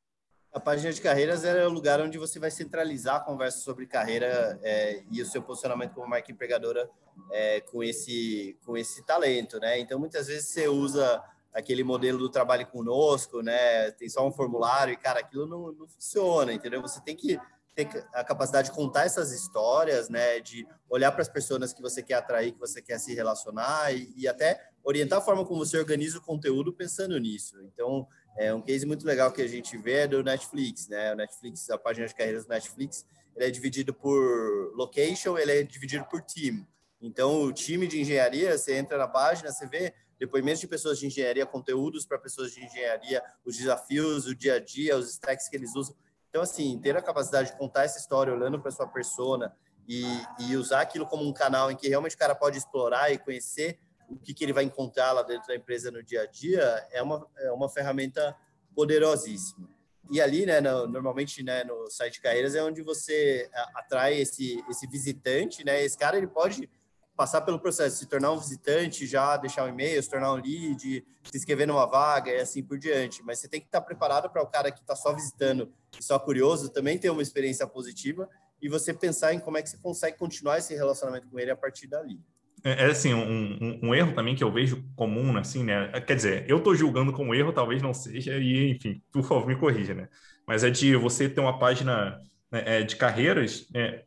A 0.53 0.61
página 0.61 0.93
de 0.93 1.01
carreiras 1.01 1.45
é 1.45 1.67
o 1.67 1.71
lugar 1.71 1.99
onde 2.03 2.19
você 2.19 2.39
vai 2.39 2.51
centralizar 2.51 3.17
a 3.17 3.21
conversa 3.21 3.61
sobre 3.61 3.87
carreira 3.87 4.61
é, 4.63 5.03
e 5.11 5.23
o 5.23 5.27
seu 5.27 5.41
posicionamento 5.43 5.95
como 5.95 6.07
marca 6.07 6.31
empregadora 6.31 6.91
é, 7.31 7.63
com 7.63 7.83
esse 7.83 8.59
com 8.63 8.77
esse 8.77 9.03
talento, 9.07 9.59
né? 9.59 9.79
Então 9.79 9.99
muitas 9.99 10.27
vezes 10.27 10.51
você 10.51 10.69
usa 10.69 11.25
aquele 11.55 11.83
modelo 11.83 12.19
do 12.19 12.29
trabalho 12.29 12.67
conosco, 12.67 13.41
né? 13.41 13.91
Tem 13.93 14.11
só 14.11 14.29
um 14.29 14.31
formulário 14.31 14.93
e 14.93 14.97
cara, 14.97 15.21
aquilo 15.21 15.47
não, 15.47 15.73
não 15.73 15.89
funciona, 15.89 16.53
entendeu? 16.53 16.83
Você 16.83 17.01
tem 17.01 17.17
que 17.17 17.41
ter 17.75 17.89
a 18.13 18.23
capacidade 18.23 18.69
de 18.69 18.77
contar 18.77 19.07
essas 19.07 19.33
histórias, 19.33 20.11
né? 20.11 20.39
De 20.41 20.69
olhar 20.87 21.13
para 21.13 21.23
as 21.23 21.31
pessoas 21.31 21.73
que 21.73 21.81
você 21.81 22.03
quer 22.03 22.15
atrair, 22.15 22.53
que 22.53 22.61
você 22.61 22.83
quer 22.83 22.99
se 22.99 23.15
relacionar 23.15 23.91
e, 23.95 24.13
e 24.15 24.29
até 24.29 24.69
orientar 24.85 25.21
a 25.21 25.23
forma 25.23 25.47
como 25.47 25.65
você 25.65 25.79
organiza 25.79 26.19
o 26.19 26.23
conteúdo 26.23 26.75
pensando 26.75 27.19
nisso. 27.19 27.59
Então 27.63 28.07
é 28.37 28.53
um 28.53 28.61
case 28.61 28.87
muito 28.87 29.07
legal 29.07 29.31
que 29.33 29.43
a 29.43 29.47
gente 29.47 29.77
vê 29.77 30.01
é 30.01 30.07
do 30.07 30.23
Netflix, 30.23 30.89
né? 30.89 31.13
O 31.13 31.17
Netflix, 31.17 31.69
a 31.71 31.79
página 31.79 32.07
de 32.07 32.15
carreiras 32.15 32.45
do 32.45 32.49
Netflix, 32.49 33.05
ele 33.37 33.47
é 33.47 33.51
dividido 33.51 33.93
por 33.93 34.73
location, 34.75 35.37
ele 35.37 35.53
é 35.53 35.63
dividido 35.63 36.05
por 36.07 36.23
team. 36.23 36.67
Então, 37.01 37.43
o 37.43 37.53
time 37.53 37.87
de 37.87 38.01
engenharia, 38.01 38.57
você 38.57 38.77
entra 38.77 38.97
na 38.97 39.09
página, 39.09 39.51
você 39.51 39.67
vê 39.67 39.93
depoimentos 40.19 40.61
de 40.61 40.69
pessoas 40.69 40.99
de 40.99 41.07
engenharia, 41.07 41.45
conteúdos 41.45 42.07
para 42.07 42.17
pessoas 42.17 42.53
de 42.53 42.65
engenharia, 42.65 43.23
os 43.45 43.57
desafios, 43.57 44.27
o 44.27 44.35
dia 44.35 44.55
a 44.55 44.61
dia, 44.61 44.97
os 44.97 45.11
stacks 45.11 45.49
que 45.49 45.57
eles 45.57 45.75
usam. 45.75 45.97
Então, 46.31 46.43
assim, 46.43 46.79
ter 46.79 46.97
a 46.97 47.03
capacidade 47.03 47.51
de 47.51 47.59
contar 47.59 47.85
essa 47.85 47.99
história 47.99 48.33
olhando 48.33 48.61
para 48.61 48.71
sua 48.71 48.87
persona 48.87 49.55
e, 49.89 50.05
e 50.39 50.57
usar 50.57 50.81
aquilo 50.83 51.07
como 51.07 51.27
um 51.27 51.33
canal 51.33 51.71
em 51.71 51.77
que 51.77 51.89
realmente 51.89 52.15
o 52.15 52.19
cara 52.19 52.35
pode 52.35 52.57
explorar 52.57 53.13
e 53.13 53.19
conhecer 53.19 53.81
o 54.13 54.19
que, 54.19 54.35
que 54.35 54.45
ele 54.45 54.53
vai 54.53 54.65
encontrar 54.65 55.13
lá 55.13 55.23
dentro 55.23 55.47
da 55.49 55.57
empresa 55.57 55.91
no 55.91 56.03
dia 56.03 56.23
a 56.23 56.27
dia, 56.27 56.87
é 56.91 57.03
uma, 57.03 57.27
é 57.39 57.51
uma 57.53 57.69
ferramenta 57.69 58.37
poderosíssima. 58.75 59.69
E 60.11 60.21
ali, 60.21 60.45
né, 60.45 60.61
no, 60.61 60.87
normalmente, 60.87 61.43
né, 61.43 61.65
no 61.65 61.89
site 61.91 62.21
carreiras 62.21 62.55
é 62.55 62.63
onde 62.63 62.83
você 62.83 63.49
atrai 63.75 64.21
esse, 64.21 64.63
esse 64.69 64.87
visitante, 64.87 65.65
né? 65.65 65.83
Esse 65.83 65.97
cara, 65.97 66.17
ele 66.17 66.27
pode 66.27 66.69
passar 67.17 67.43
pelo 67.43 67.61
processo, 67.61 67.99
se 67.99 68.07
tornar 68.07 68.33
um 68.33 68.39
visitante, 68.39 69.07
já 69.07 69.37
deixar 69.37 69.65
um 69.65 69.69
e-mail, 69.69 70.03
se 70.03 70.11
tornar 70.11 70.33
um 70.33 70.37
lead, 70.37 71.05
se 71.31 71.37
inscrever 71.37 71.67
numa 71.67 71.87
vaga 71.87 72.31
e 72.33 72.41
assim 72.41 72.63
por 72.63 72.79
diante. 72.79 73.23
Mas 73.23 73.39
você 73.39 73.49
tem 73.49 73.61
que 73.61 73.67
estar 73.67 73.81
preparado 73.81 74.29
para 74.31 74.43
o 74.43 74.47
cara 74.47 74.71
que 74.71 74.81
está 74.81 74.97
só 74.97 75.13
visitando 75.13 75.73
e 75.99 76.03
só 76.03 76.19
curioso 76.19 76.71
também 76.71 76.99
ter 76.99 77.11
uma 77.11 77.23
experiência 77.23 77.67
positiva 77.67 78.29
e 78.61 78.69
você 78.69 78.95
pensar 78.95 79.35
em 79.35 79.41
como 79.41 79.59
é 79.59 79.63
que 79.63 79.71
você 79.71 79.77
consegue 79.77 80.17
continuar 80.17 80.59
esse 80.59 80.75
relacionamento 80.75 81.29
com 81.29 81.39
ele 81.39 81.51
a 81.51 81.57
partir 81.57 81.87
dali. 81.87 82.21
É, 82.65 82.85
é 82.85 82.87
assim, 82.87 83.13
um, 83.13 83.59
um, 83.61 83.81
um, 83.89 83.95
erro 83.95 84.13
também 84.13 84.35
que 84.35 84.45
eu 84.45 84.53
vejo 84.53 84.85
comum, 84.95 85.37
assim, 85.37 85.65
né? 85.65 85.89
Quer 86.07 86.17
dizer, 86.17 86.45
eu 86.49 86.59
estou 86.59 86.75
julgando 86.75 87.13
como 87.13 87.35
erro, 87.35 87.53
talvez 87.53 87.83
não 87.83 87.93
seja, 87.93 88.39
e 88.39 88.71
enfim, 88.71 89.03
por 89.13 89.25
favor, 89.25 89.47
me 89.47 89.57
corrija, 89.57 89.95
né? 89.95 90.09
Mas 90.47 90.65
é 90.65 90.71
de 90.71 90.97
você 90.97 91.29
ter 91.29 91.41
uma 91.41 91.59
página 91.59 92.19
né, 92.51 92.63
é, 92.67 92.83
de 92.83 92.97
carreiras 92.97 93.67
é, 93.75 94.05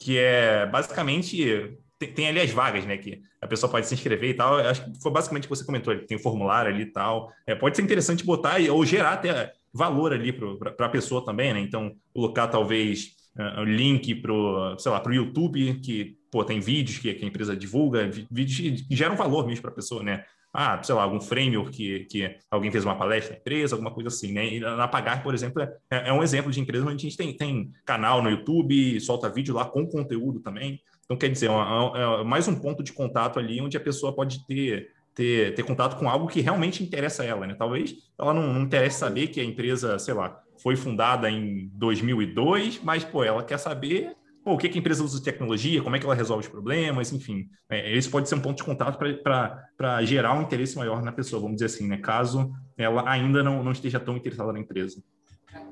que 0.00 0.18
é 0.18 0.66
basicamente. 0.66 1.78
Tem, 1.98 2.12
tem, 2.12 2.28
ali 2.28 2.40
as 2.40 2.50
vagas, 2.50 2.84
né? 2.84 2.98
Que 2.98 3.22
a 3.40 3.46
pessoa 3.46 3.70
pode 3.70 3.86
se 3.86 3.94
inscrever 3.94 4.30
e 4.30 4.34
tal. 4.34 4.56
Acho 4.58 4.84
que 4.84 5.02
foi 5.02 5.10
basicamente 5.10 5.44
o 5.44 5.48
que 5.48 5.56
você 5.56 5.64
comentou, 5.64 5.96
tem 6.06 6.18
formulário 6.18 6.72
ali 6.72 6.82
e 6.82 6.92
tal. 6.92 7.32
É, 7.46 7.54
pode 7.54 7.76
ser 7.76 7.82
interessante 7.82 8.24
botar 8.24 8.58
ou 8.70 8.84
gerar 8.84 9.14
até 9.14 9.52
valor 9.72 10.12
ali 10.12 10.32
para 10.32 10.86
a 10.86 10.90
pessoa 10.90 11.24
também, 11.24 11.54
né? 11.54 11.60
Então, 11.60 11.94
colocar 12.12 12.48
talvez 12.48 13.12
uh, 13.38 13.64
link 13.64 14.14
para 14.16 14.32
o 14.32 15.12
YouTube, 15.12 15.80
que 15.80 16.16
pô, 16.36 16.44
tem 16.44 16.60
vídeos 16.60 16.98
que, 16.98 17.14
que 17.14 17.24
a 17.24 17.28
empresa 17.28 17.56
divulga, 17.56 18.10
vídeos 18.30 18.82
que 18.86 18.94
geram 18.94 19.16
valor 19.16 19.46
mesmo 19.46 19.62
para 19.62 19.70
a 19.70 19.74
pessoa, 19.74 20.02
né? 20.02 20.22
Ah, 20.52 20.82
sei 20.82 20.94
lá, 20.94 21.02
algum 21.02 21.18
framework 21.18 21.70
que, 21.70 22.00
que 22.04 22.36
alguém 22.50 22.70
fez 22.70 22.84
uma 22.84 22.94
palestra 22.94 23.32
na 23.32 23.40
empresa, 23.40 23.74
alguma 23.74 23.90
coisa 23.90 24.08
assim, 24.08 24.32
né? 24.32 24.46
E 24.46 24.60
na 24.60 24.86
Pagar, 24.86 25.22
por 25.22 25.32
exemplo, 25.32 25.62
é, 25.62 25.70
é 25.90 26.12
um 26.12 26.22
exemplo 26.22 26.52
de 26.52 26.60
empresa 26.60 26.84
onde 26.84 26.94
a 26.94 27.08
gente 27.08 27.16
tem, 27.16 27.34
tem 27.34 27.72
canal 27.86 28.22
no 28.22 28.28
YouTube, 28.28 29.00
solta 29.00 29.30
vídeo 29.30 29.54
lá 29.54 29.64
com 29.64 29.86
conteúdo 29.86 30.40
também. 30.40 30.78
Então, 31.06 31.16
quer 31.16 31.30
dizer, 31.30 31.48
é, 31.48 31.52
é, 31.54 32.20
é 32.20 32.24
mais 32.24 32.46
um 32.48 32.54
ponto 32.54 32.82
de 32.82 32.92
contato 32.92 33.38
ali 33.38 33.58
onde 33.58 33.78
a 33.78 33.80
pessoa 33.80 34.14
pode 34.14 34.46
ter 34.46 34.90
ter, 35.14 35.54
ter 35.54 35.62
contato 35.62 35.96
com 35.96 36.10
algo 36.10 36.26
que 36.26 36.42
realmente 36.42 36.82
interessa 36.82 37.22
a 37.22 37.26
ela, 37.26 37.46
né? 37.46 37.54
Talvez 37.54 37.94
ela 38.20 38.34
não, 38.34 38.52
não 38.52 38.60
interesse 38.60 38.98
saber 38.98 39.28
que 39.28 39.40
a 39.40 39.44
empresa, 39.44 39.98
sei 39.98 40.12
lá, 40.12 40.38
foi 40.58 40.76
fundada 40.76 41.30
em 41.30 41.70
2002, 41.72 42.82
mas, 42.84 43.02
pô, 43.02 43.24
ela 43.24 43.42
quer 43.42 43.56
saber 43.56 44.14
pô, 44.46 44.52
o 44.52 44.56
que, 44.56 44.68
que 44.68 44.78
a 44.78 44.80
empresa 44.80 45.02
usa 45.02 45.18
de 45.18 45.24
tecnologia, 45.24 45.82
como 45.82 45.96
é 45.96 45.98
que 45.98 46.06
ela 46.06 46.14
resolve 46.14 46.44
os 46.44 46.48
problemas, 46.48 47.12
enfim. 47.12 47.50
É, 47.68 47.92
esse 47.96 48.08
pode 48.08 48.28
ser 48.28 48.36
um 48.36 48.40
ponto 48.40 48.58
de 48.58 48.62
contato 48.62 48.96
para 48.96 50.04
gerar 50.04 50.38
um 50.38 50.42
interesse 50.42 50.76
maior 50.76 51.02
na 51.02 51.10
pessoa, 51.10 51.42
vamos 51.42 51.56
dizer 51.56 51.66
assim, 51.66 51.88
né? 51.88 51.96
Caso 51.96 52.52
ela 52.78 53.10
ainda 53.10 53.42
não, 53.42 53.64
não 53.64 53.72
esteja 53.72 53.98
tão 53.98 54.16
interessada 54.16 54.52
na 54.52 54.60
empresa. 54.60 55.02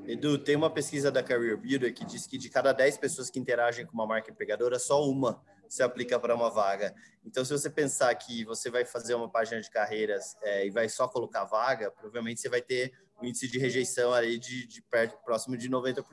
Edu, 0.05 0.37
tem 0.37 0.57
uma 0.57 0.69
pesquisa 0.69 1.09
da 1.09 1.23
Career 1.23 1.57
Builder 1.57 1.93
que 1.93 2.03
diz 2.03 2.27
que 2.27 2.37
de 2.37 2.49
cada 2.49 2.73
10 2.73 2.97
pessoas 2.97 3.29
que 3.29 3.39
interagem 3.39 3.85
com 3.85 3.93
uma 3.93 4.05
marca 4.05 4.29
empregadora, 4.29 4.77
só 4.77 5.09
uma 5.09 5.41
se 5.69 5.81
aplica 5.81 6.19
para 6.19 6.35
uma 6.35 6.49
vaga. 6.49 6.93
Então, 7.25 7.45
se 7.45 7.53
você 7.53 7.69
pensar 7.69 8.13
que 8.15 8.43
você 8.43 8.69
vai 8.69 8.83
fazer 8.83 9.15
uma 9.15 9.29
página 9.29 9.61
de 9.61 9.69
carreiras 9.69 10.35
é, 10.43 10.67
e 10.67 10.69
vai 10.69 10.89
só 10.89 11.07
colocar 11.07 11.45
vaga, 11.45 11.89
provavelmente 11.91 12.41
você 12.41 12.49
vai 12.49 12.61
ter 12.61 12.91
um 13.21 13.25
índice 13.25 13.47
de 13.47 13.57
rejeição 13.57 14.13
aí 14.13 14.37
de, 14.37 14.67
de 14.67 14.81
perto, 14.81 15.17
próximo 15.23 15.55
de 15.55 15.69
90%, 15.69 16.03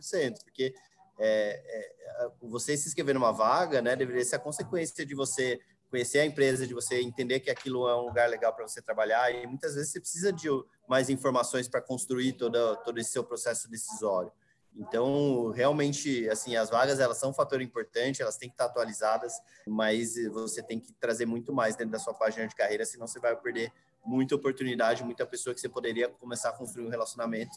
porque 0.45 0.73
é, 1.19 1.63
é, 1.65 2.31
você 2.43 2.77
se 2.77 2.89
inscrever 2.89 3.15
numa 3.15 3.33
vaga, 3.33 3.81
né, 3.81 3.97
deveria 3.97 4.25
ser 4.25 4.37
a 4.37 4.39
consequência 4.39 5.05
de 5.05 5.15
você 5.15 5.61
conhecer 5.91 6.21
a 6.21 6.25
empresa, 6.25 6.67
de 6.67 6.73
você 6.73 7.03
entender 7.03 7.41
que 7.41 7.51
aquilo 7.51 7.87
é 7.87 7.95
um 7.95 8.07
lugar 8.07 8.29
legal 8.29 8.55
para 8.55 8.67
você 8.67 8.81
trabalhar 8.81 9.31
e 9.31 9.47
muitas 9.47 9.75
vezes 9.75 9.93
você 9.93 10.01
precisa 10.01 10.33
de 10.33 10.49
mais 10.89 11.11
informações 11.11 11.69
para 11.69 11.83
construir 11.83 12.33
todo, 12.33 12.77
todo 12.79 12.99
esse 12.99 13.13
seu 13.13 13.23
processo 13.23 13.71
decisório. 13.71 14.33
Então, 14.75 15.51
realmente, 15.51 16.27
assim, 16.31 16.57
as 16.57 16.71
vagas, 16.71 16.99
elas 16.99 17.19
são 17.19 17.29
um 17.29 17.35
fator 17.35 17.61
importante, 17.61 18.23
elas 18.23 18.39
têm 18.39 18.49
que 18.49 18.55
estar 18.55 18.65
atualizadas, 18.65 19.35
mas 19.67 20.15
você 20.33 20.63
tem 20.63 20.81
que 20.81 20.95
trazer 20.95 21.27
muito 21.27 21.53
mais 21.53 21.77
dentro 21.77 21.93
da 21.93 21.99
sua 21.99 22.15
página 22.15 22.47
de 22.49 22.55
carreira, 22.55 22.87
senão 22.87 23.07
você 23.07 23.21
vai 23.21 23.37
perder 23.37 23.71
muita 24.05 24.35
oportunidade, 24.35 25.05
muita 25.05 25.27
pessoa 25.27 25.53
que 25.53 25.61
você 25.61 25.69
poderia 25.69 26.09
começar 26.09 26.49
a 26.49 26.53
construir 26.53 26.87
um 26.87 26.91
relacionamento 26.91 27.55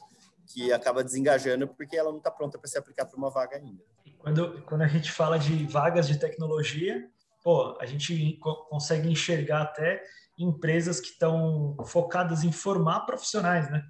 que 0.47 0.71
acaba 0.71 1.03
desengajando 1.03 1.67
porque 1.67 1.97
ela 1.97 2.11
não 2.11 2.19
está 2.19 2.31
pronta 2.31 2.57
para 2.57 2.67
se 2.67 2.77
aplicar 2.77 3.05
para 3.05 3.17
uma 3.17 3.29
vaga 3.29 3.57
ainda. 3.57 3.83
Quando, 4.19 4.61
quando 4.63 4.81
a 4.81 4.87
gente 4.87 5.11
fala 5.11 5.37
de 5.37 5.65
vagas 5.65 6.07
de 6.07 6.17
tecnologia, 6.17 7.09
pô, 7.43 7.77
a 7.79 7.85
gente 7.85 8.39
consegue 8.69 9.09
enxergar 9.09 9.61
até 9.61 10.03
empresas 10.37 10.99
que 10.99 11.09
estão 11.09 11.77
focadas 11.85 12.43
em 12.43 12.51
formar 12.51 13.01
profissionais, 13.01 13.69
né? 13.69 13.85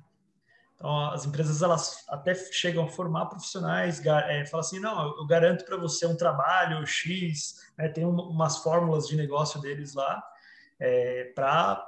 Então, 0.75 1.09
as 1.11 1.25
empresas 1.25 1.61
elas 1.61 2.03
até 2.09 2.35
chegam 2.35 2.83
a 2.83 2.89
formar 2.89 3.27
profissionais, 3.27 4.05
é, 4.05 4.45
falam 4.45 4.59
assim, 4.59 4.79
não, 4.79 5.17
eu 5.17 5.25
garanto 5.25 5.63
para 5.63 5.77
você 5.77 6.05
um 6.05 6.17
trabalho 6.17 6.85
X, 6.85 7.71
né, 7.77 7.87
tem 7.87 8.05
um, 8.05 8.13
umas 8.13 8.57
fórmulas 8.57 9.07
de 9.07 9.15
negócio 9.15 9.61
deles 9.61 9.93
lá, 9.93 10.21
é, 10.77 11.31
para 11.33 11.81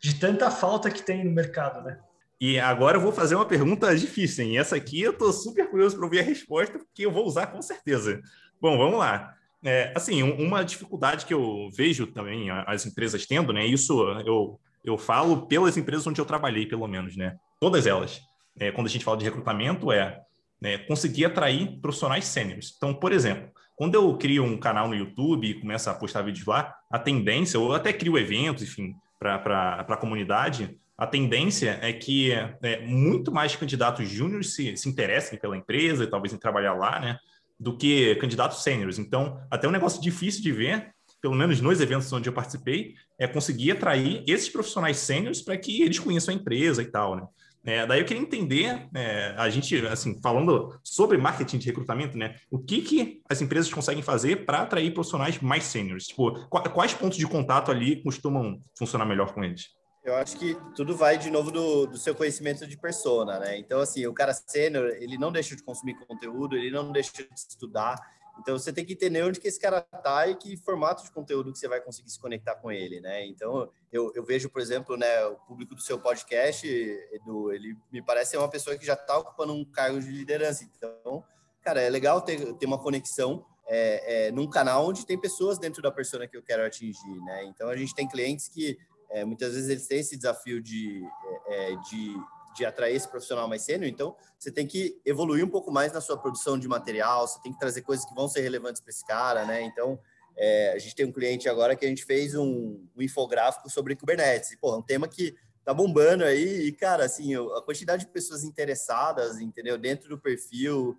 de 0.00 0.20
tanta 0.20 0.50
falta 0.50 0.90
que 0.90 1.02
tem 1.02 1.24
no 1.24 1.30
mercado, 1.30 1.80
né? 1.80 1.98
E 2.46 2.60
agora 2.60 2.98
eu 2.98 3.00
vou 3.00 3.10
fazer 3.10 3.36
uma 3.36 3.46
pergunta 3.46 3.96
difícil, 3.96 4.44
hein? 4.44 4.58
Essa 4.58 4.76
aqui 4.76 5.00
eu 5.00 5.12
estou 5.12 5.32
super 5.32 5.66
curioso 5.70 5.96
para 5.96 6.04
ouvir 6.04 6.20
a 6.20 6.22
resposta, 6.22 6.78
porque 6.78 7.06
eu 7.06 7.10
vou 7.10 7.24
usar 7.24 7.46
com 7.46 7.62
certeza. 7.62 8.20
Bom, 8.60 8.76
vamos 8.76 8.98
lá. 8.98 9.32
É, 9.64 9.94
assim, 9.96 10.22
uma 10.22 10.62
dificuldade 10.62 11.24
que 11.24 11.32
eu 11.32 11.70
vejo 11.74 12.06
também 12.06 12.50
as 12.50 12.84
empresas 12.84 13.24
tendo, 13.24 13.50
né? 13.50 13.64
Isso 13.64 13.98
eu, 14.26 14.60
eu 14.84 14.98
falo 14.98 15.46
pelas 15.46 15.78
empresas 15.78 16.06
onde 16.06 16.20
eu 16.20 16.26
trabalhei, 16.26 16.66
pelo 16.66 16.86
menos, 16.86 17.16
né? 17.16 17.34
Todas 17.58 17.86
elas. 17.86 18.20
É, 18.60 18.70
quando 18.70 18.88
a 18.88 18.90
gente 18.90 19.06
fala 19.06 19.16
de 19.16 19.24
recrutamento, 19.24 19.90
é 19.90 20.20
né, 20.60 20.76
conseguir 20.76 21.24
atrair 21.24 21.80
profissionais 21.80 22.26
sêniores. 22.26 22.74
Então, 22.76 22.92
por 22.92 23.12
exemplo, 23.12 23.50
quando 23.74 23.94
eu 23.94 24.18
crio 24.18 24.44
um 24.44 24.58
canal 24.58 24.86
no 24.86 24.94
YouTube 24.94 25.48
e 25.48 25.58
começo 25.58 25.88
a 25.88 25.94
postar 25.94 26.20
vídeos 26.20 26.46
lá, 26.46 26.76
a 26.92 26.98
tendência, 26.98 27.58
ou 27.58 27.72
até 27.72 27.90
crio 27.90 28.18
eventos, 28.18 28.64
enfim, 28.64 28.94
para 29.18 29.86
a 29.88 29.96
comunidade, 29.96 30.78
a 30.96 31.06
tendência 31.06 31.78
é 31.82 31.92
que 31.92 32.32
é, 32.32 32.80
muito 32.86 33.32
mais 33.32 33.56
candidatos 33.56 34.08
júniores 34.08 34.54
se, 34.54 34.76
se 34.76 34.88
interessem 34.88 35.38
pela 35.38 35.56
empresa 35.56 36.04
e 36.04 36.06
talvez 36.06 36.32
em 36.32 36.38
trabalhar 36.38 36.74
lá, 36.74 37.00
né? 37.00 37.18
Do 37.58 37.76
que 37.76 38.14
candidatos 38.16 38.62
sêniores. 38.62 38.98
Então, 38.98 39.40
até 39.50 39.66
um 39.66 39.72
negócio 39.72 40.00
difícil 40.00 40.42
de 40.42 40.52
ver, 40.52 40.92
pelo 41.20 41.34
menos 41.34 41.60
nos 41.60 41.80
eventos 41.80 42.12
onde 42.12 42.28
eu 42.28 42.32
participei, 42.32 42.94
é 43.18 43.26
conseguir 43.26 43.72
atrair 43.72 44.22
esses 44.26 44.48
profissionais 44.48 44.98
sêniores 44.98 45.42
para 45.42 45.56
que 45.56 45.82
eles 45.82 45.98
conheçam 45.98 46.34
a 46.34 46.36
empresa 46.36 46.82
e 46.82 46.86
tal, 46.86 47.16
né? 47.16 47.26
É, 47.66 47.86
daí 47.86 48.00
eu 48.00 48.04
queria 48.04 48.22
entender, 48.22 48.88
é, 48.94 49.34
a 49.38 49.48
gente, 49.48 49.74
assim, 49.86 50.20
falando 50.20 50.78
sobre 50.84 51.16
marketing 51.16 51.56
de 51.56 51.66
recrutamento, 51.66 52.16
né? 52.16 52.36
O 52.50 52.58
que, 52.58 52.82
que 52.82 53.22
as 53.28 53.40
empresas 53.40 53.72
conseguem 53.72 54.02
fazer 54.02 54.44
para 54.44 54.60
atrair 54.60 54.92
profissionais 54.92 55.40
mais 55.40 55.64
sêniores? 55.64 56.06
Tipo, 56.08 56.46
quais 56.48 56.92
pontos 56.92 57.16
de 57.16 57.26
contato 57.26 57.70
ali 57.70 58.02
costumam 58.02 58.60
funcionar 58.76 59.06
melhor 59.06 59.32
com 59.32 59.42
eles? 59.42 59.70
Eu 60.04 60.14
acho 60.16 60.36
que 60.36 60.54
tudo 60.76 60.94
vai 60.94 61.16
de 61.16 61.30
novo 61.30 61.50
do, 61.50 61.86
do 61.86 61.96
seu 61.96 62.14
conhecimento 62.14 62.66
de 62.66 62.76
persona, 62.76 63.38
né? 63.38 63.56
Então, 63.56 63.80
assim, 63.80 64.06
o 64.06 64.12
cara 64.12 64.34
sênior, 64.34 64.90
ele 65.00 65.16
não 65.16 65.32
deixa 65.32 65.56
de 65.56 65.62
consumir 65.62 65.94
conteúdo, 66.06 66.56
ele 66.56 66.70
não 66.70 66.92
deixa 66.92 67.10
de 67.10 67.28
estudar, 67.34 67.96
então 68.40 68.58
você 68.58 68.72
tem 68.72 68.84
que 68.84 68.94
entender 68.94 69.22
onde 69.22 69.40
que 69.40 69.48
esse 69.48 69.58
cara 69.58 69.80
tá 69.80 70.26
e 70.26 70.34
que 70.34 70.56
formato 70.56 71.04
de 71.04 71.10
conteúdo 71.10 71.52
que 71.52 71.58
você 71.58 71.68
vai 71.68 71.80
conseguir 71.80 72.10
se 72.10 72.20
conectar 72.20 72.56
com 72.56 72.70
ele, 72.70 73.00
né? 73.00 73.24
Então 73.26 73.70
eu, 73.92 74.12
eu 74.14 74.24
vejo, 74.24 74.50
por 74.50 74.60
exemplo, 74.60 74.96
né, 74.96 75.24
o 75.26 75.36
público 75.36 75.74
do 75.74 75.80
seu 75.80 75.98
podcast, 75.98 76.66
Edu, 77.12 77.52
ele 77.52 77.76
me 77.92 78.02
parece 78.02 78.32
ser 78.32 78.38
uma 78.38 78.50
pessoa 78.50 78.76
que 78.76 78.84
já 78.84 78.94
está 78.94 79.18
ocupando 79.18 79.52
um 79.52 79.64
cargo 79.64 80.00
de 80.00 80.10
liderança. 80.10 80.64
Então, 80.64 81.24
cara, 81.62 81.80
é 81.80 81.88
legal 81.88 82.20
ter, 82.20 82.54
ter 82.54 82.66
uma 82.66 82.78
conexão 82.78 83.46
é, 83.66 84.26
é, 84.26 84.32
num 84.32 84.48
canal 84.48 84.86
onde 84.86 85.06
tem 85.06 85.18
pessoas 85.18 85.58
dentro 85.58 85.80
da 85.80 85.90
persona 85.90 86.26
que 86.26 86.36
eu 86.36 86.42
quero 86.42 86.64
atingir, 86.64 87.20
né? 87.24 87.44
Então 87.44 87.68
a 87.68 87.76
gente 87.76 87.94
tem 87.94 88.06
clientes 88.06 88.48
que 88.48 88.76
é, 89.10 89.24
muitas 89.24 89.54
vezes 89.54 89.68
eles 89.68 89.86
têm 89.86 90.00
esse 90.00 90.16
desafio 90.16 90.62
de, 90.62 91.02
é, 91.46 91.72
é 91.72 91.76
de 91.76 92.16
de 92.54 92.64
atrair 92.64 92.94
esse 92.94 93.08
profissional 93.08 93.48
mais 93.48 93.62
sênior, 93.62 93.88
então 93.88 94.16
você 94.38 94.50
tem 94.50 94.66
que 94.66 95.00
evoluir 95.04 95.44
um 95.44 95.48
pouco 95.48 95.70
mais 95.70 95.92
na 95.92 96.00
sua 96.00 96.16
produção 96.16 96.58
de 96.58 96.68
material, 96.68 97.26
você 97.26 97.40
tem 97.42 97.52
que 97.52 97.58
trazer 97.58 97.82
coisas 97.82 98.06
que 98.06 98.14
vão 98.14 98.28
ser 98.28 98.40
relevantes 98.40 98.80
para 98.80 98.90
esse 98.90 99.04
cara, 99.04 99.44
né? 99.44 99.62
Então, 99.62 99.98
é, 100.36 100.72
a 100.72 100.78
gente 100.78 100.94
tem 100.94 101.04
um 101.04 101.12
cliente 101.12 101.48
agora 101.48 101.76
que 101.76 101.84
a 101.84 101.88
gente 101.88 102.04
fez 102.04 102.34
um, 102.34 102.80
um 102.96 103.02
infográfico 103.02 103.68
sobre 103.68 103.96
Kubernetes, 103.96 104.52
e, 104.52 104.56
pô, 104.56 104.74
é 104.74 104.78
um 104.78 104.82
tema 104.82 105.08
que 105.08 105.34
tá 105.64 105.74
bombando 105.74 106.24
aí, 106.24 106.66
e, 106.66 106.72
cara, 106.72 107.04
assim, 107.04 107.34
a 107.34 107.60
quantidade 107.62 108.04
de 108.04 108.12
pessoas 108.12 108.44
interessadas, 108.44 109.40
entendeu, 109.40 109.76
dentro 109.76 110.08
do 110.08 110.18
perfil, 110.18 110.98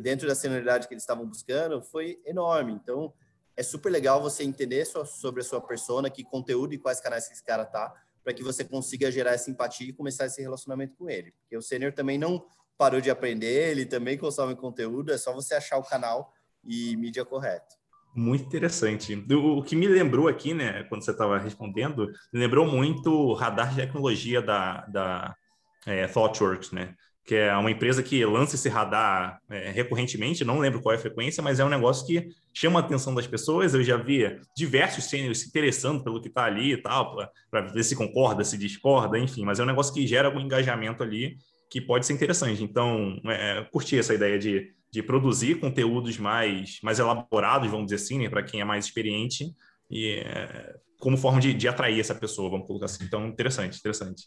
dentro 0.00 0.26
da 0.26 0.34
senioridade 0.34 0.88
que 0.88 0.94
eles 0.94 1.02
estavam 1.02 1.26
buscando, 1.26 1.80
foi 1.82 2.20
enorme, 2.26 2.72
então 2.72 3.12
é 3.58 3.62
super 3.64 3.90
legal 3.90 4.22
você 4.22 4.44
entender 4.44 4.84
sobre 4.84 5.40
a 5.40 5.44
sua 5.44 5.60
persona, 5.60 6.08
que 6.08 6.22
conteúdo 6.22 6.74
e 6.74 6.78
quais 6.78 7.00
canais 7.00 7.26
que 7.26 7.34
esse 7.34 7.44
cara 7.44 7.64
tá, 7.64 7.92
para 8.22 8.32
que 8.32 8.44
você 8.44 8.62
consiga 8.62 9.10
gerar 9.10 9.32
essa 9.32 9.50
empatia 9.50 9.88
e 9.88 9.92
começar 9.92 10.26
esse 10.26 10.40
relacionamento 10.40 10.94
com 10.96 11.10
ele. 11.10 11.32
Porque 11.32 11.56
o 11.56 11.60
sênior 11.60 11.92
também 11.92 12.16
não 12.16 12.46
parou 12.78 13.00
de 13.00 13.10
aprender, 13.10 13.72
ele 13.72 13.84
também 13.84 14.16
consome 14.16 14.54
conteúdo, 14.54 15.12
é 15.12 15.18
só 15.18 15.32
você 15.32 15.56
achar 15.56 15.76
o 15.76 15.82
canal 15.82 16.32
e 16.64 16.96
mídia 16.96 17.24
correto. 17.24 17.74
Muito 18.14 18.44
interessante. 18.44 19.26
O, 19.34 19.60
que 19.60 19.74
me 19.74 19.88
lembrou 19.88 20.28
aqui, 20.28 20.54
né, 20.54 20.84
quando 20.84 21.04
você 21.04 21.10
estava 21.10 21.36
respondendo, 21.36 22.12
lembrou 22.32 22.64
muito 22.64 23.10
o 23.10 23.34
radar 23.34 23.70
de 23.70 23.76
tecnologia 23.76 24.40
da, 24.40 24.86
da 24.86 25.36
é, 25.84 26.06
ThoughtWorks, 26.06 26.70
né? 26.70 26.94
Que 27.28 27.34
é 27.34 27.54
uma 27.54 27.70
empresa 27.70 28.02
que 28.02 28.24
lança 28.24 28.54
esse 28.54 28.70
radar 28.70 29.38
é, 29.50 29.70
recorrentemente, 29.70 30.46
não 30.46 30.58
lembro 30.60 30.80
qual 30.80 30.94
é 30.94 30.96
a 30.96 30.98
frequência, 30.98 31.42
mas 31.42 31.60
é 31.60 31.64
um 31.64 31.68
negócio 31.68 32.06
que 32.06 32.30
chama 32.54 32.80
a 32.80 32.82
atenção 32.82 33.14
das 33.14 33.26
pessoas. 33.26 33.74
Eu 33.74 33.84
já 33.84 33.98
vi 33.98 34.40
diversos 34.56 35.04
sêniores 35.04 35.40
se 35.40 35.48
interessando 35.48 36.02
pelo 36.02 36.22
que 36.22 36.28
está 36.28 36.44
ali 36.44 36.72
e 36.72 36.76
tal, 36.78 37.18
para 37.50 37.60
ver 37.60 37.84
se 37.84 37.94
concorda, 37.94 38.42
se 38.44 38.56
discorda, 38.56 39.18
enfim, 39.18 39.44
mas 39.44 39.60
é 39.60 39.62
um 39.62 39.66
negócio 39.66 39.92
que 39.92 40.06
gera 40.06 40.28
algum 40.28 40.40
engajamento 40.40 41.02
ali 41.02 41.36
que 41.70 41.82
pode 41.82 42.06
ser 42.06 42.14
interessante. 42.14 42.64
Então, 42.64 43.20
é, 43.26 43.62
curti 43.70 43.98
essa 43.98 44.14
ideia 44.14 44.38
de, 44.38 44.72
de 44.90 45.02
produzir 45.02 45.60
conteúdos 45.60 46.16
mais, 46.16 46.78
mais 46.82 46.98
elaborados, 46.98 47.70
vamos 47.70 47.88
dizer 47.88 47.96
assim, 47.96 48.20
né, 48.20 48.30
para 48.30 48.42
quem 48.42 48.62
é 48.62 48.64
mais 48.64 48.86
experiente, 48.86 49.54
e 49.90 50.12
é, 50.24 50.76
como 50.98 51.18
forma 51.18 51.42
de, 51.42 51.52
de 51.52 51.68
atrair 51.68 52.00
essa 52.00 52.14
pessoa, 52.14 52.48
vamos 52.48 52.66
colocar 52.66 52.86
assim. 52.86 53.04
Então, 53.04 53.26
interessante, 53.26 53.78
interessante. 53.78 54.22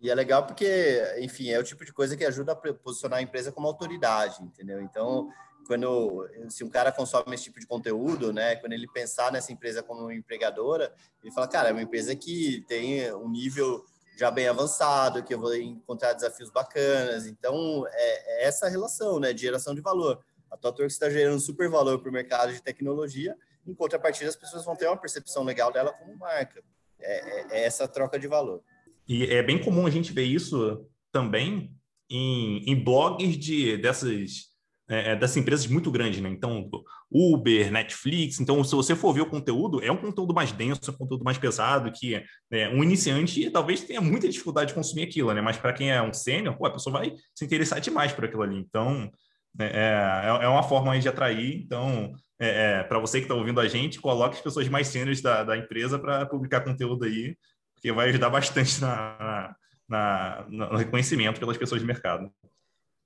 E 0.00 0.10
é 0.10 0.14
legal 0.14 0.44
porque, 0.46 1.02
enfim, 1.18 1.50
é 1.50 1.58
o 1.58 1.64
tipo 1.64 1.84
de 1.84 1.92
coisa 1.92 2.16
que 2.16 2.24
ajuda 2.24 2.52
a 2.52 2.56
posicionar 2.56 3.18
a 3.18 3.22
empresa 3.22 3.50
como 3.50 3.66
autoridade, 3.66 4.42
entendeu? 4.42 4.80
Então, 4.82 5.28
quando 5.66 6.28
se 6.48 6.62
um 6.62 6.68
cara 6.68 6.92
consome 6.92 7.34
esse 7.34 7.44
tipo 7.44 7.58
de 7.58 7.66
conteúdo, 7.66 8.32
né, 8.32 8.56
quando 8.56 8.72
ele 8.72 8.86
pensar 8.86 9.32
nessa 9.32 9.52
empresa 9.52 9.82
como 9.82 10.12
empregadora, 10.12 10.92
ele 11.22 11.32
fala, 11.32 11.48
cara, 11.48 11.70
é 11.70 11.72
uma 11.72 11.82
empresa 11.82 12.14
que 12.14 12.64
tem 12.68 13.12
um 13.14 13.28
nível 13.28 13.84
já 14.16 14.30
bem 14.30 14.48
avançado, 14.48 15.22
que 15.22 15.34
eu 15.34 15.40
vou 15.40 15.54
encontrar 15.54 16.12
desafios 16.12 16.50
bacanas. 16.50 17.26
Então, 17.26 17.84
é, 17.88 18.44
é 18.44 18.46
essa 18.46 18.68
relação, 18.68 19.18
né, 19.18 19.32
de 19.32 19.42
geração 19.42 19.74
de 19.74 19.80
valor. 19.80 20.24
A 20.50 20.56
TopWorks 20.56 20.94
está 20.94 21.10
gerando 21.10 21.40
super 21.40 21.68
valor 21.68 22.00
para 22.00 22.08
o 22.08 22.12
mercado 22.12 22.52
de 22.52 22.62
tecnologia, 22.62 23.36
em 23.66 23.74
contrapartida 23.74 24.30
as 24.30 24.36
pessoas 24.36 24.64
vão 24.64 24.76
ter 24.76 24.86
uma 24.86 24.96
percepção 24.96 25.42
legal 25.42 25.72
dela 25.72 25.92
como 25.92 26.16
marca. 26.16 26.62
É, 26.98 27.16
é, 27.16 27.46
é 27.58 27.64
essa 27.64 27.86
troca 27.88 28.18
de 28.18 28.26
valor. 28.26 28.62
E 29.08 29.24
é 29.24 29.42
bem 29.42 29.58
comum 29.58 29.86
a 29.86 29.90
gente 29.90 30.12
ver 30.12 30.24
isso 30.24 30.84
também 31.12 31.70
em, 32.10 32.70
em 32.70 32.74
blogs 32.74 33.36
de, 33.36 33.76
dessas, 33.76 34.46
é, 34.88 35.12
é, 35.12 35.16
dessas 35.16 35.36
empresas 35.36 35.66
muito 35.66 35.90
grandes, 35.90 36.20
né? 36.20 36.28
Então, 36.28 36.68
Uber, 37.10 37.70
Netflix. 37.70 38.40
Então, 38.40 38.62
se 38.64 38.74
você 38.74 38.94
for 38.94 39.12
ver 39.12 39.22
o 39.22 39.30
conteúdo, 39.30 39.82
é 39.82 39.90
um 39.90 39.96
conteúdo 39.96 40.34
mais 40.34 40.52
denso, 40.52 40.90
um 40.90 40.94
conteúdo 40.94 41.24
mais 41.24 41.38
pesado, 41.38 41.90
que 41.92 42.22
é, 42.50 42.68
um 42.68 42.82
iniciante 42.82 43.50
talvez 43.50 43.80
tenha 43.82 44.00
muita 44.00 44.28
dificuldade 44.28 44.68
de 44.68 44.74
consumir 44.74 45.04
aquilo, 45.04 45.32
né? 45.32 45.40
Mas 45.40 45.56
para 45.56 45.72
quem 45.72 45.90
é 45.90 46.02
um 46.02 46.12
sênior, 46.12 46.56
a 46.64 46.70
pessoa 46.70 46.98
vai 46.98 47.12
se 47.34 47.44
interessar 47.44 47.80
demais 47.80 48.12
por 48.12 48.24
aquilo 48.24 48.42
ali. 48.42 48.58
Então, 48.58 49.10
é, 49.58 49.64
é, 49.64 50.44
é 50.44 50.48
uma 50.48 50.62
forma 50.62 50.98
de 50.98 51.08
atrair. 51.08 51.62
Então, 51.64 52.12
é, 52.38 52.80
é 52.80 52.82
para 52.82 52.98
você 52.98 53.18
que 53.18 53.24
está 53.24 53.34
ouvindo 53.34 53.60
a 53.60 53.68
gente, 53.68 54.00
coloque 54.00 54.36
as 54.36 54.42
pessoas 54.42 54.68
mais 54.68 54.88
sêniores 54.88 55.22
da, 55.22 55.42
da 55.44 55.56
empresa 55.56 55.98
para 55.98 56.26
publicar 56.26 56.60
conteúdo 56.60 57.04
aí, 57.04 57.36
porque 57.76 57.92
vai 57.92 58.08
ajudar 58.08 58.30
bastante 58.30 58.80
na, 58.80 59.56
na, 59.88 60.46
na, 60.48 60.48
no 60.48 60.76
reconhecimento 60.76 61.38
pelas 61.38 61.56
pessoas 61.56 61.80
de 61.80 61.86
mercado. 61.86 62.28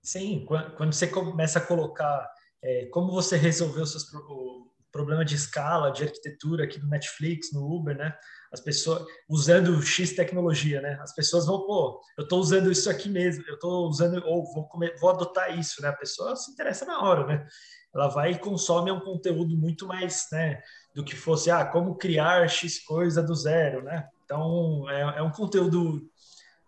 Sim, 0.03 0.47
quando 0.77 0.95
você 0.95 1.07
começa 1.07 1.59
a 1.59 1.63
colocar 1.63 2.27
é, 2.63 2.87
como 2.87 3.13
você 3.13 3.37
resolveu 3.37 3.85
seus, 3.85 4.13
o 4.15 4.71
problema 4.93 5.25
de 5.25 5.35
escala, 5.35 5.91
de 5.91 6.05
arquitetura 6.05 6.65
aqui 6.65 6.79
no 6.81 6.89
Netflix, 6.89 7.53
no 7.53 7.65
Uber, 7.65 7.97
né? 7.97 8.15
As 8.53 8.61
pessoas 8.61 9.05
usando 9.29 9.81
X 9.83 10.15
tecnologia, 10.15 10.81
né? 10.81 10.99
As 11.01 11.15
pessoas 11.15 11.47
vão, 11.47 11.65
pô, 11.65 12.01
eu 12.19 12.25
estou 12.25 12.41
usando 12.41 12.73
isso 12.73 12.91
aqui 12.91 13.09
mesmo, 13.09 13.45
eu 13.47 13.55
estou 13.55 13.89
usando, 13.89 14.23
ou 14.27 14.45
vou, 14.53 14.67
comer, 14.69 14.97
vou 14.99 15.11
adotar 15.11 15.57
isso, 15.59 15.81
né? 15.81 15.89
A 15.89 15.97
pessoa 15.97 16.35
se 16.35 16.51
interessa 16.51 16.85
na 16.85 17.03
hora, 17.03 17.27
né? 17.27 17.47
Ela 17.95 18.09
vai 18.09 18.33
e 18.33 18.39
consome 18.39 18.91
um 18.91 19.01
conteúdo 19.01 19.57
muito 19.57 19.87
mais, 19.87 20.27
né? 20.33 20.61
Do 20.95 21.05
que 21.05 21.15
fosse, 21.15 21.51
ah, 21.51 21.65
como 21.65 21.97
criar 21.97 22.49
X 22.49 22.81
coisa 22.85 23.23
do 23.23 23.35
zero, 23.35 23.83
né? 23.85 24.09
Então, 24.31 24.89
é, 24.89 25.19
é 25.19 25.23
um 25.23 25.31
conteúdo 25.33 26.09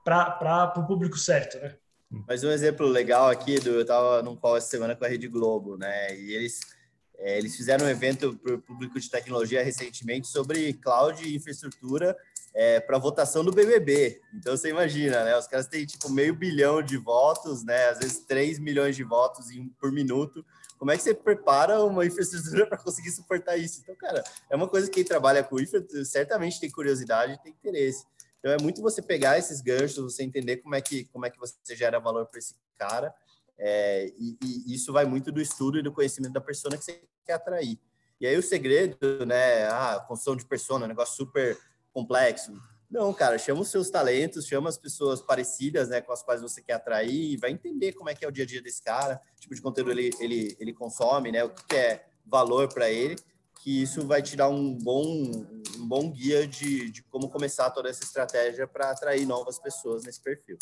para 0.04 0.74
o 0.76 0.84
público 0.84 1.16
certo, 1.16 1.58
né? 1.58 1.76
Mas 2.26 2.42
um 2.42 2.50
exemplo 2.50 2.84
legal 2.88 3.28
aqui, 3.30 3.60
do, 3.60 3.70
eu 3.70 3.82
estava 3.82 4.20
num 4.20 4.34
call 4.34 4.56
essa 4.56 4.66
semana 4.66 4.96
com 4.96 5.04
a 5.04 5.08
Rede 5.08 5.28
Globo, 5.28 5.76
né? 5.76 6.18
E 6.18 6.34
eles, 6.34 6.58
é, 7.18 7.38
eles 7.38 7.54
fizeram 7.56 7.86
um 7.86 7.88
evento 7.88 8.36
para 8.36 8.56
o 8.56 8.58
público 8.60 8.98
de 8.98 9.08
tecnologia 9.08 9.62
recentemente 9.62 10.26
sobre 10.26 10.72
cloud 10.72 11.22
e 11.22 11.36
infraestrutura 11.36 12.16
é, 12.54 12.80
para 12.80 12.98
votação 12.98 13.44
do 13.44 13.52
BBB. 13.52 14.20
Então 14.34 14.56
você 14.56 14.68
imagina, 14.68 15.24
né? 15.24 15.36
Os 15.38 15.46
caras 15.46 15.66
têm 15.66 15.86
tipo 15.86 16.10
meio 16.10 16.34
bilhão 16.34 16.82
de 16.82 16.96
votos, 16.96 17.64
né? 17.64 17.88
Às 17.88 17.98
vezes 17.98 18.18
3 18.26 18.58
milhões 18.58 18.96
de 18.96 19.04
votos 19.04 19.50
em, 19.50 19.68
por 19.80 19.90
minuto 19.90 20.44
como 20.82 20.90
é 20.90 20.96
que 20.96 21.04
você 21.04 21.14
prepara 21.14 21.80
uma 21.84 22.04
infraestrutura 22.04 22.66
para 22.66 22.76
conseguir 22.76 23.12
suportar 23.12 23.56
isso? 23.56 23.78
Então, 23.80 23.94
cara, 23.94 24.24
é 24.50 24.56
uma 24.56 24.66
coisa 24.66 24.88
que 24.88 24.94
quem 24.94 25.04
trabalha 25.04 25.44
com 25.44 25.60
infra 25.60 25.80
certamente 26.04 26.58
tem 26.58 26.68
curiosidade 26.68 27.40
tem 27.40 27.52
interesse. 27.52 28.04
Então, 28.40 28.50
é 28.50 28.60
muito 28.60 28.82
você 28.82 29.00
pegar 29.00 29.38
esses 29.38 29.60
ganchos, 29.60 29.98
você 29.98 30.24
entender 30.24 30.56
como 30.56 30.74
é 30.74 30.80
que, 30.80 31.04
como 31.04 31.24
é 31.24 31.30
que 31.30 31.38
você 31.38 31.54
gera 31.76 32.00
valor 32.00 32.26
para 32.26 32.40
esse 32.40 32.56
cara. 32.76 33.14
É, 33.56 34.12
e, 34.18 34.36
e, 34.42 34.74
isso 34.74 34.92
vai 34.92 35.04
muito 35.04 35.30
do 35.30 35.40
estudo 35.40 35.78
e 35.78 35.82
do 35.84 35.92
conhecimento 35.92 36.32
da 36.32 36.40
pessoa 36.40 36.76
que 36.76 36.82
você 36.84 37.00
quer 37.24 37.34
atrair. 37.34 37.78
E 38.20 38.26
aí 38.26 38.36
o 38.36 38.42
segredo, 38.42 39.24
né? 39.24 39.68
Ah, 39.68 40.04
construção 40.08 40.34
de 40.34 40.44
persona, 40.44 40.84
um 40.84 40.88
negócio 40.88 41.14
super 41.14 41.56
complexo. 41.92 42.52
Não, 42.92 43.10
cara, 43.14 43.38
chama 43.38 43.62
os 43.62 43.68
seus 43.68 43.88
talentos, 43.88 44.46
chama 44.46 44.68
as 44.68 44.76
pessoas 44.76 45.22
parecidas, 45.22 45.88
né, 45.88 46.02
com 46.02 46.12
as 46.12 46.22
quais 46.22 46.42
você 46.42 46.60
quer 46.60 46.74
atrair, 46.74 47.32
e 47.32 47.36
vai 47.38 47.50
entender 47.50 47.92
como 47.92 48.10
é 48.10 48.14
que 48.14 48.22
é 48.22 48.28
o 48.28 48.30
dia 48.30 48.44
a 48.44 48.46
dia 48.46 48.60
desse 48.60 48.82
cara, 48.82 49.18
tipo 49.40 49.54
de 49.54 49.62
conteúdo 49.62 49.92
ele, 49.92 50.10
ele, 50.20 50.54
ele 50.60 50.74
consome, 50.74 51.32
né, 51.32 51.42
o 51.42 51.48
que 51.48 51.74
é 51.74 52.04
valor 52.26 52.68
para 52.68 52.90
ele, 52.90 53.16
que 53.62 53.82
isso 53.82 54.06
vai 54.06 54.20
te 54.20 54.36
dar 54.36 54.50
um 54.50 54.76
bom, 54.76 55.10
um 55.78 55.88
bom 55.88 56.10
guia 56.10 56.46
de, 56.46 56.90
de 56.90 57.02
como 57.04 57.30
começar 57.30 57.70
toda 57.70 57.88
essa 57.88 58.04
estratégia 58.04 58.66
para 58.66 58.90
atrair 58.90 59.24
novas 59.24 59.58
pessoas 59.58 60.04
nesse 60.04 60.20
perfil. 60.20 60.58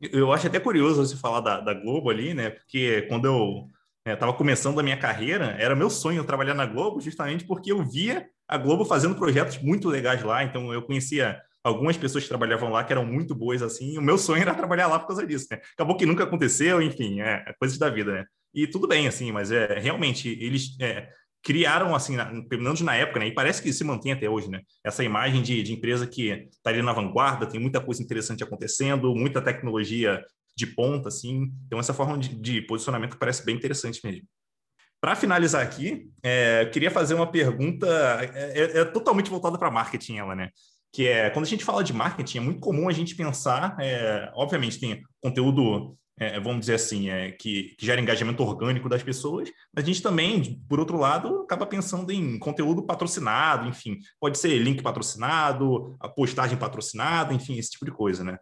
Eu 0.00 0.32
acho 0.32 0.46
até 0.46 0.60
curioso 0.60 1.04
você 1.04 1.16
falar 1.16 1.40
da, 1.40 1.60
da 1.60 1.74
Globo 1.74 2.10
ali, 2.10 2.32
né, 2.32 2.50
porque 2.50 3.02
quando 3.08 3.24
eu 3.24 3.68
estava 4.06 4.30
é, 4.32 4.36
começando 4.36 4.78
a 4.78 4.84
minha 4.84 4.96
carreira, 4.96 5.56
era 5.58 5.74
meu 5.74 5.90
sonho 5.90 6.24
trabalhar 6.24 6.54
na 6.54 6.64
Globo, 6.64 7.00
justamente 7.00 7.44
porque 7.44 7.72
eu 7.72 7.84
via 7.84 8.30
a 8.50 8.58
Globo 8.58 8.84
fazendo 8.84 9.14
projetos 9.14 9.58
muito 9.58 9.88
legais 9.88 10.22
lá. 10.24 10.42
Então, 10.42 10.74
eu 10.74 10.82
conhecia 10.82 11.40
algumas 11.62 11.96
pessoas 11.96 12.24
que 12.24 12.28
trabalhavam 12.28 12.68
lá 12.68 12.82
que 12.82 12.92
eram 12.92 13.06
muito 13.06 13.32
boas 13.32 13.62
assim. 13.62 13.96
o 13.96 14.02
meu 14.02 14.18
sonho 14.18 14.42
era 14.42 14.54
trabalhar 14.54 14.88
lá 14.88 14.98
por 14.98 15.06
causa 15.06 15.24
disso, 15.24 15.46
né? 15.50 15.60
Acabou 15.74 15.96
que 15.96 16.04
nunca 16.04 16.24
aconteceu, 16.24 16.82
enfim, 16.82 17.20
é, 17.20 17.44
é 17.46 17.54
coisas 17.58 17.78
da 17.78 17.88
vida, 17.88 18.12
né? 18.12 18.24
E 18.52 18.66
tudo 18.66 18.88
bem, 18.88 19.06
assim, 19.06 19.30
mas 19.30 19.52
é 19.52 19.78
realmente 19.78 20.28
eles 20.28 20.76
é, 20.80 21.08
criaram, 21.44 21.94
assim, 21.94 22.16
pelo 22.48 22.64
menos 22.64 22.80
na 22.80 22.96
época, 22.96 23.20
né? 23.20 23.28
E 23.28 23.34
parece 23.34 23.62
que 23.62 23.72
se 23.72 23.84
mantém 23.84 24.12
até 24.12 24.28
hoje, 24.28 24.50
né? 24.50 24.62
Essa 24.84 25.04
imagem 25.04 25.42
de, 25.42 25.62
de 25.62 25.72
empresa 25.72 26.04
que 26.04 26.48
está 26.50 26.70
ali 26.70 26.82
na 26.82 26.92
vanguarda, 26.92 27.46
tem 27.46 27.60
muita 27.60 27.80
coisa 27.80 28.02
interessante 28.02 28.42
acontecendo, 28.42 29.14
muita 29.14 29.40
tecnologia 29.40 30.24
de 30.56 30.66
ponta, 30.66 31.08
assim. 31.08 31.52
Então, 31.66 31.78
essa 31.78 31.94
forma 31.94 32.18
de, 32.18 32.34
de 32.34 32.62
posicionamento 32.62 33.16
parece 33.16 33.44
bem 33.44 33.54
interessante 33.54 34.00
mesmo. 34.02 34.26
Para 35.00 35.16
finalizar 35.16 35.62
aqui, 35.62 36.10
é, 36.22 36.62
eu 36.62 36.70
queria 36.70 36.90
fazer 36.90 37.14
uma 37.14 37.26
pergunta, 37.26 37.86
é, 38.34 38.60
é, 38.60 38.78
é 38.80 38.84
totalmente 38.84 39.30
voltada 39.30 39.58
para 39.58 39.70
marketing, 39.70 40.18
ela, 40.18 40.34
né? 40.34 40.50
Que 40.92 41.08
é, 41.08 41.30
quando 41.30 41.46
a 41.46 41.48
gente 41.48 41.64
fala 41.64 41.82
de 41.82 41.92
marketing, 41.92 42.38
é 42.38 42.40
muito 42.40 42.60
comum 42.60 42.88
a 42.88 42.92
gente 42.92 43.14
pensar, 43.14 43.76
é, 43.80 44.30
obviamente 44.34 44.78
tem 44.78 45.00
conteúdo 45.22 45.96
é, 46.20 46.38
vamos 46.38 46.60
dizer 46.60 46.74
assim, 46.74 47.08
é, 47.08 47.32
que, 47.32 47.74
que, 47.78 47.86
gera 47.86 47.98
engajamento 47.98 48.42
orgânico 48.42 48.90
das 48.90 49.02
pessoas, 49.02 49.48
mas 49.74 49.82
a 49.82 49.86
gente 49.86 50.02
também, 50.02 50.62
por 50.68 50.78
outro 50.78 50.98
lado, 50.98 51.40
acaba 51.40 51.64
pensando 51.64 52.12
em 52.12 52.38
conteúdo 52.38 52.82
patrocinado, 52.82 53.66
enfim, 53.66 53.98
pode 54.20 54.36
ser 54.36 54.58
link 54.58 54.82
patrocinado, 54.82 55.96
a 55.98 56.10
postagem 56.10 56.58
patrocinada, 56.58 57.32
enfim, 57.32 57.56
esse 57.56 57.70
tipo 57.70 57.86
de 57.86 57.90
coisa, 57.90 58.22
né? 58.22 58.36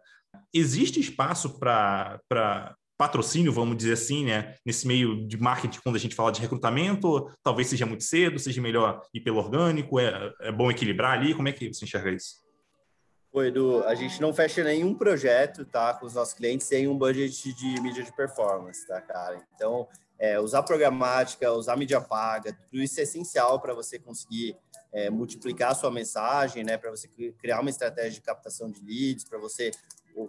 Existe 0.53 0.99
espaço 0.99 1.57
para 1.57 2.75
patrocínio, 2.99 3.53
vamos 3.53 3.77
dizer 3.77 3.93
assim, 3.93 4.25
né? 4.25 4.55
Nesse 4.65 4.85
meio 4.85 5.25
de 5.25 5.37
marketing, 5.37 5.79
quando 5.81 5.95
a 5.95 5.99
gente 5.99 6.13
fala 6.13 6.33
de 6.33 6.41
recrutamento, 6.41 7.31
talvez 7.41 7.69
seja 7.69 7.85
muito 7.85 8.03
cedo, 8.03 8.37
seja 8.37 8.61
melhor 8.61 9.01
ir 9.13 9.21
pelo 9.21 9.37
orgânico, 9.37 9.97
é, 9.97 10.33
é 10.41 10.51
bom 10.51 10.69
equilibrar 10.69 11.13
ali, 11.13 11.33
como 11.33 11.47
é 11.47 11.53
que 11.53 11.73
você 11.73 11.85
enxerga 11.85 12.11
isso? 12.11 12.43
Oi, 13.31 13.47
Edu, 13.47 13.85
a 13.85 13.95
gente 13.95 14.19
não 14.19 14.33
fecha 14.33 14.61
nenhum 14.65 14.93
projeto, 14.93 15.63
tá, 15.63 15.93
com 15.93 16.05
os 16.05 16.13
nossos 16.13 16.33
clientes 16.33 16.67
sem 16.67 16.89
um 16.89 16.97
budget 16.97 17.53
de 17.53 17.79
mídia 17.79 18.03
de 18.03 18.13
performance, 18.13 18.85
tá, 18.85 18.99
cara? 18.99 19.41
Então, 19.55 19.87
é, 20.19 20.37
usar 20.37 20.63
programática, 20.63 21.53
usar 21.53 21.77
mídia 21.77 22.01
paga, 22.01 22.51
tudo 22.51 22.83
isso 22.83 22.99
é 22.99 23.03
essencial 23.03 23.61
para 23.61 23.73
você 23.73 23.97
conseguir 23.97 24.57
é, 24.91 25.09
multiplicar 25.09 25.71
a 25.71 25.75
sua 25.75 25.89
mensagem, 25.89 26.65
né, 26.65 26.77
para 26.77 26.89
você 26.91 27.07
criar 27.37 27.61
uma 27.61 27.69
estratégia 27.69 28.11
de 28.11 28.21
captação 28.21 28.69
de 28.69 28.81
leads, 28.81 29.23
para 29.23 29.39
você 29.39 29.71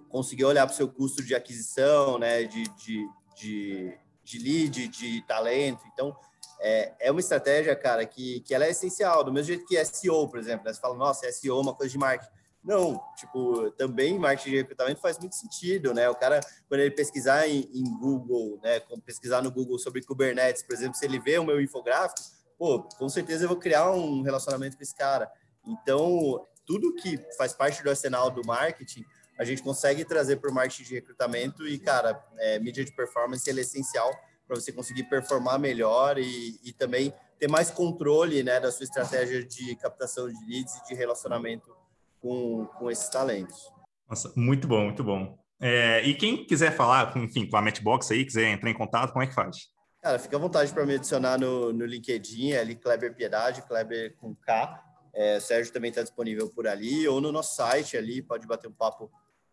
conseguir 0.09 0.45
olhar 0.45 0.67
para 0.67 0.73
o 0.73 0.77
seu 0.77 0.89
custo 0.89 1.23
de 1.23 1.35
aquisição, 1.35 2.19
né, 2.19 2.45
de, 2.45 2.65
de, 2.77 3.09
de, 3.37 3.99
de 4.25 4.39
lead, 4.39 4.89
de 4.89 5.23
talento. 5.27 5.83
Então, 5.93 6.17
é, 6.61 6.95
é 7.01 7.11
uma 7.11 7.21
estratégia, 7.21 7.75
cara, 7.75 8.05
que, 8.05 8.41
que 8.41 8.55
ela 8.55 8.65
é 8.65 8.71
essencial, 8.71 9.25
do 9.25 9.33
mesmo 9.33 9.49
jeito 9.49 9.67
que 9.67 9.83
SEO, 9.85 10.29
por 10.29 10.39
exemplo. 10.39 10.65
Né? 10.65 10.73
Você 10.73 10.81
fala, 10.81 10.97
nossa, 10.97 11.31
SEO 11.33 11.59
é 11.59 11.61
uma 11.61 11.75
coisa 11.75 11.91
de 11.91 11.99
marketing 11.99 12.41
não, 12.63 13.03
tipo, 13.17 13.71
também 13.73 14.19
marketing 14.19 14.51
de 14.51 14.57
recrutamento 14.59 15.01
faz 15.01 15.19
muito 15.19 15.35
sentido, 15.35 15.95
né? 15.95 16.09
O 16.11 16.15
cara, 16.15 16.41
quando 16.69 16.81
ele 16.81 16.91
pesquisar 16.91 17.49
em, 17.49 17.69
em 17.73 17.99
Google, 17.99 18.61
né, 18.63 18.81
pesquisar 19.05 19.43
no 19.43 19.51
Google 19.51 19.79
sobre 19.79 20.03
Kubernetes, 20.03 20.63
por 20.63 20.75
exemplo, 20.75 20.95
se 20.95 21.05
ele 21.05 21.19
vê 21.19 21.39
o 21.39 21.45
meu 21.45 21.61
infográfico, 21.61 22.21
pô, 22.59 22.83
com 22.83 23.09
certeza 23.09 23.45
eu 23.45 23.49
vou 23.49 23.57
criar 23.57 23.91
um 23.91 24.21
relacionamento 24.21 24.77
com 24.77 24.83
esse 24.83 24.95
cara. 24.95 25.31
Então, 25.67 26.47
tudo 26.67 26.95
que 26.95 27.19
faz 27.37 27.55
parte 27.55 27.83
do 27.83 27.89
arsenal 27.89 28.31
do 28.31 28.45
marketing, 28.45 29.05
a 29.41 29.45
gente 29.45 29.63
consegue 29.63 30.05
trazer 30.05 30.37
para 30.37 30.51
o 30.51 30.55
marketing 30.55 30.83
de 30.83 30.95
recrutamento 30.97 31.67
e, 31.67 31.79
cara, 31.79 32.23
é, 32.37 32.59
mídia 32.59 32.85
de 32.85 32.93
performance 32.93 33.49
é 33.49 33.55
essencial 33.55 34.15
para 34.47 34.55
você 34.55 34.71
conseguir 34.71 35.05
performar 35.05 35.59
melhor 35.59 36.19
e, 36.19 36.61
e 36.63 36.75
também 36.75 37.11
ter 37.39 37.49
mais 37.49 37.71
controle, 37.71 38.43
né, 38.43 38.61
da 38.61 38.71
sua 38.71 38.85
estratégia 38.85 39.43
de 39.43 39.75
captação 39.77 40.29
de 40.29 40.45
leads 40.45 40.77
e 40.77 40.89
de 40.89 40.95
relacionamento 40.95 41.75
com, 42.21 42.67
com 42.79 42.91
esses 42.91 43.09
talentos. 43.09 43.73
Nossa, 44.07 44.31
muito 44.37 44.69
bom, 44.69 44.85
muito 44.85 45.03
bom. 45.03 45.39
É, 45.59 46.03
e 46.03 46.13
quem 46.15 46.45
quiser 46.45 46.77
falar, 46.77 47.17
enfim, 47.17 47.49
com 47.49 47.57
a 47.57 47.63
Matchbox 47.63 48.11
aí, 48.11 48.27
quiser 48.27 48.47
entrar 48.47 48.69
em 48.69 48.75
contato, 48.75 49.11
como 49.11 49.23
é 49.23 49.27
que 49.27 49.33
faz? 49.33 49.57
Cara, 50.03 50.19
fica 50.19 50.37
à 50.37 50.41
vontade 50.41 50.71
para 50.71 50.85
me 50.85 50.97
adicionar 50.97 51.39
no, 51.39 51.73
no 51.73 51.87
LinkedIn, 51.87 52.53
é 52.53 52.61
ali 52.61 52.75
Kleber 52.75 53.15
Piedade, 53.15 53.63
Kleber 53.63 54.15
com 54.17 54.35
K. 54.35 54.85
É, 55.15 55.39
o 55.39 55.41
Sérgio 55.41 55.73
também 55.73 55.89
está 55.89 56.03
disponível 56.03 56.51
por 56.51 56.67
ali, 56.67 57.09
ou 57.09 57.23
no 57.23 57.33
nosso 57.33 57.57
site 57.57 57.97
ali, 57.97 58.21
pode 58.21 58.47
bater 58.47 58.69
um 58.69 58.73
papo 58.73 59.11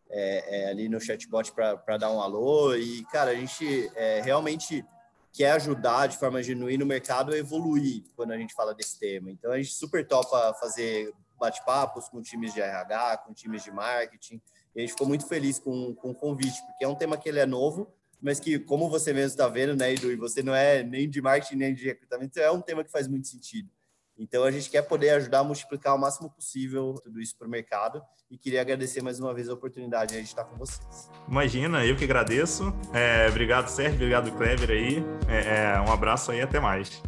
é, 0.09 0.61
é, 0.61 0.69
ali 0.69 0.89
no 0.89 0.99
chatbot 0.99 1.51
para 1.53 1.97
dar 1.97 2.11
um 2.11 2.21
alô. 2.21 2.75
E, 2.75 3.03
cara, 3.05 3.31
a 3.31 3.35
gente 3.35 3.91
é, 3.95 4.21
realmente 4.21 4.85
quer 5.33 5.51
ajudar 5.51 6.07
de 6.07 6.17
forma 6.17 6.41
genuína 6.41 6.83
o 6.83 6.87
mercado 6.87 7.33
a 7.33 7.37
evoluir 7.37 8.03
quando 8.15 8.31
a 8.31 8.37
gente 8.37 8.53
fala 8.53 8.73
desse 8.73 8.99
tema. 8.99 9.29
Então, 9.29 9.51
a 9.51 9.57
gente 9.57 9.73
super 9.73 10.05
topa 10.07 10.53
fazer 10.59 11.13
bate-papos 11.39 12.09
com 12.09 12.21
times 12.21 12.53
de 12.53 12.61
RH, 12.61 13.17
com 13.17 13.33
times 13.33 13.63
de 13.63 13.71
marketing. 13.71 14.41
E 14.75 14.79
a 14.79 14.81
gente 14.81 14.91
ficou 14.91 15.07
muito 15.07 15.27
feliz 15.27 15.59
com, 15.59 15.93
com 15.95 16.11
o 16.11 16.15
convite, 16.15 16.59
porque 16.65 16.83
é 16.83 16.87
um 16.87 16.95
tema 16.95 17.17
que 17.17 17.29
ele 17.29 17.39
é 17.39 17.45
novo, 17.45 17.93
mas 18.21 18.39
que, 18.39 18.57
como 18.57 18.89
você 18.89 19.13
mesmo 19.13 19.27
está 19.27 19.47
vendo, 19.47 19.75
né, 19.75 19.93
Edu, 19.93 20.11
e 20.11 20.15
você 20.15 20.41
não 20.41 20.55
é 20.55 20.83
nem 20.83 21.07
de 21.09 21.21
marketing 21.21 21.55
nem 21.55 21.73
de 21.73 21.85
recrutamento, 21.85 22.39
é 22.39 22.51
um 22.51 22.61
tema 22.61 22.83
que 22.83 22.91
faz 22.91 23.07
muito 23.07 23.27
sentido. 23.27 23.69
Então, 24.18 24.43
a 24.43 24.51
gente 24.51 24.70
quer 24.70 24.82
poder 24.82 25.11
ajudar 25.11 25.39
a 25.39 25.43
multiplicar 25.43 25.95
o 25.95 25.97
máximo 25.97 26.30
possível 26.30 26.95
tudo 27.03 27.22
isso 27.22 27.38
para 27.38 27.47
o 27.47 27.49
mercado 27.49 28.01
e 28.30 28.38
queria 28.38 28.61
agradecer 28.61 29.01
mais 29.01 29.20
uma 29.20 29.34
vez 29.34 29.47
a 29.47 29.53
oportunidade 29.53 30.15
de 30.15 30.22
estar 30.22 30.43
com 30.43 30.57
vocês. 30.57 31.09
Imagina, 31.28 31.86
eu 31.86 31.95
que 31.95 32.03
agradeço. 32.03 32.74
É, 32.93 33.28
obrigado, 33.30 33.68
Sérgio, 33.68 33.95
obrigado, 33.95 34.32
Kleber 34.32 34.70
aí. 34.70 35.03
É, 35.30 35.76
é, 35.76 35.80
um 35.80 35.91
abraço 35.91 36.32
aí, 36.32 36.41
até 36.41 36.59
mais. 36.59 37.01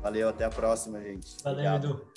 Valeu, 0.00 0.28
até 0.28 0.44
a 0.44 0.50
próxima, 0.50 1.00
gente. 1.00 1.36
Valeu, 1.44 1.74
Edu. 1.74 2.11